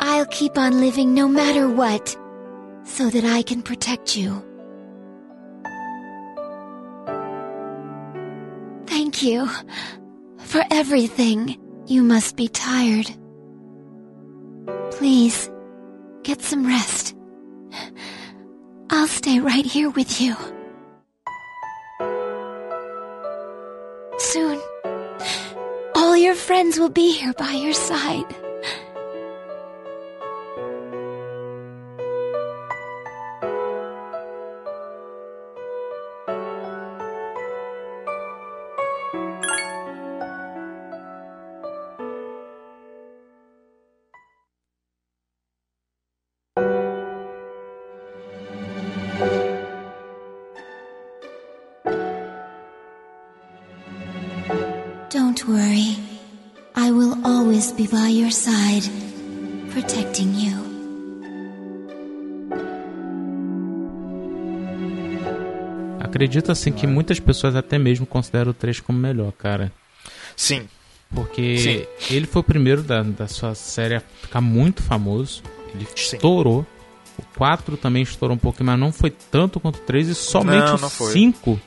[0.00, 2.16] I'll keep on living no matter what,
[2.84, 4.42] so that I can protect you.
[8.86, 9.48] Thank you
[10.38, 11.58] for everything.
[11.86, 13.10] You must be tired.
[14.92, 15.50] Please,
[16.22, 17.16] get some rest.
[18.92, 20.34] I'll stay right here with you.
[24.18, 24.60] Soon,
[25.94, 28.26] all your friends will be here by your side.
[57.90, 58.88] By your side,
[59.72, 60.70] protecting you.
[65.98, 69.72] Acredito assim que muitas pessoas até mesmo consideram o 3 como melhor, cara.
[70.36, 70.68] Sim.
[71.14, 72.14] Porque Sim.
[72.14, 75.42] ele foi o primeiro da, da sua série a ficar muito famoso.
[75.74, 76.64] Ele estourou.
[77.18, 80.66] O 4 também estourou um pouquinho, mas não foi tanto quanto o 3 e somente
[80.66, 81.12] Não, o não foi.
[81.12, 81.60] 5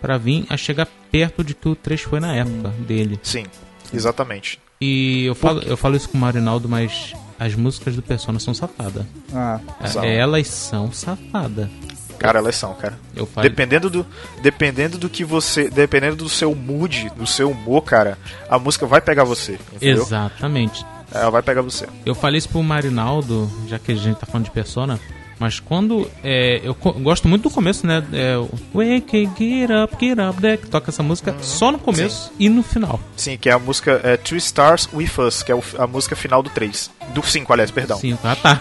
[0.00, 3.18] pra vir a chegar perto de que o 3 foi na época dele.
[3.22, 3.44] Sim,
[3.92, 4.60] exatamente.
[4.82, 8.54] E eu falo, eu falo isso com o Marinaldo, mas as músicas do Persona são
[8.54, 9.04] safadas.
[9.34, 10.02] Ah, São.
[10.04, 11.68] Elas são safadas.
[12.18, 12.98] Cara, elas são, cara.
[13.14, 14.06] Eu falei- Dependendo do,
[14.42, 18.16] dependendo do que você, dependendo do seu mood, do seu humor, cara,
[18.48, 20.02] a música vai pegar você, entendeu?
[20.02, 20.84] Exatamente.
[21.12, 21.86] Ela vai pegar você.
[22.06, 24.98] Eu falei isso pro Marinaldo, já que a gente tá falando de Persona,
[25.40, 26.08] mas quando.
[26.22, 28.04] é, eu gosto muito do começo, né?
[28.12, 28.34] É,
[28.74, 33.00] Wake, get up, get up, que toca essa música só no começo e no final.
[33.16, 36.42] Sim, que é a música é, Two Stars With Us, que é a música final
[36.42, 36.90] do 3.
[37.14, 37.98] Do 5, aliás, perdão.
[37.98, 38.60] Sim, ah tá.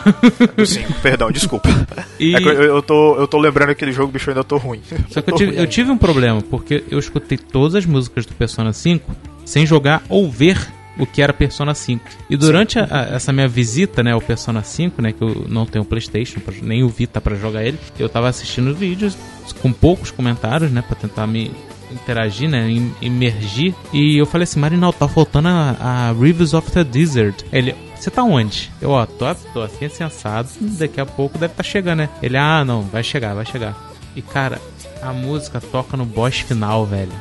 [0.55, 1.69] Do 5, perdão, desculpa.
[2.19, 4.81] E- É eu, eu tô, eu tô lembrando aquele jogo, bicho, eu ainda tô ruim.
[5.09, 8.25] Só que eu tô tive, eu tive um problema, porque eu escutei todas as músicas
[8.25, 9.15] do Persona 5
[9.45, 10.57] sem jogar ou ver
[10.99, 12.03] o que era Persona 5.
[12.29, 15.65] E durante a- a- essa minha visita, né, ao Persona 5, né, que eu não
[15.65, 19.17] tenho PlayStation, nem o Vita pra jogar ele, eu tava assistindo vídeos
[19.61, 21.51] com poucos comentários, né, para tentar me
[21.91, 22.67] interagir, né,
[23.01, 23.73] imergir.
[23.91, 27.43] E eu falei assim, Marinal, tá faltando a, a Rivers of the Desert.
[27.51, 28.71] Ele, você tá onde?
[28.79, 30.49] Eu, ó, tô, tô assim, assado.
[30.61, 32.09] Daqui a pouco deve tá chegando, né?
[32.21, 33.75] Ele, ah, não, vai chegar, vai chegar.
[34.15, 34.59] E cara,
[35.01, 37.11] A música toca no boss final, velho.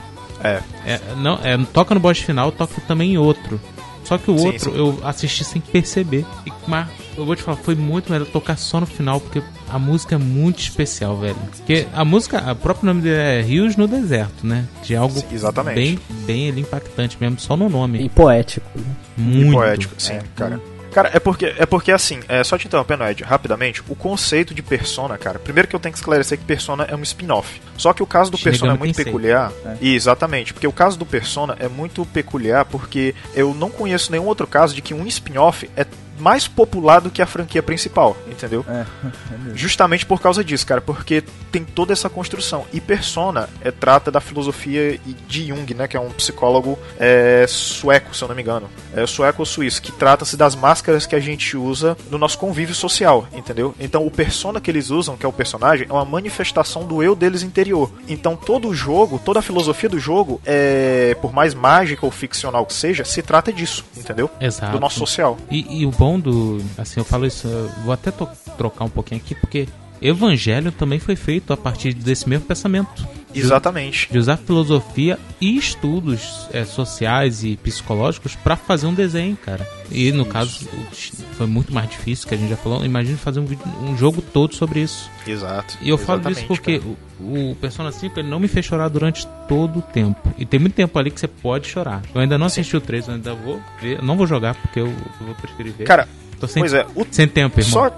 [0.43, 0.61] É.
[0.87, 3.61] É, não, é, toca no boss final, toca também em outro.
[4.05, 4.79] Só que o Sim, outro sim.
[4.79, 6.25] eu assisti sem perceber.
[6.47, 9.79] E, mas eu vou te falar, foi muito melhor tocar só no final, porque a
[9.79, 11.37] música é muito especial, velho.
[11.57, 14.65] Porque a música, o próprio nome dele é Rios no Deserto, né?
[14.83, 15.75] De algo exatamente.
[15.75, 18.01] bem, bem ali impactante mesmo, só no nome.
[18.03, 18.67] E poético.
[18.77, 18.85] né?
[19.17, 19.49] Muito.
[19.51, 20.23] E poético, sim, É.
[20.35, 20.59] cara.
[20.93, 24.63] Cara, é porque, é porque assim, é, só te interrompendo, Ed, rapidamente, o conceito de
[24.63, 27.61] Persona, cara, primeiro que eu tenho que esclarecer que Persona é um spin-off.
[27.77, 29.53] Só que o caso do Persona é muito peculiar.
[29.65, 29.77] É.
[29.81, 34.27] E, exatamente, porque o caso do Persona é muito peculiar porque eu não conheço nenhum
[34.27, 35.87] outro caso de que um spin-off é
[36.19, 38.65] mais popular do que a franquia principal, entendeu?
[38.69, 38.81] É,
[39.53, 39.55] é.
[39.55, 42.65] Justamente por causa disso, cara, porque tem toda essa construção.
[42.73, 48.15] E Persona é, trata da filosofia de Jung, né, que é um psicólogo é, sueco,
[48.15, 48.69] se eu não me engano.
[48.95, 52.75] É sueco ou suíço, que trata-se das máscaras que a gente usa no nosso convívio
[52.75, 53.75] social, entendeu?
[53.79, 57.15] Então o persona que eles usam, que é o personagem, é uma manifestação do eu
[57.15, 57.91] deles interior.
[58.09, 62.65] Então todo o jogo, toda a filosofia do jogo, é, por mais mágica ou ficcional
[62.65, 64.31] que seja, se trata disso, entendeu?
[64.41, 64.73] Exato.
[64.73, 65.37] Do nosso social.
[65.51, 66.63] E, e o bom do.
[66.79, 68.13] Assim, eu falo isso, eu vou até
[68.57, 69.67] trocar um pouquinho aqui, porque
[70.01, 73.05] Evangelho também foi feito a partir desse mesmo pensamento.
[73.35, 74.09] Exatamente.
[74.11, 79.69] De usar filosofia e estudos é, sociais e psicológicos pra fazer um desenho, cara.
[79.91, 82.85] E no caso, o- foi muito mais difícil, que a gente já falou.
[82.85, 85.11] Imagina fazer um, vídeo- um jogo todo sobre isso.
[85.27, 85.77] Exato.
[85.83, 86.91] E eu falo disso Exatamente, porque cara.
[87.21, 90.33] O, Persona 5 ele não me fez chorar durante todo o tempo.
[90.39, 92.03] E tem muito tempo ali que você pode chorar.
[92.15, 94.03] Eu ainda não assisti o 3, eu ainda vou ver.
[94.03, 95.85] Não vou jogar porque eu, eu vou preferir ver.
[95.85, 96.09] Cara,
[96.41, 97.73] Tô sem, pois é, o- sem tempo, irmão.
[97.73, 97.91] Só.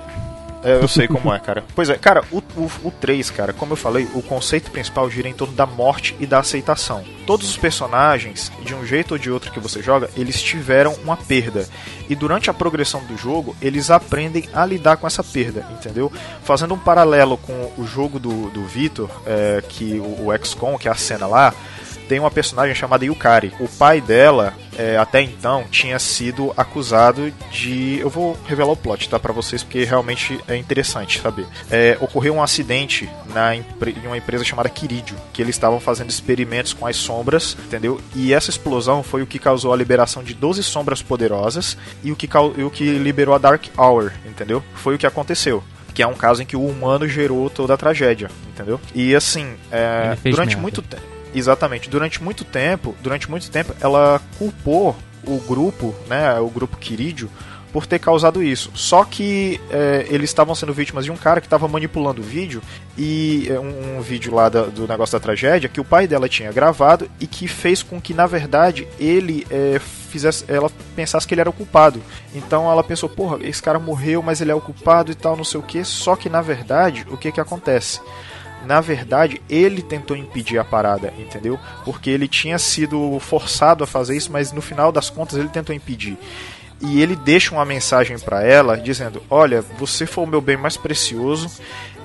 [0.62, 1.64] É, eu sei como é, cara.
[1.74, 5.28] Pois é, cara, o, o, o 3, cara, como eu falei, o conceito principal gira
[5.28, 7.02] em torno da morte e da aceitação.
[7.26, 11.16] Todos os personagens, de um jeito ou de outro que você joga, eles tiveram uma
[11.16, 11.66] perda.
[12.08, 16.12] E durante a progressão do jogo, eles aprendem a lidar com essa perda, entendeu?
[16.42, 20.88] Fazendo um paralelo com o jogo do, do Vitor, é, que o, o XCOM, que
[20.88, 21.54] é a cena lá,
[22.10, 23.52] tem uma personagem chamada Yukari.
[23.60, 28.00] O pai dela, é, até então, tinha sido acusado de.
[28.00, 29.16] Eu vou revelar o plot, tá?
[29.16, 31.46] Pra vocês, porque realmente é interessante saber.
[31.70, 33.64] É, ocorreu um acidente na em
[34.04, 38.00] uma empresa chamada Kiridio, que eles estavam fazendo experimentos com as sombras, entendeu?
[38.16, 42.16] E essa explosão foi o que causou a liberação de 12 sombras poderosas e o
[42.16, 44.64] que, e o que liberou a Dark Hour, entendeu?
[44.74, 45.62] Foi o que aconteceu.
[45.94, 48.80] Que é um caso em que o humano gerou toda a tragédia, entendeu?
[48.96, 51.19] E assim, é, durante muito tempo.
[51.35, 51.89] Exatamente.
[51.89, 57.31] Durante muito tempo, durante muito tempo, ela culpou o grupo, né, o grupo Quiridio,
[57.73, 58.70] por ter causado isso.
[58.74, 62.61] Só que é, eles estavam sendo vítimas de um cara que estava manipulando o vídeo
[62.98, 66.28] e é, um, um vídeo lá da- do negócio da tragédia que o pai dela
[66.28, 71.32] tinha gravado e que fez com que na verdade ele é, fizesse, ela pensasse que
[71.35, 72.02] ele era o culpado.
[72.35, 75.44] Então ela pensou, porra, esse cara morreu, mas ele é o culpado e tal, não
[75.44, 75.85] sei o que.
[75.85, 78.01] Só que na verdade o que que acontece?
[78.66, 81.58] Na verdade, ele tentou impedir a parada, entendeu?
[81.84, 85.74] Porque ele tinha sido forçado a fazer isso, mas no final das contas ele tentou
[85.74, 86.16] impedir.
[86.80, 90.76] E ele deixa uma mensagem pra ela dizendo: Olha, você foi o meu bem mais
[90.76, 91.50] precioso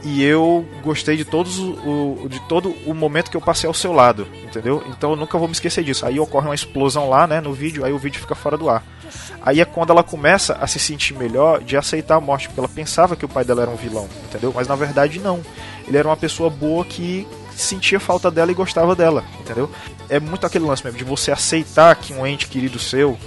[0.05, 3.91] e eu gostei de todos o, de todo o momento que eu passei ao seu
[3.91, 4.83] lado, entendeu?
[4.87, 6.05] Então eu nunca vou me esquecer disso.
[6.05, 8.83] Aí ocorre uma explosão lá, né, no vídeo, aí o vídeo fica fora do ar.
[9.41, 12.69] Aí é quando ela começa a se sentir melhor de aceitar a morte, porque ela
[12.69, 14.53] pensava que o pai dela era um vilão, entendeu?
[14.55, 15.41] Mas na verdade não.
[15.87, 19.71] Ele era uma pessoa boa que sentia falta dela e gostava dela, entendeu?
[20.07, 23.17] É muito aquele lance mesmo de você aceitar que um ente querido seu,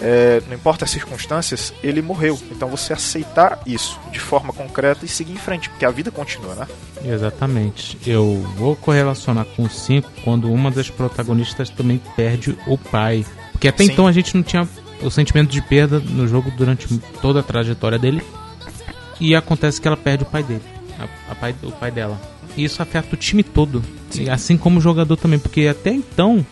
[0.00, 2.38] é, não importa as circunstâncias, ele morreu.
[2.50, 6.54] Então você aceitar isso de forma concreta e seguir em frente, porque a vida continua,
[6.54, 6.66] né?
[7.04, 7.98] Exatamente.
[8.06, 13.24] Eu vou correlacionar com o 5 quando uma das protagonistas também perde o pai.
[13.52, 13.92] Porque até Sim.
[13.92, 14.66] então a gente não tinha
[15.02, 16.88] o sentimento de perda no jogo durante
[17.20, 18.22] toda a trajetória dele.
[19.20, 20.62] E acontece que ela perde o pai dele,
[20.98, 22.18] a, a pai, o pai dela.
[22.56, 23.82] E isso afeta o time todo.
[24.18, 26.44] E assim como o jogador também, porque até então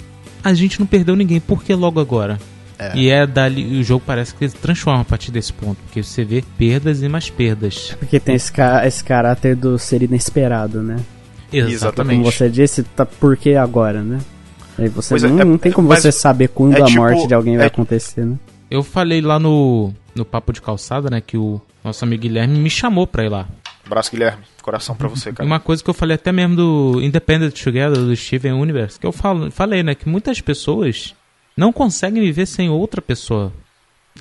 [0.44, 1.40] a gente não perdeu ninguém.
[1.40, 2.38] Por que logo agora?
[2.78, 2.96] É.
[2.96, 6.24] E é dali, o jogo parece que ele transforma a partir desse ponto, porque você
[6.24, 7.96] vê perdas e mais perdas.
[7.98, 10.96] Porque tem esse, ca- esse caráter do ser inesperado, né?
[11.52, 12.18] Exatamente.
[12.20, 14.18] Como você disse, tá por que agora, né?
[14.78, 16.98] Aí você Pois é, não, é- não tem como você saber quando é a tipo-
[17.00, 18.36] morte de alguém vai é- acontecer, né?
[18.70, 22.68] Eu falei lá no, no Papo de Calçada, né, que o nosso amigo Guilherme me
[22.70, 23.48] chamou pra ir lá.
[23.86, 24.42] Abraço, Guilherme.
[24.62, 25.46] Coração pra você, cara.
[25.46, 29.12] uma coisa que eu falei até mesmo do Independent Together, do Steven Universe, que eu
[29.12, 31.14] falo, falei, né, que muitas pessoas
[31.58, 33.52] não conseguem viver sem outra pessoa.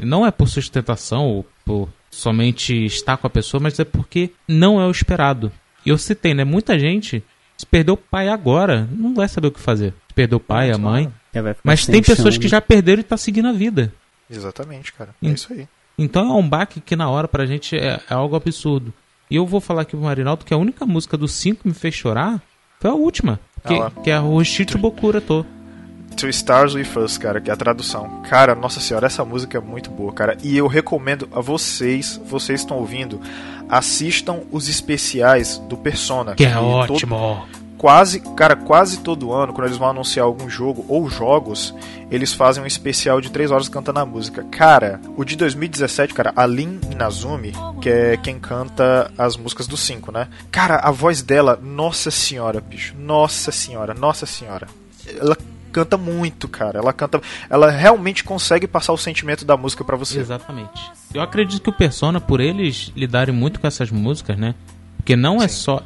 [0.02, 4.82] Não é por sustentação ou por somente estar com a pessoa, mas é porque não
[4.82, 5.52] é o esperado.
[5.86, 7.24] E eu citei, né, muita gente
[7.56, 9.94] se perdeu o pai agora, não vai saber o que fazer.
[10.08, 11.14] Se perdeu o pai, a mãe.
[11.32, 12.50] Ficar Mas tem pessoas que né?
[12.50, 13.94] já perderam e tá seguindo a vida.
[14.28, 15.14] Exatamente, cara.
[15.22, 15.68] É isso aí.
[15.96, 18.92] Então é um baque que na hora pra gente é, é algo absurdo.
[19.30, 21.74] E eu vou falar aqui pro Marinaldo que a única música do 5 que me
[21.74, 22.42] fez chorar
[22.80, 23.40] Foi a última.
[23.66, 25.22] Que, Ah que é o Shichi Bokura
[26.18, 26.28] to.
[26.30, 28.22] Stars With Us, cara, que é a tradução.
[28.30, 30.38] Cara, nossa senhora, essa música é muito boa, cara.
[30.44, 33.22] E eu recomendo a vocês, vocês estão ouvindo,
[33.70, 36.36] assistam os especiais do Persona.
[36.36, 37.46] Que é todo- ótimo.
[37.78, 41.74] quase, cara, quase todo ano, quando eles vão anunciar algum jogo ou jogos,
[42.10, 44.44] eles fazem um especial de 3 horas cantando a música.
[44.50, 49.78] Cara, o de 2017, cara, a Lin Inazumi, que é quem canta as músicas do
[49.78, 50.28] 5, né?
[50.52, 52.96] Cara, a voz dela, nossa senhora, bicho.
[52.98, 54.68] Nossa senhora, nossa senhora.
[55.20, 55.38] Ela
[55.68, 56.80] canta muito, cara.
[56.80, 60.20] Ela canta, ela realmente consegue passar o sentimento da música pra você.
[60.20, 60.92] Exatamente.
[61.14, 64.56] Eu acredito que o Persona, por eles lidarem muito com essas músicas, né?
[64.98, 65.82] Porque não é só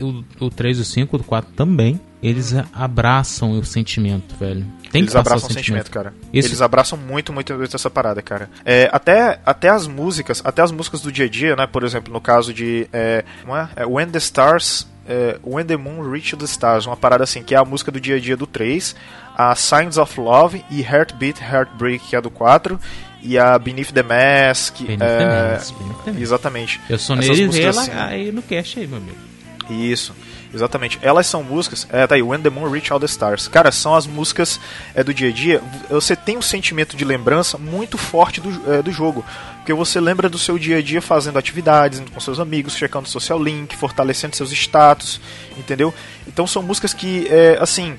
[0.00, 2.00] o, o 3, o 5, o 4 também.
[2.22, 4.66] Eles abraçam o sentimento, velho.
[4.90, 6.12] Tem Eles que abraçam o sentimento, cara.
[6.32, 8.50] Isso- Eles abraçam muito, muito, muito essa parada, cara.
[8.64, 11.66] É, até, até as músicas, até as músicas do dia a dia, né?
[11.66, 13.68] Por exemplo, no caso de é, como é?
[13.76, 17.54] É, When the Stars, é, When the Moon Reach the Stars, uma parada assim, que
[17.54, 18.96] é a música do dia a dia do 3,
[19.36, 22.80] a Signs of Love e Heartbeat, Heartbreak, que é a do 4,
[23.22, 24.80] e a Beneath the Mask.
[24.80, 26.22] Beneath é, the Mask, Beneath.
[26.22, 26.80] Exatamente.
[26.88, 29.26] Eu sou nele músicas ela aí no cast aí, meu amigo.
[29.68, 30.14] Isso,
[30.54, 30.98] exatamente.
[31.02, 31.86] Elas são músicas.
[31.90, 33.48] É, tá aí, When the Moon Reach All the Stars.
[33.48, 34.60] Cara, são as músicas
[34.94, 35.60] é, do dia a dia.
[35.90, 39.24] Você tem um sentimento de lembrança muito forte do, é, do jogo.
[39.56, 43.08] Porque você lembra do seu dia a dia fazendo atividades indo com seus amigos, checando
[43.08, 45.20] social link, fortalecendo seus status,
[45.58, 45.92] entendeu?
[46.28, 47.96] Então são músicas que, é, assim.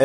[0.00, 0.04] É,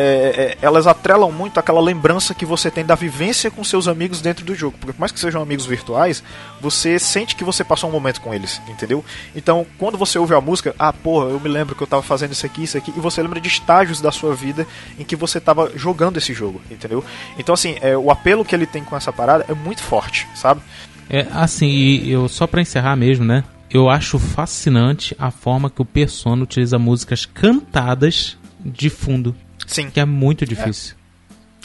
[0.52, 4.44] é, elas atrelam muito aquela lembrança que você tem da vivência com seus amigos dentro
[4.44, 4.76] do jogo.
[4.78, 6.22] Porque por mais que sejam amigos virtuais,
[6.60, 9.02] você sente que você passou um momento com eles, entendeu?
[9.34, 12.32] Então, quando você ouve a música, ah, porra, eu me lembro que eu tava fazendo
[12.32, 14.66] isso aqui, isso aqui, e você lembra de estágios da sua vida
[14.98, 17.02] em que você tava jogando esse jogo, entendeu?
[17.38, 20.60] Então, assim, é, o apelo que ele tem com essa parada é muito forte, sabe?
[21.08, 23.44] É, assim, eu só pra encerrar mesmo, né?
[23.70, 29.34] Eu acho fascinante a forma que o Persona utiliza músicas cantadas de fundo.
[29.66, 29.90] Sim.
[29.90, 30.94] Que é muito difícil.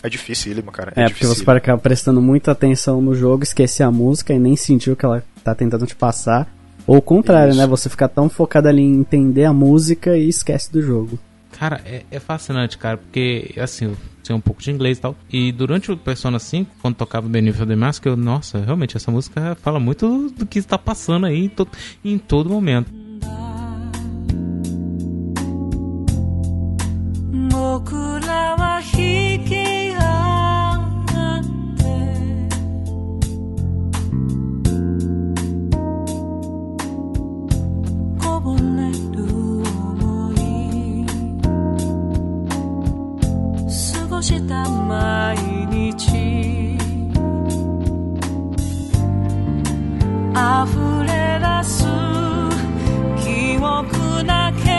[0.03, 0.93] É difícil, ele, cara.
[0.95, 1.45] É, É, porque você difícil.
[1.45, 5.05] pode acabar prestando muita atenção no jogo, esquecer a música e nem sentir o que
[5.05, 6.51] ela tá tentando te passar.
[6.87, 7.59] Ou o contrário, Isso.
[7.59, 7.67] né?
[7.67, 11.19] Você fica tão focado ali em entender a música e esquece do jogo.
[11.51, 15.15] Cara, é, é fascinante, cara, porque, assim, eu sei um pouco de inglês e tal.
[15.31, 19.55] E durante o Persona 5, quando tocava Beneath the Mask, eu, nossa, realmente, essa música
[19.61, 21.67] fala muito do que está passando aí em, to
[22.03, 22.91] em todo momento.
[50.33, 51.85] 溢れ出す
[53.23, 54.70] 記憶だけ。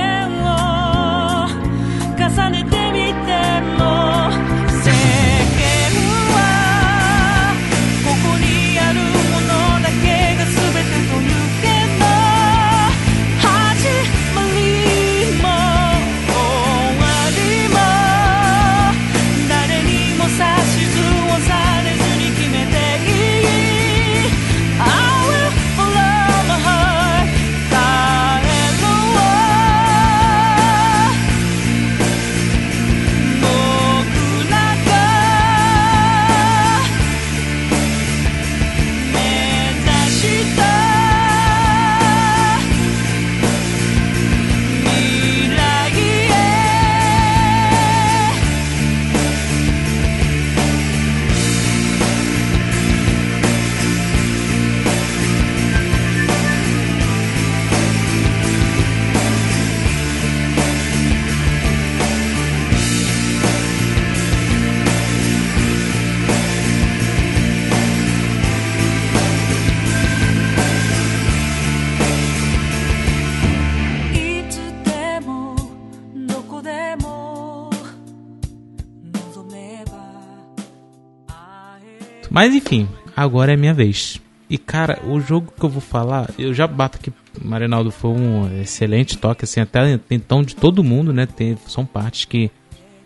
[82.32, 84.18] Mas enfim, agora é minha vez.
[84.48, 88.60] E cara, o jogo que eu vou falar, eu já bato que Marinaldo foi um
[88.60, 91.26] excelente toque, assim, até então de todo mundo, né?
[91.26, 92.50] Tem, são partes que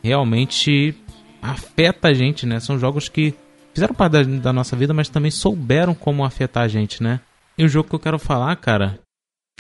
[0.03, 0.95] realmente
[1.43, 2.61] afeta a gente, né?
[2.61, 3.35] São jogos que
[3.75, 7.21] fizeram parte da, da nossa vida, mas também souberam como afetar a gente, né?
[7.59, 9.01] E o jogo que eu quero falar, cara,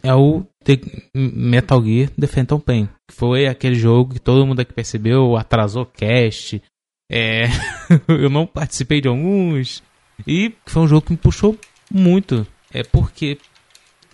[0.01, 0.79] é o The
[1.13, 2.89] Metal Gear The Phantom Pain.
[3.09, 6.63] Que foi aquele jogo que todo mundo aqui percebeu, atrasou cast.
[7.11, 7.47] É,
[8.09, 9.83] eu não participei de alguns.
[10.27, 11.59] E foi um jogo que me puxou
[11.91, 12.47] muito.
[12.73, 13.39] É porque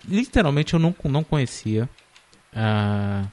[0.07, 1.89] literalmente eu não, não conhecia.
[2.55, 3.23] ah,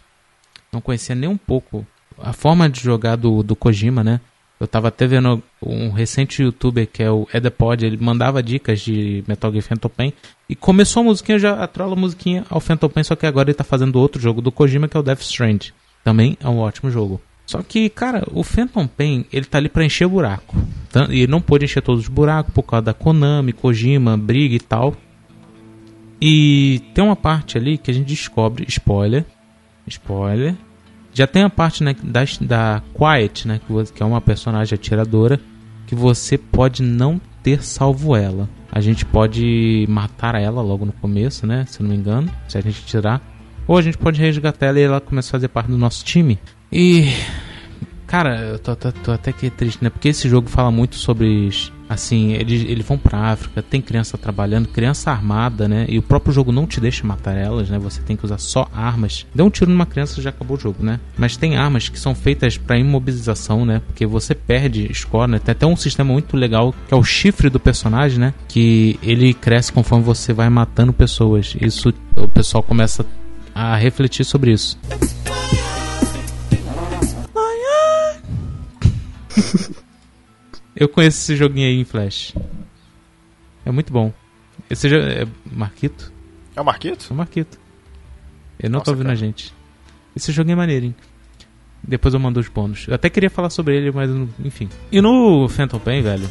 [0.73, 1.87] não conhecia nem um pouco
[2.19, 4.21] a forma de jogar do, do Kojima, né?
[4.59, 9.25] Eu tava até vendo um recente youtuber que é o Edepod, ele mandava dicas de
[9.27, 10.13] Metal Gear Phantom Pain
[10.51, 13.57] e começou a musiquinha, já atrola a musiquinha ao Phantom Pain, só que agora ele
[13.57, 15.71] tá fazendo outro jogo do Kojima que é o Death Strand.
[16.05, 17.21] Também é um ótimo jogo.
[17.51, 20.57] Só que, cara, o Phantom Pain, ele tá ali pra encher buraco.
[21.11, 24.61] E ele não pôde encher todos os buracos por causa da Konami, Kojima, briga e
[24.61, 24.95] tal.
[26.21, 29.27] E tem uma parte ali que a gente descobre, spoiler,
[29.89, 30.55] spoiler.
[31.13, 35.41] Já tem a parte né, da, da Quiet, né, que, que é uma personagem atiradora,
[35.89, 38.49] que você pode não ter salvo ela.
[38.71, 42.61] A gente pode matar ela logo no começo, né, se não me engano, se a
[42.61, 43.21] gente tirar.
[43.67, 46.39] Ou a gente pode resgatar ela e ela começa a fazer parte do nosso time.
[46.73, 47.13] E
[48.07, 49.89] Cara, eu tô, tô- tô até que triste, né?
[49.89, 51.49] Porque esse jogo fala muito sobre.
[51.89, 55.87] Assim, eles, eles vão pra África, tem criança trabalhando, criança armada, né?
[55.89, 57.79] E o próprio jogo não te deixa matar elas, né?
[57.79, 59.27] Você tem que usar só armas.
[59.33, 60.99] Deu um tiro numa criança já acabou o jogo, né?
[61.17, 63.81] Mas tem armas que são feitas pra imobilização, né?
[63.87, 65.39] Porque você perde score, né?
[65.39, 68.35] Tem até um sistema muito legal que é o chifre do personagem, né?
[68.49, 71.55] Que ele cresce conforme você vai matando pessoas.
[71.61, 73.07] Isso o pessoal começa
[73.55, 74.77] a refletir sobre isso.
[80.75, 82.35] Eu conheço esse joguinho aí em Flash.
[83.65, 84.13] É muito bom.
[84.69, 86.13] Esse jogo é Marquito?
[86.55, 87.07] É o Marquito?
[87.11, 87.59] É o Marquito.
[88.59, 89.15] Ele não Nossa, tá ouvindo cara.
[89.15, 89.55] a gente.
[90.15, 90.95] Esse joguinho é maneirinho.
[91.83, 92.87] Depois eu mando os bônus.
[92.87, 94.11] Eu até queria falar sobre ele, mas
[94.45, 94.69] enfim.
[94.93, 96.31] E no Phantom Pain, velho,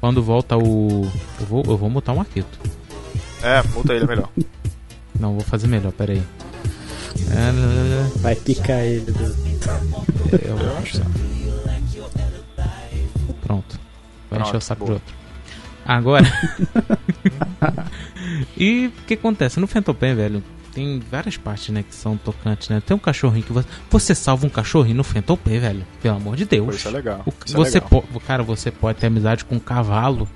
[0.00, 1.10] quando volta o.
[1.40, 2.58] Eu vou, eu vou mutar o Marquito.
[3.42, 4.30] É, muta ele é melhor.
[5.20, 6.22] Não, vou fazer melhor, peraí.
[7.30, 9.10] É, Vai picar ele.
[9.10, 9.24] Do...
[10.42, 11.00] Eu acho.
[13.46, 13.78] Pronto.
[14.30, 14.98] Vai encher o saco boa.
[14.98, 15.14] de outro.
[15.84, 16.24] Agora.
[18.56, 19.60] e o que acontece?
[19.60, 20.42] No Pain, velho,
[20.74, 22.82] tem várias partes, né, que são tocantes, né?
[22.84, 23.68] Tem um cachorrinho que você.
[23.90, 25.04] Você salva um cachorrinho no
[25.36, 25.86] Pain, velho.
[26.02, 26.66] Pelo amor de Deus.
[26.66, 27.22] Pô, isso é legal.
[27.24, 28.02] O- Isso é você legal.
[28.02, 30.28] po- Cara, você pode ter amizade com um cavalo.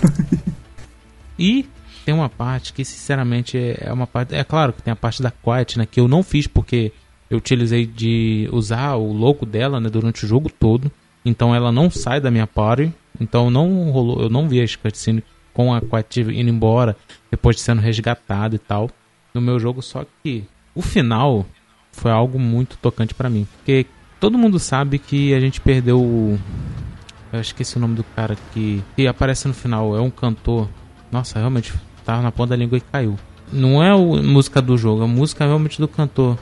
[1.38, 1.68] e
[2.04, 4.34] tem uma parte que, sinceramente, é é uma parte.
[4.34, 5.86] É claro que tem a parte da Quiet, né?
[5.86, 6.92] Que eu não fiz porque
[7.28, 9.90] eu utilizei de usar o logo dela, né?
[9.90, 10.90] Durante o jogo todo.
[11.24, 12.92] Então ela não sai da minha party.
[13.20, 14.20] Então não rolou.
[14.20, 15.22] Eu não vi as cutscenes
[15.52, 16.96] com a Quiet indo embora.
[17.30, 18.90] Depois de sendo resgatado e tal.
[19.32, 20.44] No meu jogo, só que
[20.74, 21.46] o final
[21.92, 23.46] foi algo muito tocante pra mim.
[23.56, 23.86] Porque
[24.20, 26.38] todo mundo sabe que a gente perdeu o.
[27.32, 29.96] Eu esqueci o nome do cara que, que aparece no final.
[29.96, 30.68] É um cantor.
[31.10, 31.72] Nossa, realmente
[32.04, 33.18] tava na ponta da língua e caiu.
[33.52, 36.38] Não é a música do jogo, é a música realmente do cantor.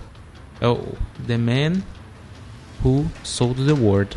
[0.60, 0.80] É o
[1.26, 1.82] The Man
[2.84, 4.16] Who Sold the World.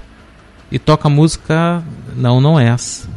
[0.72, 1.84] E toca música.
[2.16, 3.08] Não, não é essa.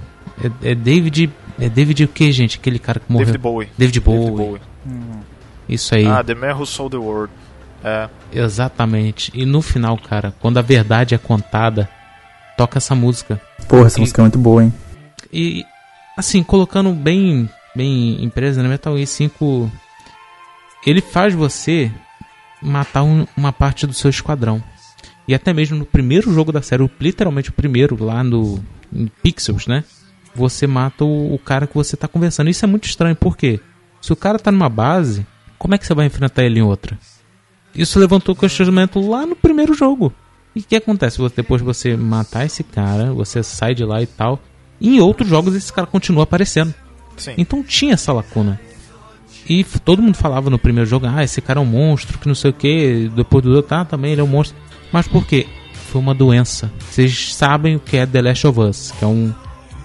[0.63, 1.31] É, é David.
[1.59, 2.59] É David o que, gente?
[2.59, 3.27] Aquele cara que morreu.
[3.27, 3.69] David Bowie.
[3.77, 4.21] David Bowie.
[4.21, 4.61] David Bowie.
[5.69, 6.07] Isso aí.
[6.07, 7.33] Ah, The Man Who Sold the World.
[7.85, 8.09] É.
[8.33, 9.31] Exatamente.
[9.35, 11.89] E no final, cara, quando a verdade é contada,
[12.57, 13.41] toca essa música.
[13.69, 14.73] Porra, essa E- música é muito boa, hein?
[15.33, 15.65] E
[16.17, 18.69] assim, colocando bem bem empresa, né?
[18.69, 19.71] Metal Gear 5
[20.87, 21.91] ele faz você
[22.63, 24.63] matar um- uma parte do seu esquadrão.
[25.29, 28.59] E até mesmo no primeiro jogo da série, o- literalmente o primeiro lá no
[29.23, 29.85] Pixels, né?
[30.35, 32.49] Você mata o, o cara que você tá conversando.
[32.51, 33.61] Isso é muito estranho, porque
[34.01, 35.27] se o cara tá numa base,
[35.59, 36.99] como é que você vai enfrentar ele em outra?
[37.75, 40.13] Isso levantou questionamento lá no primeiro jogo.
[40.57, 41.19] E o que acontece?
[41.37, 44.41] Depois de você matar esse cara, você sai de lá e tal.
[44.81, 46.75] E em outros jogos esse cara continua aparecendo.
[47.17, 47.35] Sim.
[47.37, 48.59] Então tinha essa lacuna.
[49.49, 52.35] E todo mundo falava no primeiro jogo, ah, esse cara é um monstro, que não
[52.35, 53.11] sei o que.
[53.15, 54.57] Depois do outro, ah, também ele é um monstro.
[54.93, 55.47] Mas por quê?
[55.73, 56.71] Foi uma doença.
[56.91, 59.33] Vocês sabem o que é The Last of Us, que é um,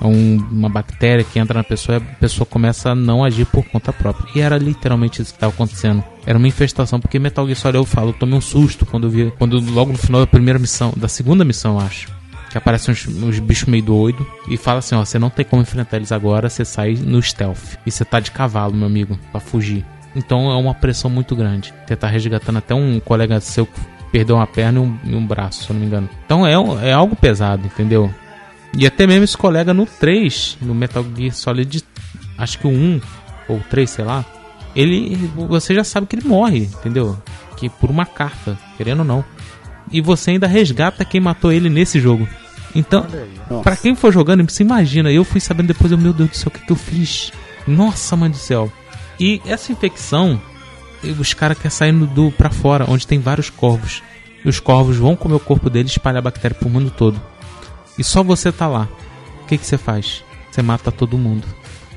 [0.02, 3.46] é um- uma bactéria que entra na pessoa e a pessoa começa a não agir
[3.46, 4.28] por conta própria.
[4.36, 6.04] E era literalmente isso que estava acontecendo.
[6.26, 9.10] Era uma infestação, porque Metal Gear Solid eu falo, eu tomei um susto quando eu
[9.10, 12.08] vi, quando logo no final da primeira missão, da segunda missão, eu acho.
[12.50, 15.62] Que aparecem uns, uns bichos meio doido e fala assim, ó, você não tem como
[15.62, 17.78] enfrentar eles agora, você sai no stealth.
[17.86, 19.84] E você tá de cavalo, meu amigo, pra fugir.
[20.16, 21.74] Então é uma pressão muito grande.
[21.88, 23.68] Você tá resgatando até um colega seu
[24.14, 26.08] perdeu uma perna e um, e um braço, se eu não me engano.
[26.26, 28.14] Então é, um- é algo pesado, entendeu?
[28.78, 31.84] E até mesmo esse colega no 3, no Metal Gear Solid,
[32.38, 33.02] acho que o 1
[33.50, 34.24] ou 3, sei lá,
[34.76, 37.18] ele você já sabe que ele morre, entendeu?
[37.58, 39.26] Que por uma carta, querendo ou não.
[39.92, 42.28] E você ainda resgata quem matou ele nesse jogo.
[42.76, 43.06] Então,
[43.62, 46.48] pra quem for jogando, você imagina, eu fui sabendo depois, eu, meu Deus do céu,
[46.48, 47.32] o que, que eu fiz?
[47.68, 48.72] Nossa, mãe do céu.
[49.20, 50.42] E essa infecção,
[51.12, 54.02] os caras querem sair do pra fora, onde tem vários corvos.
[54.44, 57.22] E os corvos vão comer o corpo dele e espalhar bactéria pro mundo todo.
[57.98, 58.88] E só você tá lá.
[59.44, 60.24] O que, que você faz?
[60.52, 61.48] Você mata todo mundo.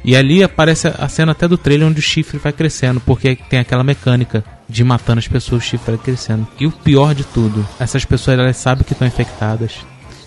[0.04, 3.58] E ali aparece a cena até do trailer onde o chifre vai crescendo, porque tem
[3.58, 6.46] aquela mecânica de matando as pessoas, o chifre vai crescendo.
[6.60, 9.72] E o pior de tudo, essas pessoas elas sabem que estão infectadas.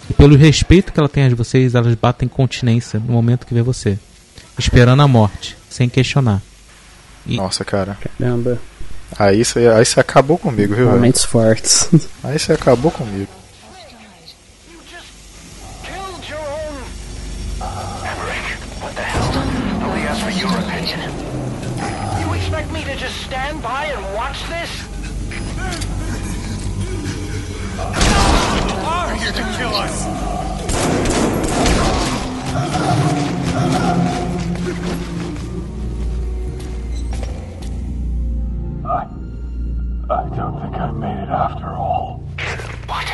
[0.09, 3.61] E pelo respeito que ela tem a vocês, elas batem continência no momento que vê
[3.61, 3.97] você.
[4.57, 6.41] Esperando a morte, sem questionar.
[7.33, 7.97] E- Nossa, cara.
[8.19, 8.57] Caramba.
[9.17, 10.85] Aí você aí você acabou comigo, viu?
[10.85, 10.97] velho?
[10.97, 11.89] Momentos fortes.
[12.23, 13.27] Aí você acabou comigo.
[40.11, 42.23] I don't think I made it after all.
[42.87, 43.07] What?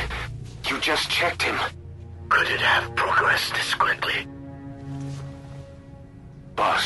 [0.69, 1.59] You just checked him.
[2.29, 4.25] Could it have progressed this quickly?
[6.55, 6.85] Boss,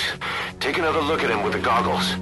[0.60, 2.16] take another look at him with the goggles.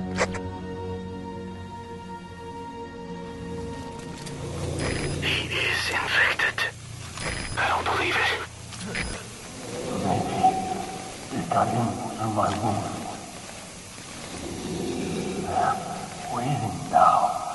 [5.24, 6.66] He is infected.
[7.58, 8.32] I don't believe it.
[11.40, 11.88] It got in
[12.18, 12.84] through my wound.
[15.48, 17.47] They're waiting now.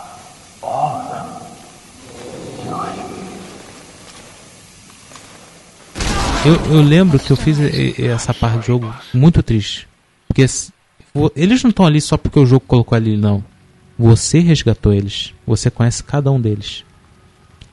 [6.44, 7.58] Eu, eu lembro que eu fiz
[7.98, 9.88] essa parte do jogo muito triste.
[10.26, 10.42] Porque
[11.36, 13.44] eles não estão ali só porque o jogo colocou ali, não.
[13.98, 15.32] Você resgatou eles.
[15.46, 16.84] Você conhece cada um deles.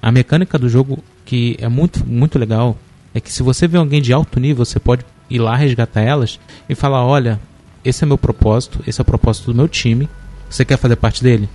[0.02, 2.78] A mecânica do jogo, que é muito, muito legal,
[3.14, 6.40] é que se você vê alguém de alto nível, você pode ir lá resgatar elas
[6.68, 7.40] e falar: olha,
[7.84, 10.08] esse é meu propósito, esse é o propósito do meu time.
[10.50, 11.50] Você quer fazer parte dele?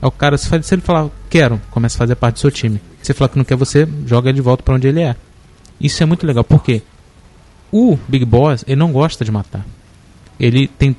[0.00, 2.80] Aí o cara, se ele falar, quero, começa a fazer parte do seu time.
[3.02, 5.16] Se falar que não quer você, joga ele de volta para onde ele é.
[5.80, 6.82] Isso é muito legal, porque
[7.70, 9.64] o Big Boss, ele não gosta de matar.
[10.38, 10.94] Ele tem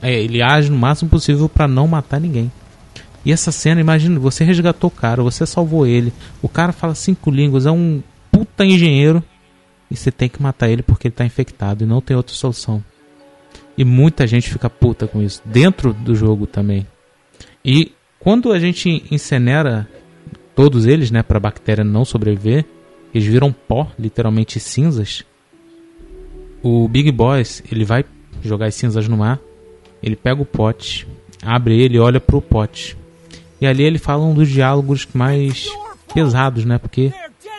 [0.00, 2.50] é, ele age no máximo possível para não matar ninguém.
[3.24, 6.12] E essa cena, imagina, você resgatou o cara, você salvou ele.
[6.40, 9.22] O cara fala cinco línguas, é um puta engenheiro
[9.90, 12.82] e você tem que matar ele porque ele tá infectado e não tem outra solução.
[13.76, 16.86] E muita gente fica puta com isso, dentro do jogo também.
[17.64, 19.88] E quando a gente incinera
[20.54, 22.64] todos eles, né, pra bactéria não sobreviver,
[23.14, 25.24] eles viram pó, literalmente cinzas.
[26.62, 28.04] O Big Boss, ele vai
[28.42, 29.38] jogar as cinzas no mar,
[30.02, 31.06] ele pega o pote,
[31.42, 32.96] abre ele olha pro pote.
[33.60, 35.68] E ali ele fala um dos diálogos mais
[36.12, 36.78] pesados, né?
[36.78, 37.12] Porque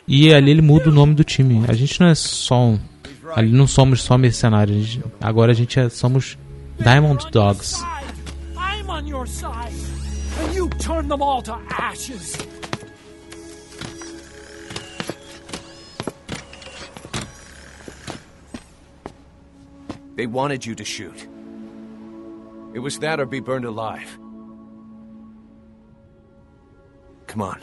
[0.07, 1.63] e ali ele muda o nome do time.
[1.67, 2.79] A gente não é só um,
[3.35, 4.99] ali não somos só mercenários.
[5.21, 6.37] a agora a gente é, somos
[6.79, 7.83] Diamond Dogs.
[10.71, 12.37] You turn them all to ashes.
[20.15, 21.27] They wanted you to shoot.
[22.73, 24.19] It was that or be burned alive.
[27.27, 27.59] Come on.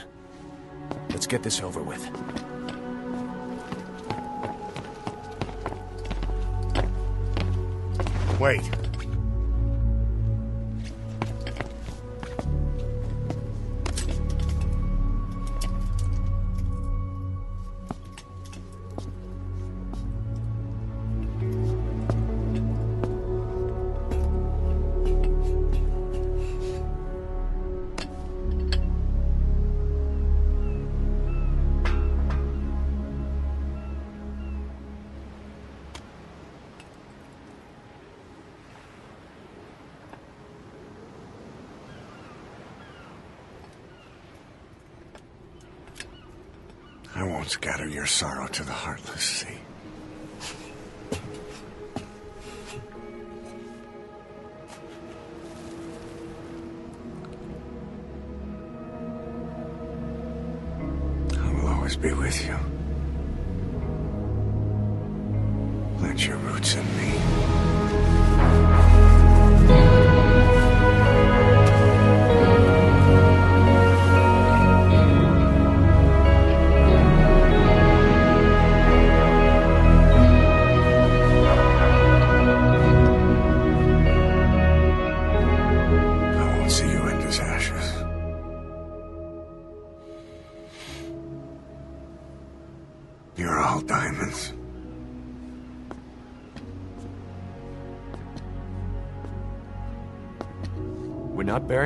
[1.10, 2.02] Let's get this over with.
[8.40, 8.85] Wait.
[47.56, 49.58] Scatter your sorrow to the heartless sea.
[61.32, 62.58] I will always be with you.
[65.98, 67.35] Plant your roots in me.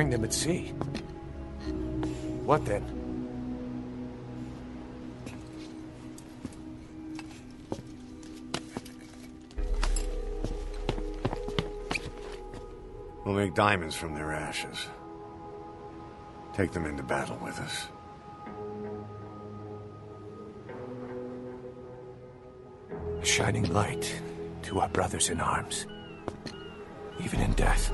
[0.01, 0.69] Burying them at sea.
[2.43, 2.83] What then?
[13.23, 14.87] We'll make diamonds from their ashes.
[16.53, 17.87] Take them into battle with us.
[23.21, 24.19] A shining light
[24.63, 25.85] to our brothers in arms,
[27.23, 27.93] even in death.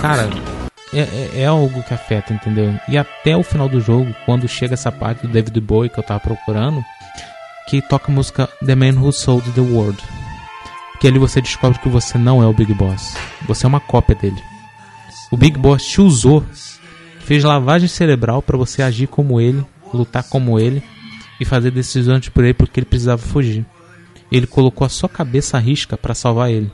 [0.00, 0.28] Cara,
[0.92, 2.74] é, é- é algo que afeta, entendeu?
[2.88, 6.02] E até o final do jogo, quando chega essa parte do David Bowie que eu
[6.04, 6.82] tava procurando,
[7.68, 9.98] que toca a música The Man Who Sold the World.
[11.00, 13.16] Que ali você descobre que você não é o Big Boss.
[13.46, 14.42] Você é uma cópia dele.
[15.30, 16.44] O Big Boss te usou,
[17.20, 19.64] fez lavagem cerebral pra você agir como ele,
[19.94, 20.82] lutar como ele
[21.40, 23.64] e fazer decisões por ele porque ele precisava fugir.
[24.30, 26.70] Ele colocou a sua cabeça à risca pra salvar ele.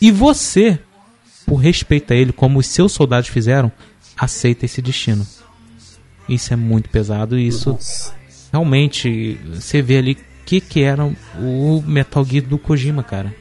[0.00, 0.78] E você,
[1.50, 3.72] por respeito a ele, como os seus soldados fizeram,
[4.16, 5.26] aceita esse destino.
[6.28, 7.76] Isso é muito pesado e isso
[8.52, 10.16] realmente você vê ali o
[10.46, 13.34] que que era o Metal Gear do Kojima, cara.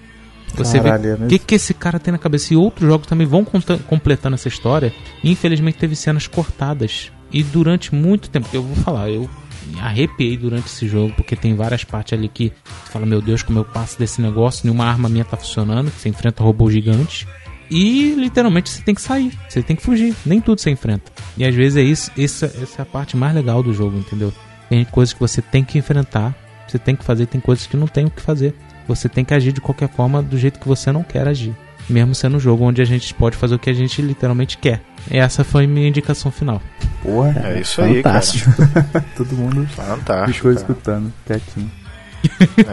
[0.55, 1.27] Você Caralho, é vê o mesmo?
[1.27, 3.45] que que esse cara tem na cabeça e outros jogos também vão
[3.87, 4.91] completando essa história.
[5.23, 9.29] E, infelizmente teve cenas cortadas e durante muito tempo, eu vou falar, eu
[9.67, 12.51] me arrepiei durante esse jogo porque tem várias partes ali que
[12.85, 16.09] você fala, meu Deus, como eu passo desse negócio, nenhuma arma minha tá funcionando, você
[16.09, 17.27] enfrenta robôs gigantes.
[17.69, 21.11] E literalmente você tem que sair, você tem que fugir, nem tudo você enfrenta.
[21.37, 24.33] E às vezes é isso, essa, essa é a parte mais legal do jogo, entendeu?
[24.69, 26.35] Tem coisas que você tem que enfrentar,
[26.67, 28.53] você tem que fazer, tem coisas que não tem o que fazer.
[28.87, 31.55] Você tem que agir de qualquer forma do jeito que você não quer agir.
[31.87, 34.81] Mesmo sendo um jogo onde a gente pode fazer o que a gente literalmente quer.
[35.09, 36.61] Essa foi minha indicação final.
[37.03, 38.51] Porra, É isso aí, fantástico.
[39.15, 40.61] Todo mundo Fantástico, ficou cara.
[40.61, 41.71] escutando, quietinho.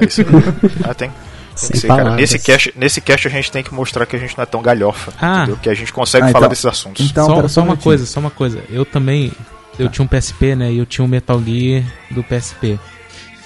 [0.01, 0.27] É isso aí.
[0.85, 1.11] Ah, tem.
[1.57, 2.11] Ser, cara.
[2.15, 4.61] Nesse cast, nesse cast a gente tem que mostrar que a gente não é tão
[4.63, 5.13] galhofa.
[5.21, 5.39] Ah.
[5.43, 5.57] entendeu?
[5.57, 7.05] Que a gente consegue Ah, falar então- desses assuntos.
[7.11, 8.63] Então, só, só uma coisa, só uma coisa.
[8.71, 9.33] Eu também.
[9.79, 10.73] Eu tinha um PSP, né?
[10.73, 12.79] E eu tinha um Metal Gear do PSP.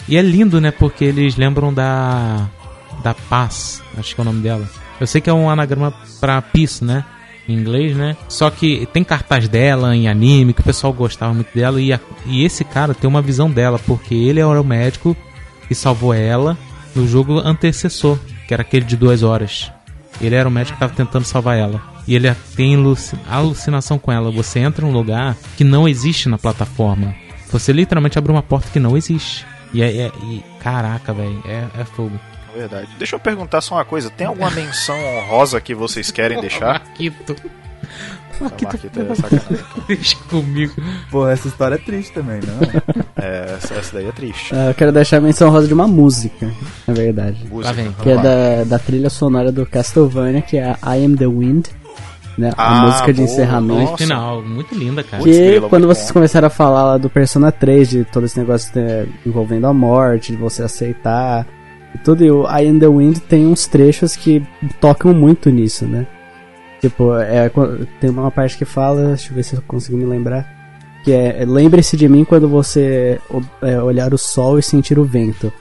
[0.09, 0.71] E é lindo, né?
[0.71, 2.49] Porque eles lembram da.
[3.03, 4.69] Da Paz, acho que é o nome dela.
[5.01, 7.03] Eu sei que é um anagrama pra Peace, né?
[7.49, 8.15] Em inglês, né?
[8.29, 11.81] Só que tem cartaz dela em anime, que o pessoal gostava muito dela.
[11.81, 15.17] E, a- e esse cara tem uma visão dela, porque ele era o médico
[15.67, 16.59] que salvou ela
[16.95, 19.71] no jogo antecessor, que era aquele de duas horas.
[20.21, 21.81] Ele era o médico que estava tentando salvar ela.
[22.07, 24.31] E ele tem aluci- alucinação com ela.
[24.31, 27.15] Você entra num lugar que não existe na plataforma.
[27.51, 29.47] Você literalmente abre uma porta que não existe.
[29.73, 30.07] E é.
[30.07, 31.43] é- e- caraca, velho.
[31.47, 32.19] É, é fogo.
[32.55, 32.89] É Verdade.
[32.99, 34.11] Deixa eu perguntar só uma coisa.
[34.11, 36.83] Tem alguma menção honrosa que vocês querem deixar?
[38.41, 38.73] Marquito.
[38.73, 39.59] Marquito, é sacanagem.
[39.87, 40.73] Deixa comigo.
[41.11, 43.03] Pô, essa história é triste também, não?
[43.23, 44.55] É, essa, essa daí é triste.
[44.55, 46.51] Ah, eu quero deixar a menção rosa de uma música,
[46.87, 47.45] na verdade.
[47.51, 47.93] Música, vem.
[48.03, 51.67] Que é da, da trilha sonora do Castlevania, que é a I Am the Wind.
[52.39, 52.53] Né?
[52.57, 53.81] Ah, a música de boa, encerramento.
[53.91, 53.97] nossa.
[53.99, 55.23] Final, muito linda, cara.
[55.23, 56.15] Que grila, quando vocês bom.
[56.15, 60.33] começaram a falar lá do Persona 3, de todo esse negócio de- envolvendo a morte,
[60.33, 61.47] de você aceitar
[61.95, 64.43] e tudo, e o I Am The Wind tem uns trechos que
[64.81, 66.07] tocam muito nisso, né?
[66.81, 67.51] Tipo, é,
[68.01, 70.47] tem uma parte que fala, deixa eu ver se eu consigo me lembrar,
[71.05, 73.19] que é lembre-se de mim quando você
[73.63, 75.53] é, olhar o sol e sentir o vento.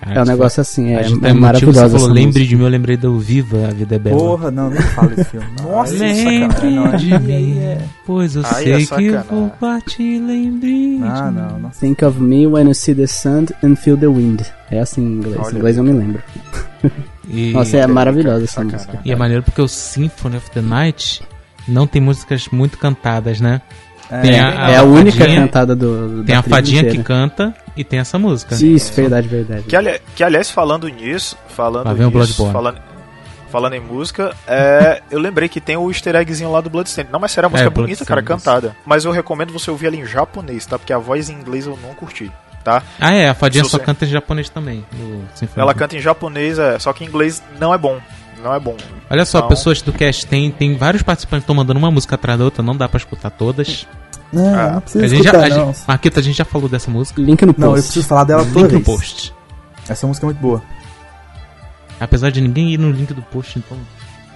[0.00, 2.68] Cara, é um negócio foi- assim, é, é maravilhosa Você falou, lembre de mim, eu
[2.68, 4.16] lembrei do Viva, a vida é bela.
[4.16, 5.46] Porra, não, nem fala esse filme.
[5.60, 9.24] Nossa, Lembre sacanagem, de não, mim, é- pois eu Aí é sei que sacanagem.
[9.28, 11.62] vou partir, lembre Ah, de não, mim.
[11.62, 11.70] não.
[11.70, 14.42] Think of me when you see the sun and feel the wind.
[14.70, 15.36] É assim em inglês.
[15.40, 16.22] Olha em inglês eu me lembro.
[17.28, 18.86] E, Nossa, é maravilhosa essa Sacanagem.
[18.86, 19.02] música.
[19.04, 21.22] e é maneiro porque o Symphony of the Night
[21.66, 23.60] não tem músicas muito cantadas, né?
[24.10, 26.24] É, Tem É a única fadinha- cantada do.
[26.24, 27.04] Tem da a fadinha que inteira.
[27.04, 28.54] canta e tem essa música.
[28.54, 29.64] Isso, verdade, verdade.
[29.64, 32.52] Que, ali- que, aliás, falando nisso, falando Lá vem o nisso, Bloodborne.
[32.54, 32.78] falando,
[33.50, 37.12] falando em música, é, eu lembrei que tem o easter eggzinho lá do Bloodstained.
[37.12, 38.74] Não, mas sério, a música é, bonita, cara, cantada.
[38.86, 40.78] Mas eu recomendo você ouvir ela em japonês, tá?
[40.78, 42.32] Porque a voz em inglês eu não curti,
[42.68, 42.82] tá?
[43.00, 44.84] Ah, é, a fadinha só você- canta em japonês também.
[44.92, 45.24] no
[45.56, 47.98] Ela canta em japonês, é, só que em inglês não é bom.
[48.42, 48.76] Não é bom.
[49.10, 52.14] Olha só, Então- pessoas do cast, tem, tem vários participantes que estão mandando uma música
[52.14, 53.86] atrás da outra, não dá pra escutar todas.
[54.32, 55.66] Não, Ah, não precisa A gente já, escutar, a não.
[55.72, 57.20] gente, Marquita, a gente já falou dessa música.
[57.20, 57.86] Link no Não, eu post.
[57.86, 58.84] preciso falar dela toda Link no vez.
[58.84, 59.34] post.
[59.88, 60.62] Essa música é muito boa.
[62.00, 63.76] Apesar de ninguém ir no link do post, então.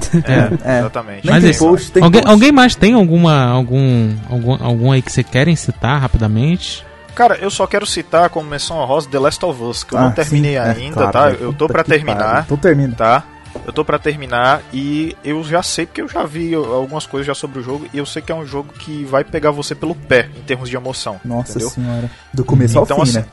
[0.25, 0.79] É, É.
[0.81, 1.27] exatamente.
[1.27, 2.33] Mas tem esse- post, tem alguém, post.
[2.33, 6.85] alguém mais tem alguma algum, algum algum aí que você querem citar rapidamente?
[7.15, 10.03] Cara, eu só quero citar como menção honrosa The Last of Us, que eu Ah,
[10.03, 11.31] não terminei sim, é, ainda, claro, tá?
[11.31, 12.43] Eu tô que terminar.
[12.45, 12.95] Então termina.
[12.95, 13.25] tá?
[13.67, 17.35] Eu tô pra terminar e eu já sei, porque eu já vi algumas coisas já
[17.35, 19.95] sobre o jogo, e eu sei que é um jogo que vai pegar você pelo
[19.95, 21.21] pé em termos de emoção.
[21.23, 21.69] Nossa entendeu?
[21.69, 22.11] senhora.
[22.33, 23.27] Do começo ao Então, fim, assim, né?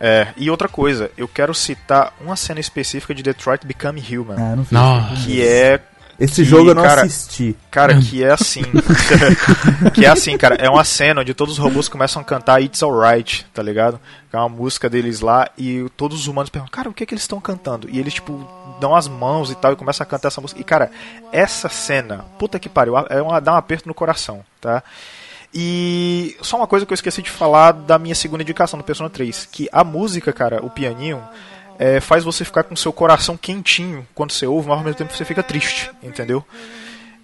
[0.00, 4.56] É, e outra coisa, eu quero citar uma cena específica de Detroit Become Human, Ah,
[4.56, 4.64] não
[5.24, 5.78] que é
[6.22, 7.56] Esse jogo eu não cara, assisti.
[7.68, 8.62] Cara, que é assim.
[9.92, 10.54] que é assim, cara.
[10.54, 13.98] É uma cena onde todos os robôs começam a cantar It's Alright, tá ligado?
[14.32, 17.12] É uma música deles lá e todos os humanos perguntam, cara, o que é que
[17.12, 17.90] eles estão cantando?
[17.90, 18.48] E eles, tipo,
[18.80, 20.60] dão as mãos e tal e começam a cantar essa música.
[20.60, 20.92] E, cara,
[21.32, 24.80] essa cena, puta que pariu, é uma, dá um aperto no coração, tá?
[25.52, 29.10] E só uma coisa que eu esqueci de falar da minha segunda indicação do Persona
[29.10, 31.20] 3, que a música, cara, o pianinho,
[31.78, 35.12] é, faz você ficar com seu coração quentinho quando você ouve, mas ao mesmo tempo
[35.16, 36.44] você fica triste, entendeu?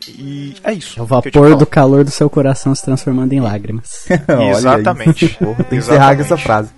[0.08, 0.98] E é isso.
[0.98, 1.56] É o vapor falo.
[1.56, 4.06] do calor do seu coração se transformando em lágrimas.
[4.56, 5.28] Exatamente.
[5.38, 6.70] Porra, tem que encerrar essa frase.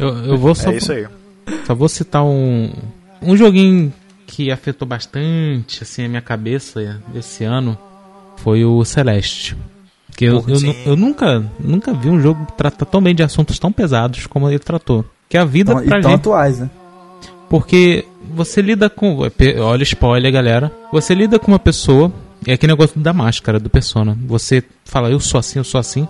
[0.00, 1.06] Eu, eu vou só, É isso aí.
[1.66, 2.72] só vou citar um,
[3.20, 3.92] um joguinho
[4.26, 7.76] que afetou bastante assim, a minha cabeça esse ano.
[8.38, 9.56] Foi o Celeste.
[10.16, 13.58] Que eu, Porra, eu, eu nunca, nunca vi um jogo tratar tão bem de assuntos
[13.58, 15.04] tão pesados como ele tratou.
[15.28, 16.20] Que é a vida Então, pra e tão gente.
[16.20, 16.70] atuais, né?
[17.48, 19.18] Porque você lida com.
[19.60, 20.72] Olha, spoiler, galera.
[20.92, 22.12] Você lida com uma pessoa.
[22.46, 24.16] É aquele negócio da máscara, do persona.
[24.26, 26.06] Você fala, eu sou assim, eu sou assim.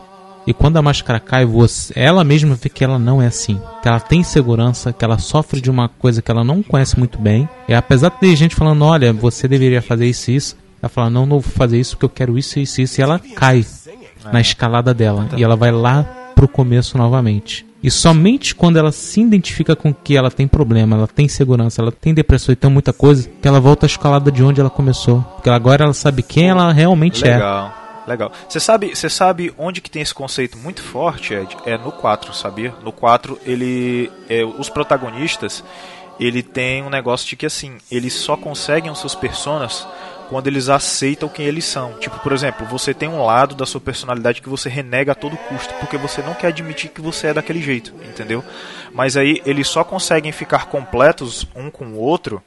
[0.47, 3.61] E quando a máscara cai, você, ela mesma vê que ela não é assim.
[3.83, 7.19] Que ela tem insegurança, que ela sofre de uma coisa que ela não conhece muito
[7.19, 7.49] bem.
[7.69, 10.57] E apesar de ter gente falando, olha, você deveria fazer isso e isso.
[10.81, 13.01] Ela fala, não, não vou fazer isso porque eu quero isso, isso, isso.
[13.01, 13.65] E ela cai
[14.33, 15.29] na escalada dela.
[15.37, 16.05] E ela vai lá
[16.35, 17.67] pro começo novamente.
[17.87, 21.93] E somente quando ela se identifica com que ela tem problema, ela tem insegurança, ela
[21.93, 25.23] tem depressão e tem muita coisa, que ela volta à escalada de onde ela começou.
[25.37, 27.35] Porque agora ela sabe quem ela realmente é.
[27.35, 27.75] Legal.
[28.05, 28.33] Legal.
[28.49, 31.57] Você sabe, você sabe onde que tem esse conceito muito forte, Ed?
[31.65, 32.75] É no 4, sabia?
[32.83, 35.63] No 4, ele é, os protagonistas,
[36.19, 39.87] ele tem um negócio de que assim, eles só conseguem os seus personas
[40.29, 41.95] quando eles aceitam quem eles são.
[41.95, 45.37] Tipo, por exemplo, você tem um lado da sua personalidade que você renega a todo
[45.37, 48.45] custo, porque você não quer admitir que você é daquele jeito, entendeu?
[48.95, 52.43] Mas aí eles só conseguem ficar completos um com o outro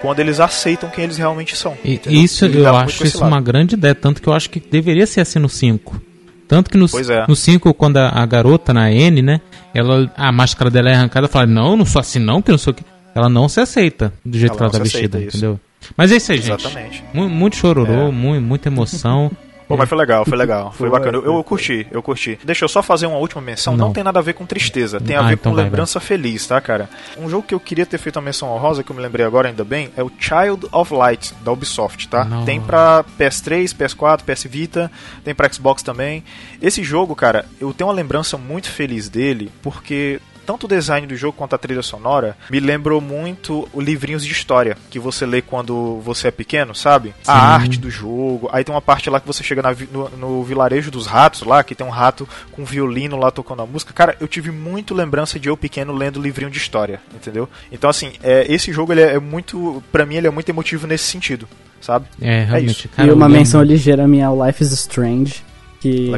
[0.00, 1.76] quando eles aceitam quem eles realmente são.
[1.84, 3.32] E isso Ele eu acho isso lado.
[3.32, 6.00] uma grande ideia, tanto que eu acho que deveria ser assim no 5.
[6.48, 7.24] Tanto que no, Pois é.
[7.28, 9.40] no 5, quando a, a garota, na N, né,
[9.72, 12.84] ela, a máscara dela é arrancada, fala, não, não sou assim não, que não que.
[13.14, 15.60] Ela não se aceita do jeito Ela que ela tá vestida, entendeu?
[15.96, 16.60] Mas é isso aí, gente.
[16.66, 17.04] Exatamente.
[17.12, 18.10] Mu- Muito chororô, É.
[18.10, 19.30] mu- muita emoção.
[19.70, 21.18] Pô, mas foi legal, foi legal, foi Foi, bacana.
[21.18, 22.36] Eu, eu curti, eu curti.
[22.44, 23.76] Deixa eu só fazer uma última menção.
[23.76, 23.92] Não, Não.
[23.92, 26.44] tem nada a ver com tristeza, tem a Ah, ver então com vai, lembrança feliz,
[26.44, 26.90] tá, cara?
[27.16, 29.46] Um jogo que eu queria ter feito uma menção honrosa, que eu me lembrei agora
[29.46, 32.24] ainda bem, é o Child of Light, da Ubisoft, tá?
[32.24, 32.44] Não.
[32.44, 34.90] Tem pra PS3, PS4, PS Vita,
[35.24, 36.24] tem pra Xbox também.
[36.60, 41.16] Esse jogo, cara, eu tenho uma lembrança muito feliz dele, porque tanto o design do
[41.16, 45.42] jogo quanto a trilha sonora me lembrou muito o livrinhos de história que você lê
[45.42, 47.14] quando você é pequeno, sabe?
[47.26, 47.46] A Sim.
[47.46, 48.48] arte do jogo.
[48.52, 51.62] Aí tem uma parte lá que você chega na no, no vilarejo dos ratos lá,
[51.62, 53.92] que tem um rato com violino lá tocando a música.
[53.92, 57.48] Cara, eu tive muito lembrança de eu pequeno lendo livrinho de história, entendeu?
[57.70, 61.04] Então assim, é, esse jogo ele é muito, Pra mim ele é muito emotivo nesse
[61.04, 61.48] sentido,
[61.80, 62.06] sabe?
[62.20, 62.86] É, realmente.
[62.86, 62.88] isso.
[62.88, 65.42] cara, e uma menção ligeira minha, o Life is Strange.
[65.80, 66.10] Que,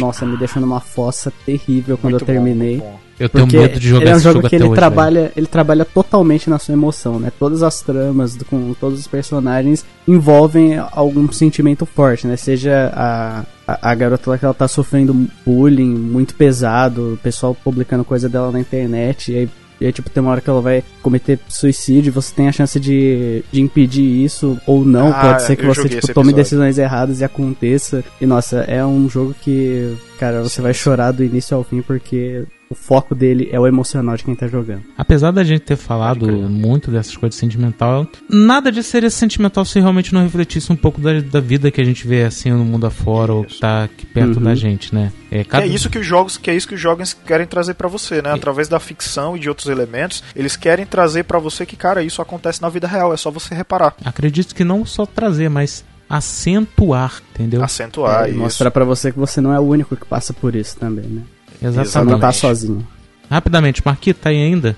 [0.00, 2.72] nossa, me deixou numa fossa terrível quando Muito eu bom, terminei.
[2.76, 2.98] muito bom.
[3.18, 5.32] Eu tenho Porque medo de jogar ele é um jogo jogo que ele hoje, trabalha,
[5.36, 7.32] ele trabalha totalmente na sua emoção, né?
[7.36, 12.36] Todas as tramas do- com todos os personagens envolvem algum sentimento forte, né?
[12.36, 17.56] Seja a, a, a garota lá que ela tá sofrendo bullying muito pesado, o pessoal
[17.56, 19.48] publicando coisa dela na internet, e aí,
[19.80, 22.78] e aí, tipo, tem uma hora que ela vai cometer suicídio, você tem a chance
[22.80, 25.08] de, de impedir isso ou não.
[25.08, 28.04] Ah, Pode ser que você, tipo, tome decisões erradas e aconteça.
[28.20, 32.44] E nossa, é um jogo que, cara, você vai chorar do início ao fim porque
[32.70, 34.82] o foco dele é o emocional de quem tá jogando.
[34.96, 40.12] Apesar da gente ter falado muito dessas coisas sentimental, nada disso seria sentimental se realmente
[40.12, 43.32] não refletisse um pouco da, da vida que a gente vê assim no mundo afora
[43.32, 44.42] ou que tá aqui perto Uhum.
[44.44, 45.12] da gente, né?
[45.30, 47.74] É, Que é isso que os jogos, que é isso que os jogos querem trazer
[47.74, 48.32] pra você, né?
[48.32, 52.20] Através da ficção e de outros elementos, eles querem trazer pra você que, cara, isso
[52.22, 53.94] acontece na vida real, é só você reparar.
[54.04, 57.62] Acredito que não só trazer, mas acentuar, entendeu?
[57.62, 58.38] Acentuar É, e isso.
[58.38, 61.22] mostrar pra você que você não é o único que passa por isso também, né?
[61.60, 61.88] Exatamente.
[61.90, 62.86] Você não tá sozinho.
[63.30, 64.76] Rapidamente, Marquito, tá aí ainda?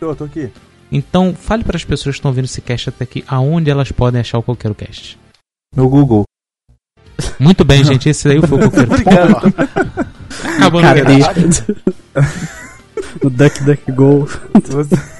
[0.00, 0.50] Tô, tô aqui.
[0.92, 4.20] Então, fale para as pessoas que estão vendo esse cast até aqui aonde elas podem
[4.20, 5.18] achar o Coqueiro Cast.
[5.74, 6.24] No Google.
[7.40, 8.92] Muito bem, gente, esse aí foi o Coqueiro.
[10.56, 10.88] Acabou no
[13.22, 14.28] no DuckDuckGo.
[14.68, 15.16] Você-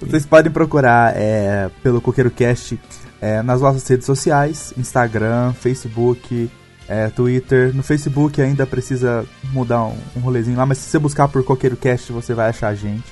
[0.00, 2.78] Vocês podem procurar é, pelo Coqueiro Cast
[3.20, 6.50] é, nas nossas redes sociais, Instagram, Facebook,
[6.88, 7.74] é, Twitter.
[7.74, 11.76] No Facebook ainda precisa mudar um, um rolezinho lá, mas se você buscar por Coqueiro
[11.76, 13.04] Cast você vai achar a gente.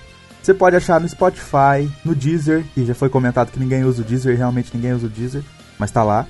[0.43, 4.05] Você pode achar no Spotify, no Deezer, que já foi comentado que ninguém usa o
[4.05, 5.43] Deezer, e realmente ninguém usa o Deezer,
[5.79, 6.27] mas tá lá.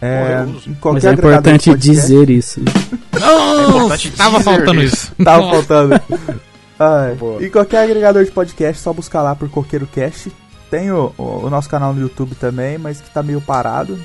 [0.00, 2.60] É, em Mas é de importante podcast- dizer isso.
[3.18, 5.12] Não, importante tava dizer faltando isso.
[5.22, 6.00] Tava faltando.
[6.78, 7.42] Ai, Boa.
[7.42, 10.32] e qualquer agregador de podcast, só buscar lá por Coqueiro Cast.
[10.70, 13.98] tem o, o, o nosso canal no YouTube também, mas que tá meio parado?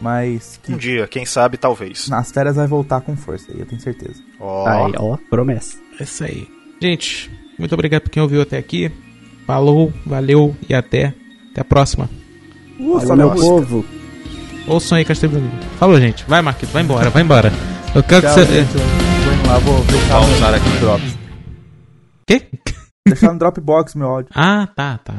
[0.00, 2.08] Mas que Um dia, quem sabe, talvez.
[2.08, 4.22] nas férias vai voltar com força, aí eu tenho certeza.
[4.38, 4.66] Ó.
[4.66, 5.78] Aí, ó, promessa.
[5.98, 6.46] É isso aí.
[6.80, 8.92] Gente, muito obrigado por quem ouviu até aqui.
[9.46, 11.14] Falou, valeu e até.
[11.52, 12.10] Até a próxima.
[12.78, 13.84] Valeu, meu povo.
[14.66, 15.48] Ouçam aí Castelvania.
[15.78, 16.24] Falou, gente.
[16.28, 17.50] Vai, Marquito, vai embora, vai embora.
[17.94, 18.64] Eu quero Tchau, que você.
[18.64, 20.68] gente, Vamos lá, vou deixar Vamos no usar aqui.
[20.80, 21.18] Drops.
[22.26, 22.42] Quê?
[23.06, 24.30] Deixar no Dropbox meu áudio.
[24.34, 25.14] Ah, tá, tá.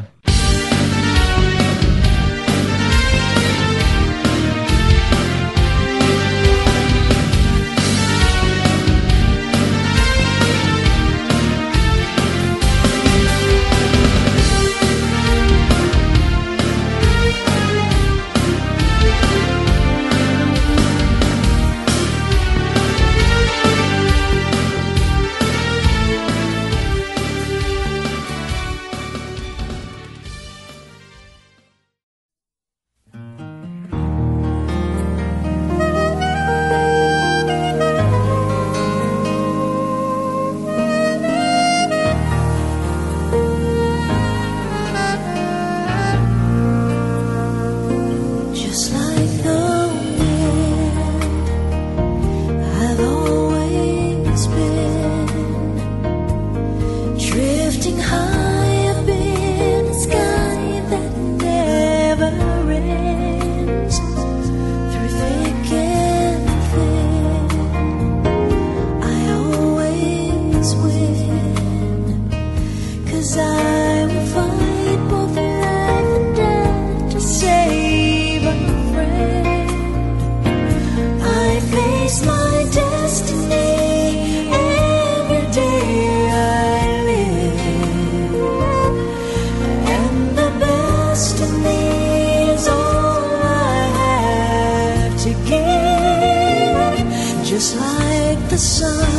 [98.57, 99.16] The sun,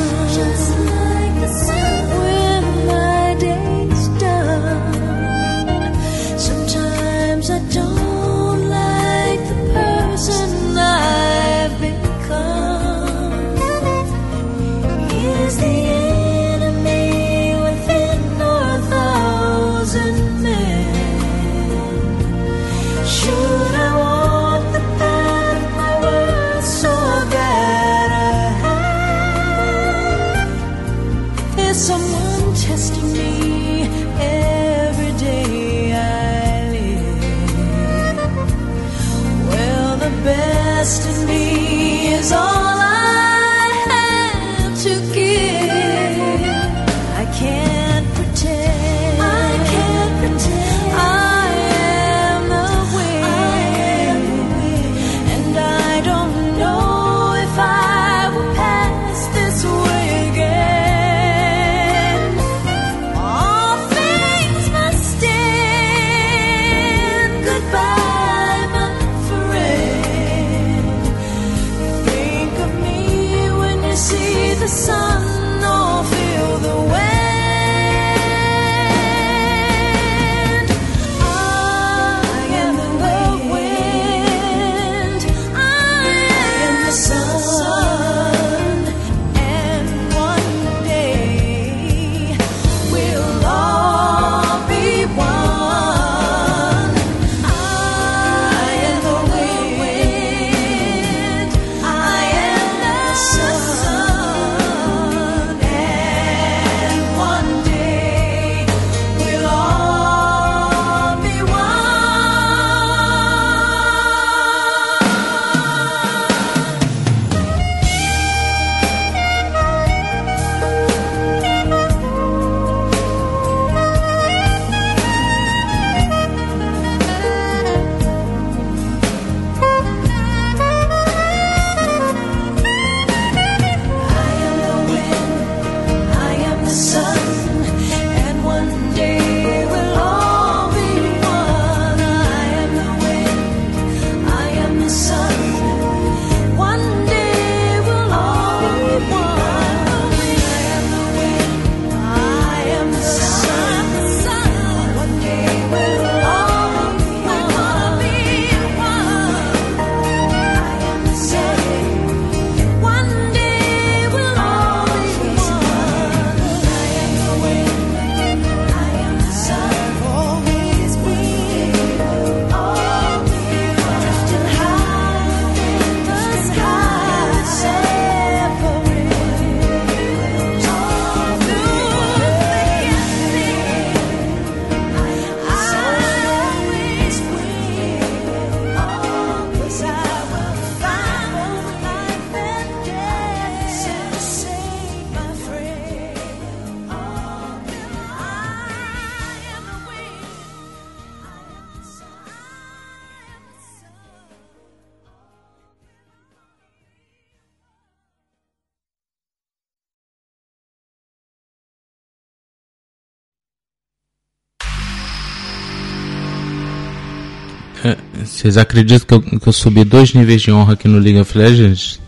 [218.39, 221.37] Vocês acreditam que eu, que eu subi dois níveis de honra aqui no League of
[221.37, 222.01] Legends?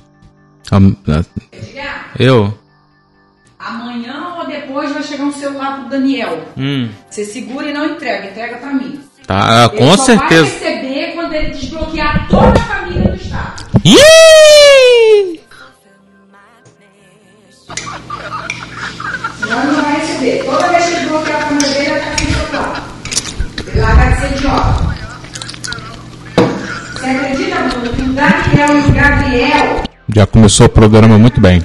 [0.71, 0.79] Ah,
[2.17, 2.57] Eu?
[3.59, 6.47] Amanhã ou depois vai chegar um celular pro Daniel.
[6.57, 6.89] Hum.
[7.11, 9.01] Você segura e não entrega, entrega pra mim.
[9.27, 10.45] Tá, Ele com certeza.
[10.45, 13.65] vai receber quando ele desbloquear toda a família do estado.
[13.85, 14.40] Ih!
[27.71, 29.83] Acredita, Bruno, que o Daniel e Gabriel,
[30.15, 31.63] Já começou o programa muito bem.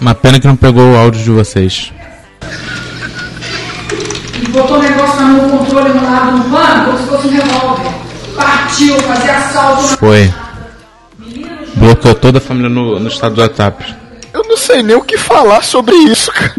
[0.00, 1.92] uma pena que não pegou o áudio de vocês.
[4.42, 7.30] e botou o negócio na mão, controle no lado do pano, como se fosse um
[7.30, 7.90] revólver.
[8.36, 10.34] Partiu fazer assalto na Foi.
[11.76, 13.94] Bloqueou toda a família no, no estado do WhatsApp.
[14.32, 16.54] Eu não sei nem o que falar sobre isso, cara.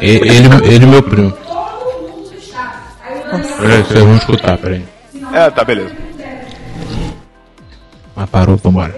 [0.00, 0.28] Ele,
[0.64, 1.32] ele e meu primo.
[3.60, 4.84] Peraí, vocês vão escutar, peraí.
[5.32, 5.94] É, tá, beleza.
[8.16, 8.94] Ah, parou, vambora.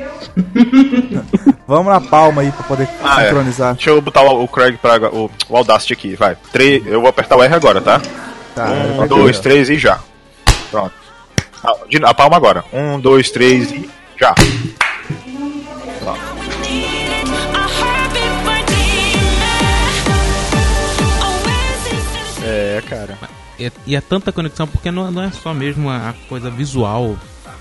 [1.68, 3.28] Vamos na palma aí pra poder Ah, é.
[3.28, 3.74] sincronizar.
[3.74, 6.36] Deixa eu botar o, o Craig pra o, o Audacity aqui, vai.
[6.52, 8.00] Três, eu vou apertar o R agora, tá?
[8.54, 9.08] Tá, um, ok.
[9.08, 9.98] dois, três e já.
[10.70, 10.92] Pronto.
[11.64, 12.64] Ah, de- a palma agora.
[12.72, 13.88] Um, dois, três e
[14.18, 14.34] já.
[16.00, 16.20] Pronto.
[22.44, 23.18] É, cara.
[23.66, 27.16] E, e é tanta conexão porque não, não é só mesmo a, a coisa visual,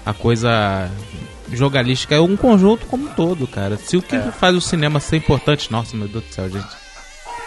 [0.05, 0.89] a coisa
[1.51, 3.77] jogalística, é um conjunto como um todo, cara.
[3.77, 4.31] Se o que É.
[4.31, 6.69] faz o cinema ser importante, nossa, meu Deus do céu, gente.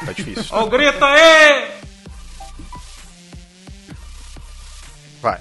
[0.05, 0.44] Tá difícil.
[0.51, 1.70] Ó, o grito aí!
[5.22, 5.39] Vai.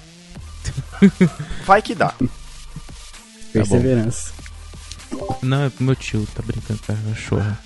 [1.66, 2.14] Vai que dá.
[3.52, 4.32] Perseverança.
[5.42, 7.58] Não, é pro meu tio, tá brincando com a cachorra.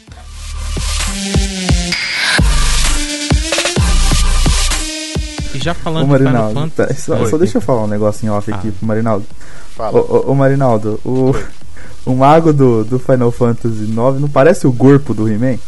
[5.58, 6.76] E já falando Ô de Final Marinaldo, Fantasy...
[7.04, 7.30] pera, só, Oi.
[7.30, 8.72] só deixa eu falar um negocinho off aqui Ah.
[8.78, 9.26] pro Marinaldo.
[9.76, 10.00] Fala.
[10.00, 11.34] Ô, Marinaldo, o,
[12.06, 15.58] o mago do, do Final Fantasy IX não parece o corpo do He-Man?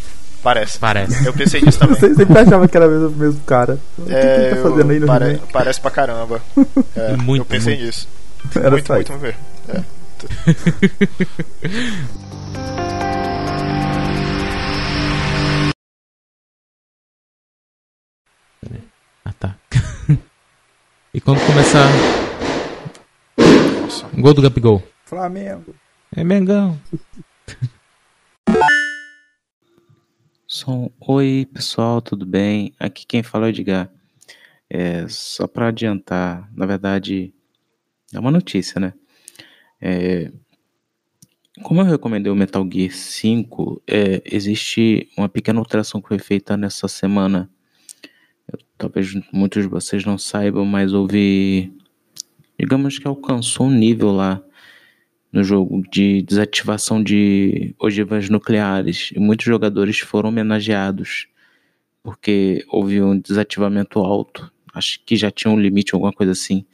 [0.42, 0.78] Parece.
[0.78, 1.24] Parece.
[1.26, 1.94] Eu pensei nisso também.
[2.00, 3.78] Você sempre achava que era o mesmo, o mesmo cara.
[3.98, 5.40] O que, que É, ele tá fazendo aí no pare- He-Man?
[5.52, 6.40] Parece pra caramba.
[6.96, 7.86] É, Muito, eu pensei muito.
[7.86, 8.08] nisso.
[8.56, 9.38] Era muito, muito, muito mesmo.
[9.68, 9.82] É.
[21.12, 21.88] e quando começar...
[24.14, 24.82] Gol do Gabigol.
[25.04, 25.74] Flamengo.
[26.14, 26.80] É Mengão.
[30.46, 30.90] Som.
[31.00, 32.74] Oi, pessoal, tudo bem?
[32.78, 33.90] Aqui quem fala é o Edgar.
[34.68, 37.34] É, só para adiantar, na verdade,
[38.12, 38.92] é uma notícia, né?
[39.80, 40.30] É,
[41.62, 46.56] como eu recomendei o Metal Gear 5, é, existe uma pequena alteração que foi feita
[46.56, 47.50] nessa semana.
[48.52, 51.72] Eu- talvez muitos de vocês não saibam, mas houve.
[52.58, 54.42] Digamos que alcançou um nível lá
[55.32, 59.10] no jogo de desativação de ogivas nucleares.
[59.14, 61.28] E muitos jogadores foram homenageados
[62.02, 64.50] porque houve um desativamento alto.
[64.74, 66.64] Acho que já tinha um limite, alguma coisa assim.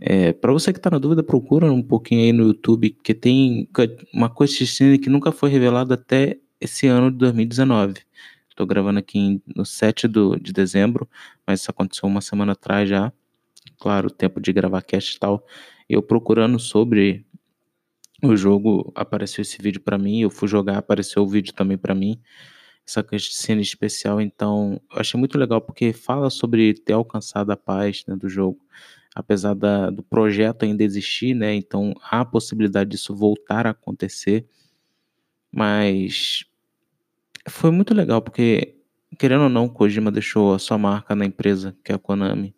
[0.00, 3.68] É, para você que tá na dúvida, procura um pouquinho aí no YouTube, porque tem
[4.14, 7.94] uma cutscene que nunca foi revelada até esse ano de 2019.
[8.58, 11.08] Estou gravando aqui no 7 do, de dezembro,
[11.46, 13.12] mas isso aconteceu uma semana atrás já.
[13.78, 15.46] Claro, tempo de gravar cast e tal.
[15.88, 17.24] Eu procurando sobre
[18.20, 20.22] o jogo, apareceu esse vídeo pra mim.
[20.22, 22.20] Eu fui jogar, apareceu o vídeo também pra mim.
[22.84, 28.02] Essa cena especial, então, eu achei muito legal porque fala sobre ter alcançado a paz
[28.08, 28.58] né, do jogo,
[29.14, 31.54] apesar da, do projeto ainda existir, né?
[31.54, 34.48] Então há a possibilidade disso voltar a acontecer,
[35.52, 36.44] mas
[37.48, 38.76] foi muito legal porque,
[39.18, 42.54] querendo ou não, Kojima deixou a sua marca na empresa, que é a Konami,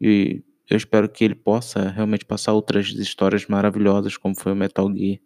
[0.00, 4.90] e eu espero que ele possa realmente passar outras histórias maravilhosas, como foi o Metal
[4.96, 5.18] Gear,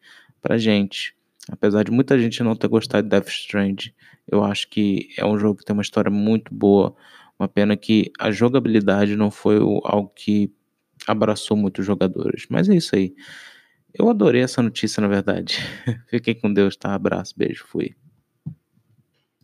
[0.43, 1.15] pra gente.
[1.51, 3.93] Apesar de muita gente não ter gostado de Death Stranding,
[4.31, 6.97] eu acho que é um jogo que tem uma história muito boa.
[7.39, 10.51] Uma pena que a jogabilidade não foi o- algo que
[11.07, 12.47] abraçou muitos jogadores.
[12.51, 13.15] Mas é isso aí.
[13.95, 15.59] Eu adorei essa notícia, na verdade.
[16.11, 16.95] Fiquem com Deus, tá?
[16.95, 17.95] Abraço, beijo, fui.